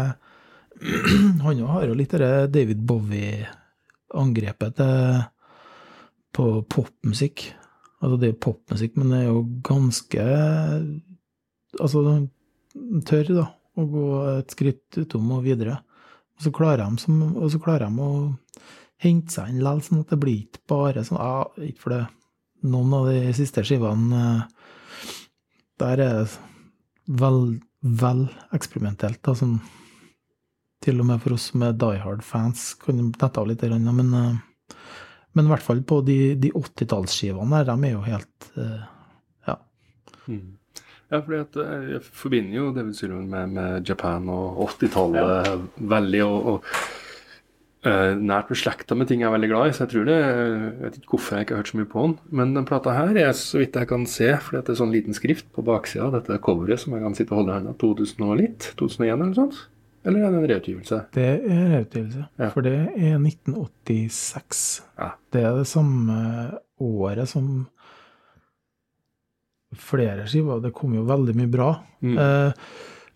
Han 1.44 1.62
har 1.70 1.86
jo 1.88 1.96
litt 1.96 2.12
det 2.20 2.52
David 2.52 2.82
Bowie-angrepet 2.84 4.80
på 6.34 6.46
popmusikk. 6.68 7.46
Altså, 8.02 8.18
det 8.20 8.28
er 8.30 8.42
popmusikk, 8.42 8.98
men 9.00 9.12
det 9.12 9.18
er 9.22 9.28
jo 9.30 9.42
ganske 9.64 10.24
Altså, 11.74 11.98
tør, 13.02 13.30
da, 13.34 13.44
å 13.74 13.84
gå 13.90 14.08
et 14.36 14.52
skritt 14.54 14.98
utom 15.00 15.32
og 15.34 15.40
videre. 15.42 15.80
Og 16.38 16.44
så 16.46 16.52
klarer 16.54 16.84
de, 16.84 17.02
som, 17.02 17.16
og 17.34 17.48
så 17.50 17.58
klarer 17.62 17.90
de 17.90 18.04
å 18.04 18.10
hente 19.02 19.34
seg 19.34 19.50
inn 19.50 19.58
likevel, 19.58 19.82
sånn 19.82 20.04
at 20.04 20.12
det 20.14 20.20
blir 20.22 20.44
ikke 20.44 20.62
bare 20.70 21.02
sånn 21.02 21.18
ja, 21.18 21.40
Ikke 21.66 21.82
for 21.82 21.96
det. 21.96 22.04
Noen 22.70 22.94
av 22.96 23.08
de 23.10 23.34
siste 23.36 23.64
skivene 23.66 24.20
eh, 24.20 24.44
der 25.82 26.00
er 26.04 26.14
det 26.22 26.28
vel, 27.20 27.40
vel 27.82 28.22
eksperimentelt. 28.54 29.18
da, 29.26 29.34
sånn 29.34 29.58
til 30.84 31.00
og 31.02 31.08
med 31.08 31.22
for 31.24 31.36
oss 31.36 31.50
som 31.52 31.64
er 31.66 31.76
Die 31.80 32.00
Hard-fans 32.02 32.72
kan 32.82 33.00
det 33.00 33.20
dette 33.20 33.40
av 33.40 33.48
litt, 33.50 33.64
men, 33.64 34.10
eh, 34.18 34.76
men 35.34 35.46
i 35.48 35.52
hvert 35.52 35.64
fall 35.64 35.80
på 35.86 36.02
de, 36.06 36.18
de 36.40 36.52
80-tallsskivene 36.54 37.62
der, 37.62 37.72
de 37.72 37.88
er 37.90 37.96
jo 37.96 38.04
helt 38.08 38.52
Ja. 38.54 39.56
Ja. 40.28 40.42
Ja, 41.12 41.20
fordi 41.20 41.38
at 41.38 41.56
eh, 41.62 41.88
jeg 41.94 42.04
forbinder 42.16 42.56
jo 42.56 42.68
David 42.74 42.96
Sylvan 42.98 43.30
med, 43.30 43.54
med 43.54 43.88
Japan 43.88 44.28
og 44.32 44.62
80-tallet 44.72 45.66
veldig, 45.78 46.22
og, 46.26 46.46
og 46.54 47.02
Uh, 47.84 48.14
nært 48.16 48.48
beslekta 48.48 48.96
med 48.96 49.10
ting 49.10 49.20
jeg 49.20 49.28
er 49.28 49.34
veldig 49.34 49.48
glad 49.50 49.68
i, 49.68 49.72
så 49.76 49.82
jeg 49.82 49.90
tror 49.90 50.06
det 50.08 50.14
Jeg 50.16 50.68
vet 50.78 50.94
ikke 50.96 51.10
hvorfor 51.12 51.34
jeg 51.36 51.44
ikke 51.44 51.52
har 51.52 51.60
hørt 51.60 51.68
så 51.68 51.76
mye 51.76 51.88
på 51.92 52.04
den, 52.06 52.14
men 52.40 52.54
den 52.56 52.64
plata 52.64 52.94
her 52.96 53.18
er 53.20 53.34
så 53.36 53.60
vidt 53.60 53.76
jeg 53.76 53.90
kan 53.90 54.06
se, 54.08 54.30
fordi 54.40 54.56
at 54.56 54.70
det 54.70 54.72
er 54.72 54.78
sånn 54.78 54.94
liten 54.94 55.16
skrift 55.16 55.50
på 55.52 55.64
baksida 55.68 56.06
av 56.06 56.14
dette 56.16 56.38
coveret 56.46 56.80
som 56.80 56.96
jeg 56.96 57.04
kan 57.04 57.18
sitte 57.18 57.36
og 57.36 57.42
holde 57.42 57.52
i 57.52 57.58
hånda, 57.58 57.74
2000 57.82 58.24
og 58.24 58.40
litt? 58.40 58.70
2001 58.80 59.04
eller 59.10 59.20
noe 59.26 59.36
sånt? 59.36 59.60
Eller 60.04 60.20
er 60.26 60.30
det 60.34 60.38
en 60.42 60.48
reutgivelse? 60.50 60.98
Det 61.14 61.24
er 61.24 61.68
reutgivelse, 61.78 62.26
Ja. 62.38 62.48
for 62.52 62.60
det 62.66 62.72
er 62.76 63.18
1986. 63.18 64.82
Ja. 64.98 65.12
Det 65.32 65.42
er 65.44 65.56
det 65.56 65.66
samme 65.66 66.58
året 66.80 67.28
som 67.28 67.66
flere 69.74 70.26
skiver. 70.28 70.60
Det 70.62 70.72
kom 70.76 70.94
jo 70.94 71.04
veldig 71.08 71.34
mye 71.38 71.50
bra 71.50 71.70
Mm. 72.02 72.18
eh, 72.18 72.52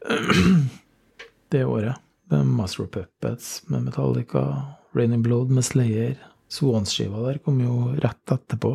det 1.52 1.64
året. 1.64 1.96
Er 2.30 2.44
Master 2.44 2.84
of 2.84 2.90
Puppets 2.90 3.62
med 3.70 3.82
Metallica, 3.84 4.42
Raining 4.94 5.22
Blood 5.22 5.50
med 5.50 5.64
Slayer, 5.64 6.16
Swans-skiva 6.48 7.22
der 7.26 7.38
kom 7.38 7.58
jo 7.60 7.94
rett 8.00 8.32
etterpå. 8.32 8.74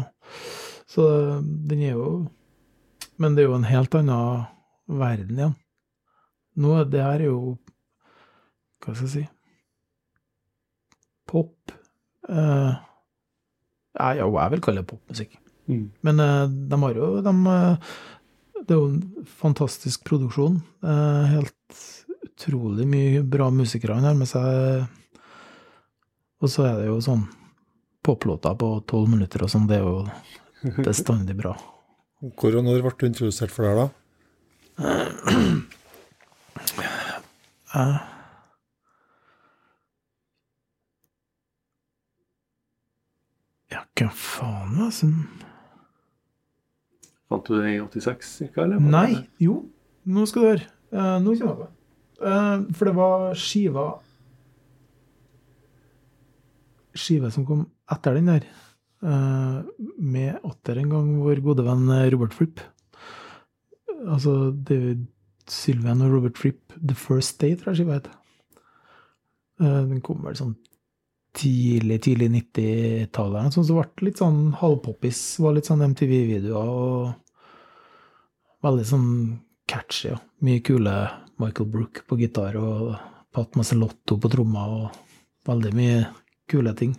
Så 0.90 1.42
den 1.42 1.82
er 1.82 1.92
jo 1.98 2.30
Men 3.18 3.36
det 3.36 3.44
er 3.44 3.48
jo 3.50 3.56
en 3.56 3.64
helt 3.70 3.94
annen 3.96 4.46
verden 4.90 5.38
igjen. 5.38 5.56
Nå, 6.58 6.84
det 6.90 7.02
her 7.02 7.20
er 7.22 7.26
jo 7.30 7.58
Hva 8.84 8.96
skal 8.96 9.08
jeg 9.08 9.14
si 9.14 9.24
Pop. 11.34 11.72
uh, 12.30 12.74
ja, 13.94 14.10
jeg 14.18 14.52
vil 14.54 14.62
kalle 14.62 14.82
det 14.84 14.90
popmusikk. 14.90 15.38
Mm. 15.72 15.86
Men 16.06 16.20
uh, 16.20 16.46
de 16.50 16.80
har 16.82 16.98
jo 16.98 17.10
de, 17.24 17.34
eh, 17.54 17.92
Det 18.60 18.76
er 18.76 18.80
jo 18.80 18.90
en 18.92 19.28
fantastisk 19.40 20.04
produksjon. 20.08 20.60
Uh, 20.84 21.24
helt 21.32 21.84
utrolig 22.24 22.86
mye 22.90 23.24
bra 23.24 23.50
musikere 23.54 23.96
han 23.98 24.08
har 24.08 24.18
med 24.20 24.30
seg. 24.30 24.86
Og 26.44 26.52
så 26.52 26.68
er 26.68 26.82
det 26.82 26.88
jo 26.90 27.00
sånn 27.04 27.26
poplåter 28.04 28.56
på 28.60 28.74
tolv 28.90 29.12
minutter 29.14 29.46
og 29.46 29.52
sånn. 29.52 29.68
Det 29.70 29.80
er 29.80 29.86
jo 29.88 30.74
bestandig 30.84 31.38
bra. 31.40 31.56
Hvor 32.40 32.56
og 32.56 32.64
når 32.66 32.84
ble 32.84 32.96
du 33.00 33.06
introdusert 33.08 33.52
for 33.52 33.66
det 33.66 33.72
her, 33.74 33.80
da? 33.84 33.88
Eh, 37.74 37.98
hva 44.00 44.10
faen, 44.18 44.80
altså? 44.88 45.10
Fant 47.30 47.46
du 47.48 47.60
det 47.60 47.76
i 47.76 47.80
86 47.82 48.34
cirka, 48.40 48.66
eller? 48.66 48.82
Nei, 48.82 49.24
jo, 49.42 49.60
nå 50.10 50.26
skal 50.30 50.44
du 50.44 50.50
høre. 50.52 50.68
Uh, 50.94 51.18
nå 51.22 51.34
kommer 51.38 51.54
jeg 51.54 51.62
på. 51.62 51.70
Eh, 52.24 52.66
for 52.78 52.88
det 52.88 52.94
var 52.96 53.24
skiva 53.36 53.86
Skiva 56.94 57.32
som 57.34 57.44
kom 57.44 57.64
etter 57.92 58.20
den 58.20 58.30
der, 58.30 58.44
uh, 59.02 59.66
med 59.98 60.38
atter 60.46 60.78
en 60.78 60.92
gang 60.92 61.08
vår 61.26 61.42
gode 61.44 61.66
venn 61.66 61.88
eh, 61.90 62.06
Robert 62.14 62.36
Fripp. 62.38 62.62
Altså 64.04 64.52
David 64.54 65.08
Sylvian 65.50 66.06
og 66.06 66.14
Robert 66.14 66.38
Fripp, 66.38 66.76
The 66.78 66.94
First 66.96 67.40
Day, 67.42 67.58
tror 67.58 67.74
jeg 67.74 67.82
skiva 67.82 67.98
heter. 67.98 68.14
Den 69.64 70.02
kom 70.06 70.22
vel 70.26 70.38
sånn 70.38 70.54
tidlig, 71.38 72.00
tidlig 72.06 72.30
90-tallet. 72.34 73.54
Sånn 73.56 73.66
som 73.68 73.80
ble 73.80 74.08
litt 74.08 74.22
sånn 74.22 74.42
halvpoppis. 74.60 75.22
Var 75.44 75.56
litt 75.58 75.70
sånn 75.70 75.84
MTV-videoer 75.90 76.70
og 76.74 77.14
veldig 78.64 78.86
sånn 78.88 79.10
catchy. 79.70 80.12
Ja. 80.14 80.20
Mye 80.44 80.62
kule 80.66 80.94
Michael 81.42 81.70
Brook 81.74 82.04
på 82.08 82.20
gitar 82.20 82.58
og 82.60 82.94
Pat 83.34 83.58
Maselotto 83.58 84.20
på 84.22 84.30
trommer 84.32 84.76
og 84.78 85.02
veldig 85.50 85.74
mye 85.76 86.04
kule 86.52 86.74
ting. 86.78 86.94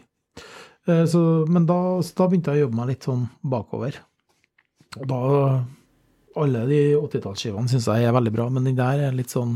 Eh, 0.88 1.04
Så, 1.08 1.20
men 1.48 1.66
da, 1.68 1.78
da 2.02 2.26
begynte 2.28 2.52
jeg 2.52 2.64
å 2.64 2.66
jobbe 2.66 2.80
meg 2.80 2.92
litt 2.92 3.06
sånn 3.08 3.28
bakover. 3.40 4.00
Og 5.00 5.08
da 5.10 5.22
Alle 6.34 6.64
de 6.66 6.78
80-tallsskivene 6.98 7.70
syns 7.70 7.86
jeg 7.86 8.06
er 8.08 8.14
veldig 8.14 8.32
bra, 8.34 8.48
men 8.50 8.64
den 8.66 8.74
der 8.78 9.04
er 9.06 9.12
litt 9.14 9.30
sånn 9.30 9.52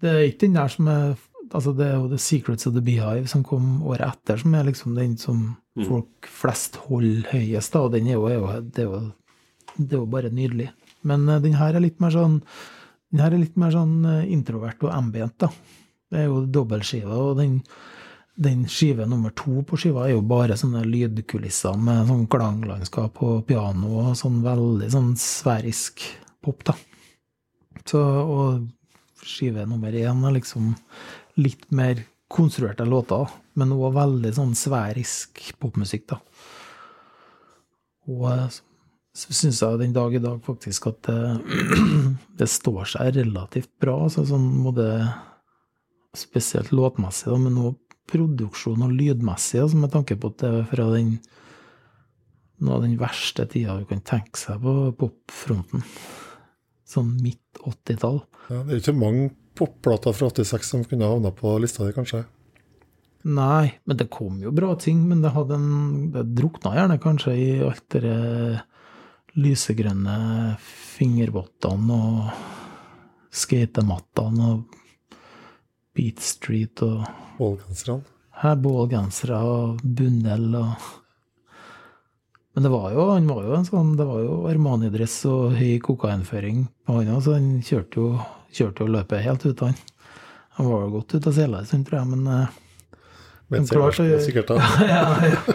Det 0.00 0.08
er 0.10 0.26
ikke 0.28 0.42
den 0.46 0.58
der 0.58 0.68
som 0.72 0.88
er 0.92 1.14
Altså, 1.52 1.72
det 1.76 1.86
er 1.88 1.96
jo 1.98 2.08
The 2.12 2.18
Secrets 2.22 2.66
of 2.68 2.74
the 2.76 2.82
Beehive 2.84 3.26
som 3.30 3.42
kom 3.46 3.80
året 3.82 4.06
etter, 4.06 4.38
som 4.38 4.54
er 4.54 4.68
liksom 4.70 4.94
den 4.98 5.16
som 5.18 5.56
Mm. 5.78 5.84
folk 5.86 6.26
flest 6.26 6.76
holder 6.88 7.28
høyest, 7.30 7.72
da, 7.72 7.80
og 7.86 7.92
den 7.92 8.08
er 8.10 8.16
jo, 8.18 8.24
er 8.26 8.34
jo, 8.34 8.46
det, 8.60 8.78
er 8.82 8.88
jo, 8.88 8.98
det 9.78 9.92
er 9.94 10.00
jo 10.00 10.06
bare 10.10 10.30
nydelig. 10.34 10.66
Men 11.06 11.28
eh, 11.28 11.38
den 11.40 11.54
her 11.54 11.74
er 11.78 11.80
litt 11.84 12.00
mer 12.02 12.10
sånn 12.10 12.40
den 13.12 13.20
her 13.22 13.32
er 13.32 13.38
litt 13.38 13.56
mer 13.56 13.70
sånn 13.70 14.04
eh, 14.04 14.32
introvert 14.34 14.82
og 14.82 14.90
ambient, 14.92 15.36
da. 15.38 15.48
Det 16.10 16.18
er 16.18 16.26
jo 16.26 16.40
dobbeltskive, 16.50 17.06
og 17.14 17.38
den, 17.38 17.60
den 18.36 18.66
skive 18.66 19.06
nummer 19.06 19.30
to 19.30 19.62
på 19.62 19.78
skiva 19.78 20.08
er 20.08 20.16
jo 20.16 20.22
bare 20.26 20.58
sånne 20.58 20.82
lydkulisser 20.90 21.78
med 21.78 22.10
sånn 22.10 22.26
klanglandskap 22.30 23.22
og 23.22 23.46
piano 23.46 23.94
og 24.02 24.12
sånn 24.18 24.42
veldig 24.42 24.90
sånn 24.90 25.14
sverisk 25.22 26.02
pop, 26.42 26.66
da. 26.66 26.74
Så, 27.86 28.02
og 28.02 28.66
skive 29.22 29.64
nummer 29.70 29.94
én 29.94 30.26
er 30.26 30.34
liksom 30.34 30.74
litt 31.40 31.68
mer 31.74 32.02
konstruerte 32.30 32.86
låter, 32.86 33.30
men 33.58 33.74
òg 33.74 33.94
veldig 33.96 34.32
sånn 34.36 34.52
sverisk 34.58 35.42
popmusikk, 35.60 36.06
da. 36.12 36.20
Og 38.10 38.26
eh, 38.30 38.60
så 39.20 39.34
syns 39.34 39.60
jeg 39.62 39.80
den 39.80 39.94
dag 39.94 40.14
i 40.14 40.22
dag 40.22 40.38
faktisk 40.46 40.86
at 40.92 41.08
det, 41.08 41.18
det 42.40 42.48
står 42.50 42.92
seg 42.94 43.16
relativt 43.18 43.72
bra. 43.82 43.96
Altså 44.06 44.26
sånn 44.28 44.46
må 44.62 44.74
det 44.76 44.92
Spesielt 46.10 46.72
låtmessig, 46.74 47.28
da, 47.30 47.36
men 47.38 47.58
òg 47.62 47.76
produksjon 48.10 48.82
og 48.82 48.90
lydmessig, 48.98 49.60
altså 49.62 49.78
med 49.78 49.92
tanke 49.94 50.16
på 50.18 50.32
at 50.32 50.40
det 50.42 50.48
er 50.50 50.64
fra 50.66 50.86
den 50.90 51.12
noe 52.60 52.76
av 52.76 52.82
den 52.84 52.96
verste 53.00 53.46
tida 53.46 53.76
du 53.78 53.86
kan 53.88 54.02
tenke 54.02 54.40
seg 54.40 54.58
på 54.64 54.74
popfronten. 55.00 55.84
Sånn 56.90 57.12
midt 57.22 57.62
80-tall. 57.62 58.18
Ja, 58.50 58.64
det 58.66 58.74
er 58.74 58.82
ikke 58.82 58.96
mange 58.98 59.28
popplater 59.60 60.16
fra 60.16 60.30
86 60.32 60.72
som 60.72 60.84
kunne 60.88 61.08
havna 61.08 61.32
på 61.36 61.54
lista 61.62 61.86
di, 61.86 61.94
kanskje? 61.96 62.24
Nei, 63.28 63.74
men 63.84 63.98
det 64.00 64.08
kom 64.12 64.38
jo 64.40 64.52
bra 64.56 64.72
ting. 64.80 65.02
Men 65.08 65.20
det 65.20 65.34
hadde 65.34 65.58
en 65.58 66.10
Det 66.14 66.24
drukna 66.38 66.72
gjerne 66.78 67.00
kanskje 67.02 67.36
i 67.36 67.50
alt 67.66 67.84
det 67.92 68.14
lysegrønne 69.38 70.56
fingervottene 70.96 71.98
og 71.98 72.30
skatemattene 73.30 74.48
og 74.54 74.78
Beat 75.94 76.24
Street 76.24 76.82
og 76.82 77.04
Bålgenserne? 77.38 78.02
bålgensere 78.40 79.36
og 79.44 79.82
bunnel 79.84 80.54
og 80.56 80.88
Men 82.54 82.64
det 82.64 82.70
var 82.72 82.90
jo, 82.94 83.02
han 83.12 83.28
var 83.28 83.44
jo 83.44 83.52
en 83.54 83.66
sånn 83.68 83.90
Det 83.98 84.06
var 84.08 84.22
jo 84.24 84.38
Armani-dress 84.50 85.20
og 85.30 85.58
høy 85.58 85.78
kokainføring 85.84 86.64
på 86.86 86.96
han 86.96 87.12
òg, 87.12 87.20
så 87.22 87.36
han 87.36 87.60
kjørte 87.62 88.00
jo, 88.00 88.14
kjørte 88.54 88.84
jo 88.84 88.94
løpet 88.94 89.24
helt 89.24 89.46
ut, 89.46 89.62
av 89.62 89.70
han. 89.70 89.78
Han 90.58 90.68
var 90.68 90.82
jo 90.84 90.90
godt 90.98 91.14
ute 91.14 91.30
av 91.30 91.36
sela 91.36 91.60
en 91.60 91.68
stund, 91.68 91.86
tror 91.88 92.00
jeg, 92.00 92.10
men 92.10 92.50
Vet 93.50 93.60
Men 93.60 93.66
klart 93.66 93.96
sikkert 94.22 94.46
da. 94.52 94.56
ja, 94.86 95.26
ja. 95.26 95.54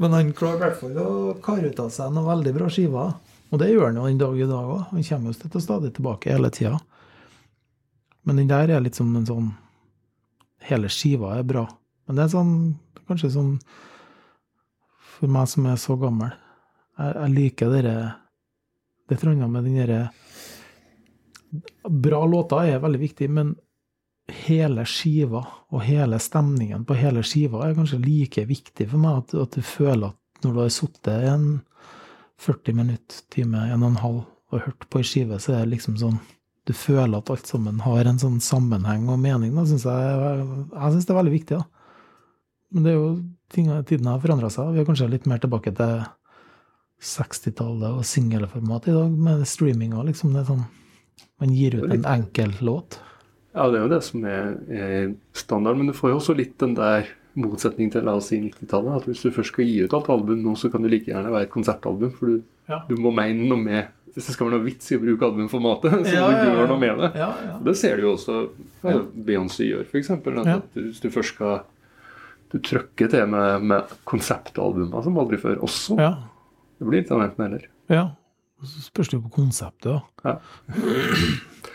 Men 0.00 0.12
han 0.12 0.32
klarer 0.36 0.58
i 0.58 0.60
hvert 0.66 0.80
fall 0.80 0.98
å 1.00 1.12
kare 1.40 1.70
ut 1.70 1.78
av 1.80 1.88
seg 1.94 2.10
noen 2.12 2.26
veldig 2.28 2.52
bra 2.58 2.66
skiver. 2.68 3.14
Og 3.48 3.62
det 3.62 3.70
gjør 3.70 3.86
han 3.86 3.96
jo 3.96 4.08
den 4.10 4.20
dag 4.20 4.36
i 4.36 4.48
dag 4.50 4.72
òg. 4.74 4.82
Han 4.90 5.06
kommer 5.06 5.32
jo 5.32 5.48
til 5.54 5.64
stadig 5.64 5.92
tilbake 5.96 6.34
hele 6.34 6.50
tida. 6.52 6.76
Men 8.28 8.42
den 8.42 8.50
der 8.50 8.74
er 8.74 8.84
litt 8.84 8.98
som 8.98 9.14
en 9.16 9.24
sånn 9.28 9.54
Hele 10.66 10.90
skiva 10.90 11.36
er 11.38 11.46
bra. 11.46 11.62
Men 12.04 12.18
det 12.18 12.26
er 12.26 12.32
sånn 12.34 12.54
Kanskje 13.06 13.30
sånn 13.36 13.52
For 15.14 15.30
meg 15.30 15.46
som 15.52 15.68
er 15.70 15.76
så 15.78 15.94
gammel 16.00 16.32
Jeg, 16.34 17.12
jeg 17.12 17.34
liker 17.36 17.70
dere 17.70 17.96
Det 19.06 19.16
et 19.16 19.24
med 19.46 19.62
den 19.62 19.78
derre 19.78 20.00
Bra 22.06 22.24
låter 22.26 22.72
er 22.72 22.82
veldig 22.82 23.00
viktig, 23.00 23.28
men 23.30 23.54
hele 24.46 24.82
skiva 24.88 25.42
og 25.70 25.82
hele 25.86 26.18
stemningen 26.22 26.84
på 26.86 26.96
hele 26.98 27.22
skiva 27.26 27.62
er 27.66 27.76
kanskje 27.76 28.02
like 28.02 28.46
viktig 28.48 28.88
for 28.90 29.02
meg. 29.02 29.22
At, 29.22 29.34
at 29.46 29.58
du 29.58 29.62
føler 29.66 30.10
at 30.10 30.44
når 30.44 30.54
du 30.54 30.62
har 30.62 30.72
sittet 30.74 31.28
en 31.30 31.46
40 32.42 32.76
minutter, 32.76 33.22
time, 33.32 33.62
en 33.72 33.84
og 33.84 33.92
en 33.92 34.02
halv 34.02 34.24
og 34.54 34.62
hørt 34.62 34.88
på 34.90 35.00
ei 35.00 35.06
skive, 35.06 35.38
så 35.42 35.54
er 35.54 35.64
det 35.64 35.76
liksom 35.76 35.96
sånn 36.00 36.18
Du 36.66 36.72
føler 36.74 37.20
at 37.20 37.30
alt 37.30 37.46
sammen 37.46 37.78
har 37.84 38.08
en 38.10 38.18
sånn 38.18 38.40
sammenheng 38.42 39.04
og 39.06 39.20
mening. 39.22 39.52
Da, 39.54 39.62
synes 39.70 39.84
jeg 39.86 40.14
jeg 40.74 40.94
syns 40.96 41.04
det 41.06 41.12
er 41.12 41.18
veldig 41.20 41.34
viktig. 41.36 41.58
da. 41.60 41.66
Men 42.74 42.82
det 42.82 42.90
er 42.90 42.96
jo 42.96 43.10
ting, 43.54 43.68
tiden 43.86 44.08
har 44.10 44.18
forandra 44.18 44.50
seg. 44.50 44.72
Vi 44.74 44.82
er 44.82 44.88
kanskje 44.88 45.06
litt 45.12 45.28
mer 45.30 45.38
tilbake 45.38 45.70
til 45.78 46.00
60-tallet 47.06 48.00
og 48.00 48.02
singelformat 48.08 48.88
i 48.90 48.96
dag, 48.96 49.14
med 49.28 49.46
streaminga. 49.46 50.02
Liksom. 50.08 50.34
Det 50.34 50.42
er 50.42 50.48
sånn 50.50 50.64
Man 51.40 51.52
gir 51.52 51.74
ut 51.82 51.92
en 51.92 52.04
enkel 52.08 52.52
låt. 52.64 52.98
Ja, 53.56 53.66
det 53.72 53.78
er 53.78 53.84
jo 53.86 53.92
det 53.92 54.02
som 54.04 54.24
er, 54.28 54.50
er 54.68 55.14
standard, 55.36 55.76
men 55.80 55.88
du 55.88 55.94
får 55.96 56.10
jo 56.12 56.18
også 56.20 56.34
litt 56.36 56.56
den 56.60 56.74
der 56.76 57.06
motsetning 57.36 57.90
til 57.92 58.04
la 58.04 58.14
oss 58.16 58.30
si 58.32 58.38
90-tallet. 58.40 59.00
At 59.02 59.06
hvis 59.08 59.22
du 59.24 59.30
først 59.32 59.52
skal 59.54 59.64
gi 59.68 59.82
ut 59.84 59.94
alt 59.96 60.08
album 60.12 60.42
nå, 60.44 60.54
så 60.60 60.70
kan 60.72 60.84
det 60.84 60.90
like 60.92 61.10
gjerne 61.12 61.32
være 61.32 61.48
et 61.48 61.52
konsertalbum. 61.52 62.12
For 62.16 62.26
du, 62.34 62.42
Ja. 62.68 62.80
du 62.88 62.96
må 62.98 63.12
mene 63.14 63.46
noe 63.48 63.60
med 63.62 63.92
Hvis 64.16 64.26
det 64.30 64.32
skal 64.34 64.46
være 64.48 64.56
noe 64.56 64.64
vits 64.64 64.88
i 64.90 64.96
å 64.96 65.00
bruke 65.02 65.26
albumformatet, 65.28 65.92
så 66.08 66.12
Ja, 66.16 66.26
du 66.32 66.36
ja. 66.36 66.44
gjøre 66.54 66.68
noe 66.70 66.80
med 66.80 66.98
det. 67.02 67.10
Ja, 67.20 67.26
ja. 67.44 67.56
Det 67.68 67.74
ser 67.76 67.96
du 68.00 68.06
jo 68.06 68.12
også 68.16 68.36
hva 68.82 68.94
Ja. 68.94 69.00
Beyoncé 69.28 69.66
gjør, 69.68 69.82
f.eks. 69.84 70.10
At 70.10 70.78
hvis 70.80 71.00
du 71.04 71.10
først 71.12 71.34
skal 71.36 71.60
Du 72.52 72.56
trykker 72.64 73.10
til 73.12 73.26
med, 73.28 73.62
med 73.68 73.92
konseptalbumer 74.08 75.02
som 75.04 75.18
aldri 75.20 75.36
før 75.42 75.60
også. 75.66 75.98
ja. 76.00 76.14
Det 76.78 76.84
blir 76.88 77.00
litt 77.02 77.10
av 77.12 77.22
enten 77.24 77.44
eller. 77.46 77.62
Ja. 77.88 78.02
Så 78.64 78.80
spørs 78.86 79.10
det 79.10 79.18
jo 79.18 79.24
på 79.26 79.34
konseptet, 79.36 80.00
da. 80.24 80.38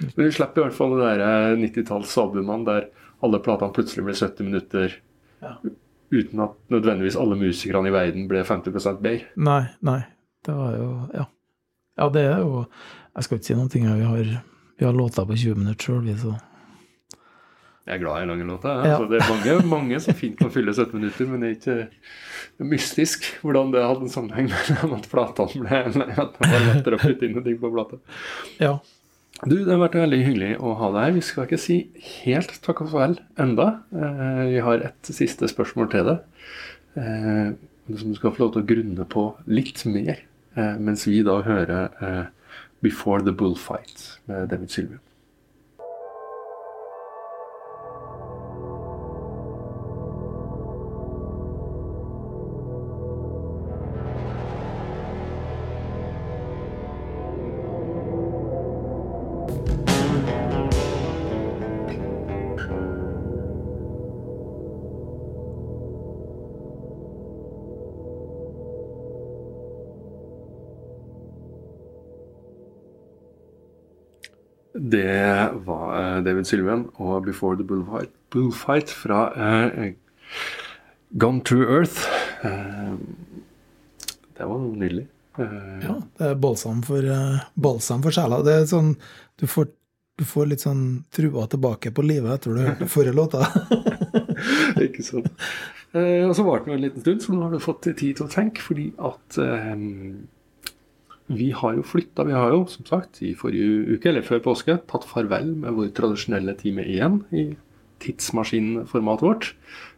Men 0.01 0.25
du 0.25 0.31
slipper 0.33 0.61
i 0.61 0.65
hvert 0.65 0.73
fall 0.77 0.95
det 0.97 1.11
der 1.19 1.55
90-tallsalbumene 1.61 2.65
der 2.65 2.87
alle 3.21 3.39
platene 3.45 3.73
plutselig 3.75 4.05
blir 4.07 4.17
70 4.17 4.47
minutter 4.47 4.95
Ja. 5.41 5.55
uten 6.11 6.39
at 6.43 6.55
nødvendigvis 6.73 7.15
alle 7.15 7.37
musikerne 7.37 7.87
i 7.87 7.93
verden 7.93 8.27
ble 8.27 8.41
50% 8.43 9.01
bedre. 9.01 9.29
Nei, 9.37 9.61
nei. 9.81 9.99
Det 10.45 10.55
var 10.57 10.73
jo 10.77 10.89
Ja. 11.13 11.25
Ja, 11.97 12.09
det 12.09 12.21
er 12.25 12.39
jo 12.39 12.65
Jeg 13.15 13.23
skal 13.23 13.37
ikke 13.37 13.45
si 13.45 13.53
noen 13.53 13.69
ting. 13.69 13.83
Vi 13.85 14.03
har, 14.07 14.23
vi 14.79 14.85
har 14.85 14.93
låter 14.93 15.25
på 15.25 15.35
20 15.37 15.55
minutter 15.59 15.83
sjøl, 15.85 16.01
vi, 16.05 16.13
så 16.17 16.33
Jeg 17.87 17.95
er 17.95 18.01
glad 18.03 18.21
i 18.21 18.29
lange 18.29 18.45
låter. 18.45 18.83
Ja. 18.85 18.95
Altså, 18.95 19.07
det 19.09 19.19
er 19.19 19.29
mange, 19.31 19.67
mange 19.71 19.99
som 20.03 20.17
fint 20.17 20.37
kan 20.37 20.51
fylle 20.53 20.73
17 20.73 20.93
minutter, 20.99 21.27
men 21.29 21.41
det 21.41 21.49
er 21.49 21.55
ikke 21.57 21.77
det 22.61 22.65
er 22.67 22.69
mystisk 22.75 23.25
hvordan 23.41 23.71
det 23.73 23.81
hadde 23.81 24.05
en 24.05 24.11
sammenheng 24.13 24.49
med 24.51 24.95
at 24.99 25.07
platene 25.09 25.63
ble 25.63 25.79
At 26.21 26.35
det 26.37 26.49
var 26.51 26.65
lettere 26.67 26.99
å 26.99 27.01
putte 27.01 27.25
inn 27.25 27.37
noe 27.37 27.45
ting 27.45 27.57
på 27.61 27.71
plata. 27.73 27.97
Ja. 28.61 28.75
Du, 29.41 29.55
det 29.55 29.71
har 29.71 29.81
vært 29.81 29.97
veldig 29.97 30.19
hyggelig 30.21 30.51
å 30.61 30.75
ha 30.77 30.91
deg 30.93 31.07
her. 31.07 31.15
Vi 31.15 31.23
skal 31.25 31.47
ikke 31.47 31.61
si 31.61 31.77
helt 32.21 32.53
takk 32.61 32.83
og 32.83 32.91
farvel 32.91 33.15
enda. 33.41 33.67
Eh, 33.89 34.41
vi 34.51 34.59
har 34.61 34.85
et 34.91 35.09
siste 35.09 35.49
spørsmål 35.49 35.89
til 35.89 36.11
deg. 36.11 36.51
Eh, 37.01 37.47
som 37.89 38.11
du 38.11 38.19
skal 38.19 38.35
få 38.35 38.43
lov 38.43 38.51
til 38.53 38.61
å 38.61 38.69
grunne 38.69 39.07
på 39.09 39.23
litt 39.49 39.81
mer, 39.89 40.21
eh, 40.53 40.75
mens 40.77 41.07
vi 41.09 41.23
da 41.25 41.41
hører 41.41 42.29
'Before 42.81 43.25
the 43.25 43.33
Bullfight' 43.33 44.19
med 44.27 44.49
David 44.49 44.69
Sylvia. 44.69 45.01
Det 74.81 75.49
var 75.65 75.89
eh, 75.99 76.23
David 76.25 76.47
Sylvian 76.49 76.87
og 76.97 77.25
'Before 77.25 77.57
the 77.57 77.63
Bullfight', 77.63 78.13
bullfight 78.33 78.89
fra 78.89 79.27
eh, 79.35 79.93
'Gone 81.17 81.43
to 81.45 81.55
Earth'. 81.55 82.07
Eh, 82.43 82.95
det 84.37 84.47
var 84.47 84.57
nydelig. 84.57 85.07
Eh, 85.37 85.83
ja. 85.85 86.01
Det 86.17 86.31
er 86.31 86.35
balsam 86.35 86.81
for, 86.83 86.97
eh, 86.97 87.43
balsam 87.53 88.01
for 88.01 88.11
sjela. 88.11 88.41
Det 88.43 88.53
er 88.53 88.65
sånn 88.65 88.95
Du 89.37 89.47
får, 89.47 89.69
du 90.17 90.25
får 90.25 90.49
litt 90.49 90.61
sånn 90.61 91.03
trua 91.09 91.47
tilbake 91.49 91.91
på 91.93 92.03
livet 92.05 92.31
etter 92.31 92.53
du 92.53 92.61
hørte 92.61 92.89
forrige 92.89 93.15
låta. 93.17 93.45
Ikke 94.85 95.01
sant. 95.03 95.31
Eh, 95.93 96.27
og 96.27 96.35
så 96.37 96.45
varte 96.45 96.69
det 96.69 96.75
en 96.75 96.83
liten 96.85 97.01
stund, 97.01 97.21
så 97.21 97.33
nå 97.33 97.41
har 97.47 97.51
du 97.51 97.59
fått 97.59 97.87
tid 97.89 98.17
til 98.17 98.27
å 98.27 98.29
tenke, 98.29 98.61
fordi 98.61 98.91
at 98.97 99.39
vi 101.37 101.51
har 101.55 101.77
jo 101.77 101.85
flytta. 101.85 102.25
Vi 102.27 102.35
har 102.35 102.53
jo, 102.53 102.63
som 102.69 102.87
sagt, 102.87 103.21
i 103.25 103.33
forrige 103.37 103.95
uke, 103.95 104.09
eller 104.11 104.25
før 104.25 104.41
påske, 104.45 104.77
tatt 104.89 105.07
farvel 105.07 105.53
med 105.63 105.77
vår 105.77 105.91
tradisjonelle 105.97 106.55
time 106.59 106.85
igjen 106.87 107.21
i 107.35 107.51
tidsmaskinformatet 108.01 109.27
vårt. 109.27 109.49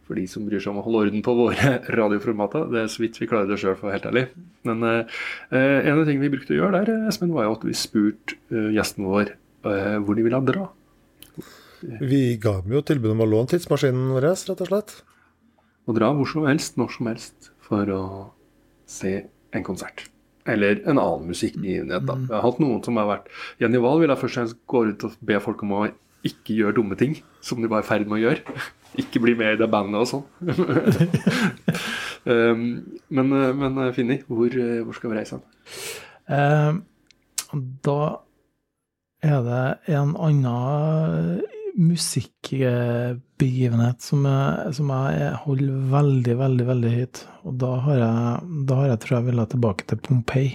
For 0.03 0.19
de 0.19 0.25
som 0.27 0.43
bryr 0.47 0.59
seg 0.59 0.73
om 0.73 0.81
å 0.81 0.86
holde 0.86 1.05
orden 1.05 1.23
på 1.23 1.36
våre 1.38 1.77
radioformater. 1.99 2.67
Det 2.73 2.81
er 2.84 2.91
så 2.91 3.05
vidt 3.05 3.21
vi 3.21 3.29
klarer 3.31 3.47
det 3.49 3.59
sjøl, 3.61 3.77
for 3.79 3.88
å 3.88 3.91
være 3.91 3.99
helt 3.99 4.09
ærlig. 4.11 4.25
Men 4.67 4.86
eh, 4.89 5.23
en 5.55 5.95
av 5.95 6.05
tingene 6.05 6.25
vi 6.25 6.34
brukte 6.36 6.55
å 6.55 6.59
gjøre 6.59 6.84
der, 6.84 7.07
Espen, 7.11 7.34
var 7.36 7.47
jo 7.47 7.55
at 7.57 7.65
vi 7.67 7.77
spurte 7.77 8.38
eh, 8.51 8.69
gjesten 8.75 9.07
vår 9.07 9.34
eh, 9.34 9.97
hvor 10.03 10.19
de 10.19 10.27
ville 10.27 10.43
dra. 10.49 10.67
Vi 11.84 12.21
ga 12.39 12.59
dem 12.61 12.77
jo 12.77 12.84
tilbud 12.86 13.11
om 13.15 13.25
å 13.25 13.27
låne 13.27 13.51
tidsmaskinen 13.51 14.13
vår, 14.15 14.29
rett 14.29 14.53
og 14.55 14.69
slett. 14.69 14.95
Å 15.84 15.95
dra 15.95 16.13
hvor 16.15 16.29
som 16.29 16.47
helst, 16.47 16.77
når 16.79 16.95
som 16.95 17.11
helst, 17.11 17.51
for 17.63 17.89
å 17.91 18.03
se 18.88 19.17
en 19.55 19.65
konsert. 19.65 20.07
Eller 20.49 20.81
en 20.83 20.99
annen 20.99 21.27
musikkgivenhet. 21.31 22.05
da. 22.07 22.17
Jeg 22.19 22.33
har 22.35 22.45
hatt 22.45 22.61
noen 22.63 22.81
som 22.83 22.97
har 22.99 23.09
vært 23.09 23.29
Jenny 23.61 23.79
Wahl 23.83 24.01
vil 24.01 24.11
jeg 24.11 24.19
først 24.19 24.33
og 24.37 24.41
fremst 24.41 24.57
gå 24.67 24.85
ut 24.89 25.05
og 25.07 25.19
be 25.23 25.39
folk 25.43 25.63
om 25.63 25.75
å 25.77 25.83
ikke 26.27 26.55
gjøre 26.55 26.77
dumme 26.79 26.97
ting 26.99 27.17
som 27.43 27.61
de 27.61 27.69
var 27.71 27.83
i 27.83 27.87
ferd 27.87 28.07
med 28.07 28.19
å 28.19 28.23
gjøre. 28.27 28.57
Ikke 29.01 29.23
bli 29.23 29.33
med 29.33 29.55
i 29.55 29.57
det 29.57 29.69
bandet 29.73 30.03
og 30.03 30.05
sånn. 30.05 30.25
um, 32.29 32.65
men, 33.09 33.31
men 33.57 33.79
Finni, 33.95 34.19
hvor, 34.27 34.53
hvor 34.85 34.99
skal 34.99 35.09
vi 35.09 35.17
reise 35.17 35.39
hen? 35.39 35.47
Eh, 36.29 36.77
da 37.87 37.97
er 39.23 39.41
det 39.47 39.63
en 39.95 40.13
annen 40.13 41.41
musikkbegivenhet 41.74 44.03
som 44.03 44.26
jeg, 44.28 44.74
som 44.78 44.89
jeg 44.93 45.32
holder 45.45 45.74
veldig, 45.93 46.36
veldig 46.41 46.65
veldig 46.69 46.91
høyt. 46.97 47.17
Og 47.47 47.53
da 47.63 47.71
har 47.88 47.97
jeg, 48.01 48.17
da 48.69 48.74
har 48.80 48.88
jeg 48.91 48.99
tror 49.03 49.15
jeg 49.17 49.28
ville 49.30 49.45
tilbake 49.53 49.84
til 49.89 49.97
Pompeii 50.07 50.51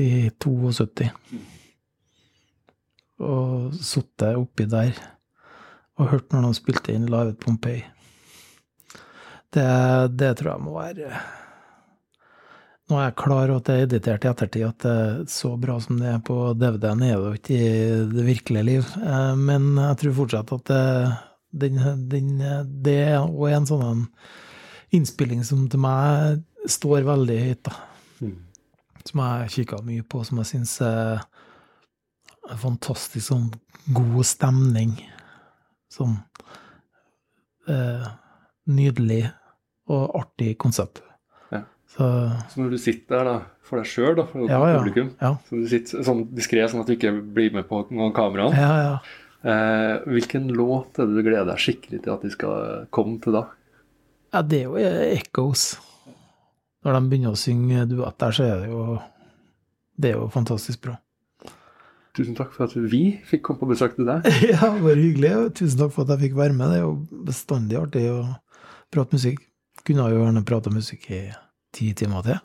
i 0.00 0.08
72. 0.42 1.10
Og 3.24 3.48
sittet 3.78 4.36
oppi 4.36 4.64
der 4.68 4.92
og 5.94 6.10
hørt 6.10 6.32
når 6.34 6.40
de 6.48 6.54
spilte 6.58 6.94
inn 6.94 7.06
live 7.06 7.30
at 7.34 7.42
Pompeii. 7.42 7.82
Det, 9.54 9.68
det 10.18 10.32
tror 10.40 10.56
jeg 10.56 10.64
må 10.64 10.70
være 10.74 11.08
nå 12.90 12.98
er 12.98 13.06
jeg 13.06 13.16
klar 13.16 13.48
over 13.48 13.58
at 13.62 13.68
det 13.68 13.74
er 13.74 13.86
editert 13.86 14.24
i 14.26 14.28
ettertid 14.28 14.64
at 14.66 14.84
det 14.84 14.94
er 14.94 15.20
så 15.32 15.54
bra 15.60 15.78
som 15.80 16.00
det 16.00 16.10
er 16.10 16.18
på 16.24 16.36
DVD-en, 16.60 17.04
er 17.06 17.14
det 17.16 17.30
jo 17.30 17.38
ikke 17.38 17.60
i 17.60 17.68
det 18.12 18.24
virkelige 18.26 18.66
liv. 18.68 18.90
Eh, 19.00 19.34
Men 19.40 19.70
jeg 19.80 20.00
tror 20.02 20.18
fortsatt 20.18 20.52
at 20.58 20.72
det, 20.72 20.82
den, 21.64 21.78
den, 22.12 22.34
det 22.84 22.98
er 23.06 23.22
òg 23.24 23.54
en 23.54 23.70
sånn 23.70 24.04
innspilling 24.94 25.42
som 25.46 25.64
til 25.72 25.80
meg 25.82 26.42
står 26.70 27.06
veldig 27.08 27.38
høyt, 27.46 27.62
da. 27.70 27.78
Mm. 28.20 28.36
Som 29.04 29.20
jeg 29.24 29.54
kikka 29.58 29.80
mye 29.84 30.04
på, 30.08 30.22
som 30.24 30.40
jeg 30.40 30.50
syns 30.52 30.76
er 30.84 31.24
fantastisk 32.60 33.26
sånn 33.30 33.48
god 33.96 34.28
stemning. 34.28 34.94
Sånn 35.92 36.18
eh, 37.68 38.06
nydelig 38.68 39.24
og 39.92 40.16
artig 40.20 40.54
konsept. 40.60 41.02
Så 41.94 42.06
Så 42.50 42.60
når 42.60 42.70
du 42.74 42.78
sitter 42.82 43.16
der 43.20 43.28
da, 43.28 43.34
for 43.62 43.78
deg 43.78 43.86
sjøl, 43.86 44.16
for 44.26 44.48
Ja, 44.50 44.58
ja. 44.72 44.78
publikum, 44.80 45.12
ja. 45.20 45.34
så 45.46 45.60
du 45.60 45.68
sitter 45.70 46.02
sånn 46.06 46.24
diskré, 46.34 46.64
sånn 46.68 46.82
at 46.82 46.90
du 46.90 46.96
ikke 46.96 47.12
blir 47.36 47.52
med 47.54 47.68
på 47.70 47.84
ja. 48.82 48.96
eh, 49.46 50.02
hvilken 50.10 50.48
låt 50.50 50.98
er 50.98 51.06
det 51.06 51.14
du 51.14 51.22
gleder 51.22 51.46
deg 51.52 51.62
skikkelig 51.62 52.02
til 52.02 52.14
at 52.16 52.26
de 52.26 52.32
skal 52.34 52.88
komme 52.90 53.20
til 53.22 53.38
da? 53.38 53.44
Ja, 54.34 54.42
det 54.42 54.64
er 54.64 54.66
jo 54.66 54.76
Echoes. 55.14 55.76
Når 56.84 56.98
de 56.98 57.08
begynner 57.12 57.32
å 57.32 57.38
synge 57.38 57.86
duett 57.88 58.18
der, 58.20 58.34
så 58.34 58.44
er 58.44 58.64
det 58.64 58.72
jo 58.72 58.98
Det 59.96 60.10
er 60.10 60.16
jo 60.18 60.26
fantastisk 60.34 60.82
bra. 60.82 60.96
Tusen 62.14 62.34
takk 62.34 62.50
for 62.54 62.66
at 62.66 62.74
vi 62.74 63.20
fikk 63.26 63.44
komme 63.46 63.62
på 63.62 63.68
besøk 63.70 63.94
til 63.94 64.06
deg. 64.10 64.26
Ja, 64.52 64.72
bare 64.74 64.98
hyggelig. 64.98 65.54
Tusen 65.54 65.78
takk 65.78 65.94
for 65.94 66.02
at 66.04 66.16
jeg 66.16 66.28
fikk 66.28 66.36
være 66.38 66.54
med. 66.58 66.74
Det 66.74 66.80
er 66.80 66.84
jo 66.84 67.22
bestandig 67.30 67.78
artig 67.78 68.04
å 68.10 68.18
prate 68.90 69.14
musikk. 69.14 69.40
Kunne 69.86 70.10
jo 70.10 70.20
gjerne 70.24 70.42
prata 70.46 70.70
musikk 70.74 71.06
i 71.14 71.22
ti 71.74 71.92
timer 71.96 72.26
til. 72.26 72.40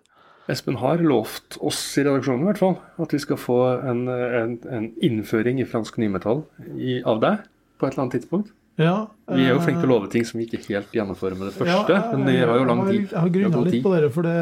Espen 0.49 0.79
har 0.81 1.01
lovt 1.05 1.59
oss 1.61 1.79
i 2.01 2.03
redaksjonen 2.07 2.41
i 2.41 2.49
hvert 2.49 2.61
fall, 2.61 2.77
at 3.03 3.11
vi 3.13 3.19
skal 3.21 3.37
få 3.37 3.59
en, 3.85 4.07
en, 4.09 4.55
en 4.73 4.87
innføring 5.05 5.61
i 5.61 5.67
fransk 5.69 5.99
nymetall 6.01 6.41
i, 6.73 7.03
av 7.05 7.21
deg 7.21 7.43
på 7.77 7.85
et 7.85 7.93
eller 7.93 8.07
annet 8.07 8.17
tidspunkt. 8.17 8.55
Ja, 8.79 9.09
Vi 9.27 9.43
er 9.43 9.57
jo 9.57 9.59
flinke 9.59 9.81
til 9.83 9.89
å 9.89 9.95
love 9.97 10.07
ting 10.11 10.23
som 10.23 10.39
vi 10.39 10.45
ikke 10.47 10.61
helt 10.63 10.93
gjennomfører 10.95 11.35
med 11.35 11.49
det 11.49 11.55
første, 11.57 11.97
men 12.13 12.23
det 12.29 12.37
har 12.39 12.55
jo 12.55 12.67
lang 12.69 12.85
tid. 12.87 13.01
Jeg 13.01 13.11
har 13.11 13.25
har 13.25 13.33
grunna 13.35 13.63
litt 13.65 13.83
på 13.83 13.91
det, 13.91 14.11
for 14.15 14.27
det, 14.29 14.35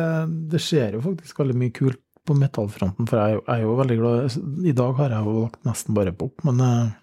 det 0.53 0.61
skjer 0.61 0.97
jo 0.99 1.01
faktisk 1.07 1.41
veldig 1.41 1.55
mye 1.57 1.73
kult 1.73 2.01
på 2.27 2.35
metallfronten. 2.37 3.07
For 3.09 3.17
jeg 3.17 3.39
jeg 3.39 3.55
er 3.55 3.63
jo 3.63 3.75
veldig 3.79 3.97
glad 3.97 4.37
I 4.69 4.75
dag 4.77 4.93
har 4.99 5.15
jeg 5.15 5.25
jo 5.25 5.35
lagt 5.41 5.65
nesten 5.65 5.97
bare 5.97 6.13
pop, 6.13 6.45
men 6.45 6.61
eh, 6.67 6.93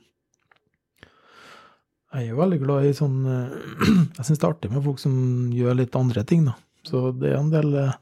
jeg 2.15 2.21
er 2.23 2.31
jo 2.31 2.39
veldig 2.39 2.61
glad 2.63 2.87
i 2.87 2.95
sånn 2.95 3.17
eh, 3.27 3.57
Jeg 4.21 4.29
syns 4.29 4.39
det 4.39 4.47
er 4.47 4.53
artig 4.53 4.71
med 4.71 4.87
folk 4.87 5.03
som 5.03 5.17
gjør 5.51 5.81
litt 5.81 5.99
andre 5.99 6.23
ting, 6.29 6.47
da. 6.47 6.55
Så 6.85 7.11
det 7.19 7.31
er 7.33 7.39
en 7.41 7.51
del 7.53 7.75
eh, 7.81 7.93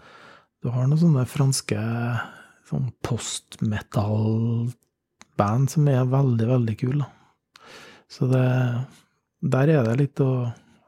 Du 0.63 0.69
har 0.75 0.87
noen 0.87 0.99
sånne 1.01 1.25
franske 1.27 1.79
sånn 2.69 2.89
post-metal-band 3.05 5.71
som 5.73 5.89
er 5.91 6.05
veldig, 6.09 6.47
veldig 6.53 6.77
kule, 6.81 7.05
da. 7.05 7.09
Så 8.13 8.23
det 8.31 8.45
Der 9.53 9.67
er 9.73 9.83
det 9.89 9.97
litt 10.01 10.19
å 10.23 10.31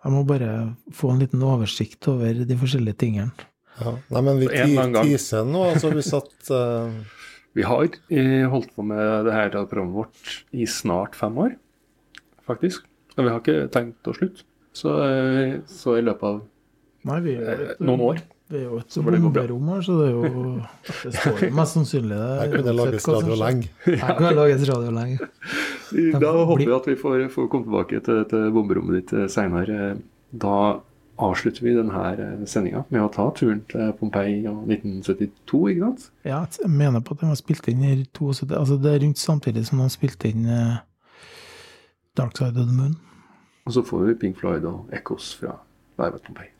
Jeg 0.04 0.12
må 0.12 0.20
bare 0.28 0.50
få 0.92 1.10
en 1.14 1.20
liten 1.24 1.42
oversikt 1.42 2.08
over 2.12 2.32
de 2.44 2.56
forskjellige 2.60 2.98
tingene. 3.00 3.32
Ja. 3.80 3.90
Nei, 4.12 4.20
men 4.22 4.36
vi 4.38 4.46
En 4.52 4.68
eller 4.68 4.82
annen 4.82 4.92
gang. 4.98 5.06
ti- 5.08 5.12
teaser 5.16 5.44
nå, 5.48 5.62
altså 5.72 5.88
vi 5.94 6.02
satt 6.04 6.50
uh... 6.52 6.90
Vi 7.54 7.62
har 7.62 7.86
eh, 8.10 8.48
holdt 8.50 8.72
på 8.74 8.82
med 8.82 9.24
det 9.28 9.32
her 9.32 9.50
programmet 9.54 9.94
vårt 9.94 10.44
i 10.52 10.66
snart 10.66 11.14
fem 11.14 11.36
år, 11.38 11.54
faktisk. 12.44 12.82
Og 13.14 13.22
vi 13.22 13.30
har 13.30 13.38
ikke 13.38 13.68
tenkt 13.70 14.02
å 14.10 14.14
slutte. 14.16 14.42
Så, 14.74 14.90
så 15.70 15.94
i 15.94 16.02
løpet 16.02 16.24
av 16.26 16.40
Nei, 17.04 17.18
vi 17.24 17.34
er 17.34 17.42
jo 17.42 17.50
eh, 17.52 17.74
et, 17.74 17.82
noen 17.84 18.02
år 18.04 18.22
Vi 18.52 18.60
er 18.60 18.64
jo 18.64 18.78
et 18.80 18.96
bomberom 18.96 19.68
her, 19.72 19.82
så 19.84 19.98
det 19.98 20.06
er 20.08 20.14
jo 20.14 20.44
Det 20.86 21.12
står 21.18 21.44
mest 21.58 21.78
sannsynlig 21.78 22.16
det. 22.16 22.30
Her 22.40 22.50
kunne 22.54 22.64
det 22.68 22.74
lages 22.78 23.08
radio 23.14 23.38
lenge. 23.40 23.68
Her 23.84 24.16
kunne 24.16 24.30
det 24.30 24.38
lages 24.40 24.66
radio 24.70 24.96
lenge. 24.98 25.30
Da 26.24 26.32
håper 26.40 26.64
vi 26.64 26.74
at 26.78 26.88
vi 26.90 26.96
får, 27.00 27.28
får 27.34 27.52
komme 27.52 27.68
tilbake 27.68 28.02
til, 28.08 28.24
til 28.30 28.50
bomberommet 28.56 29.00
ditt 29.00 29.14
seinere. 29.32 29.68
senere. 29.68 29.94
Da 30.34 30.58
avslutter 31.18 31.62
vi 31.62 31.74
denne 31.76 32.46
sendinga 32.50 32.82
med 32.90 33.02
å 33.04 33.10
ta 33.12 33.28
turen 33.36 33.60
til 33.70 33.92
Pompeii 33.98 34.40
og 34.50 34.64
1972, 34.66 35.60
ikke 35.70 35.84
sant? 35.84 36.08
Ja, 36.26 36.40
jeg 36.58 36.70
mener 36.70 37.04
på 37.04 37.14
at 37.14 37.22
de 37.22 37.30
har 37.30 37.38
spilt 37.38 37.68
inn 37.70 37.84
i 37.86 37.94
72 38.18 38.50
Altså, 38.50 38.78
det 38.82 38.94
er 38.94 39.04
rundt 39.04 39.22
samtidig 39.22 39.66
som 39.68 39.82
de 39.82 39.90
spilte 39.94 40.32
inn 40.32 40.48
eh, 40.50 40.80
Dark 42.18 42.36
Side 42.38 42.58
of 42.58 42.66
the 42.66 42.74
Moon. 42.74 42.98
Og 43.64 43.78
så 43.78 43.84
får 43.86 44.08
vi 44.08 44.18
Pink 44.26 44.42
Floyd 44.42 44.66
og 44.68 44.90
Echoes 44.92 45.34
fra 45.38 45.60
Live 46.02 46.18
at 46.18 46.26
Pompeii. 46.26 46.53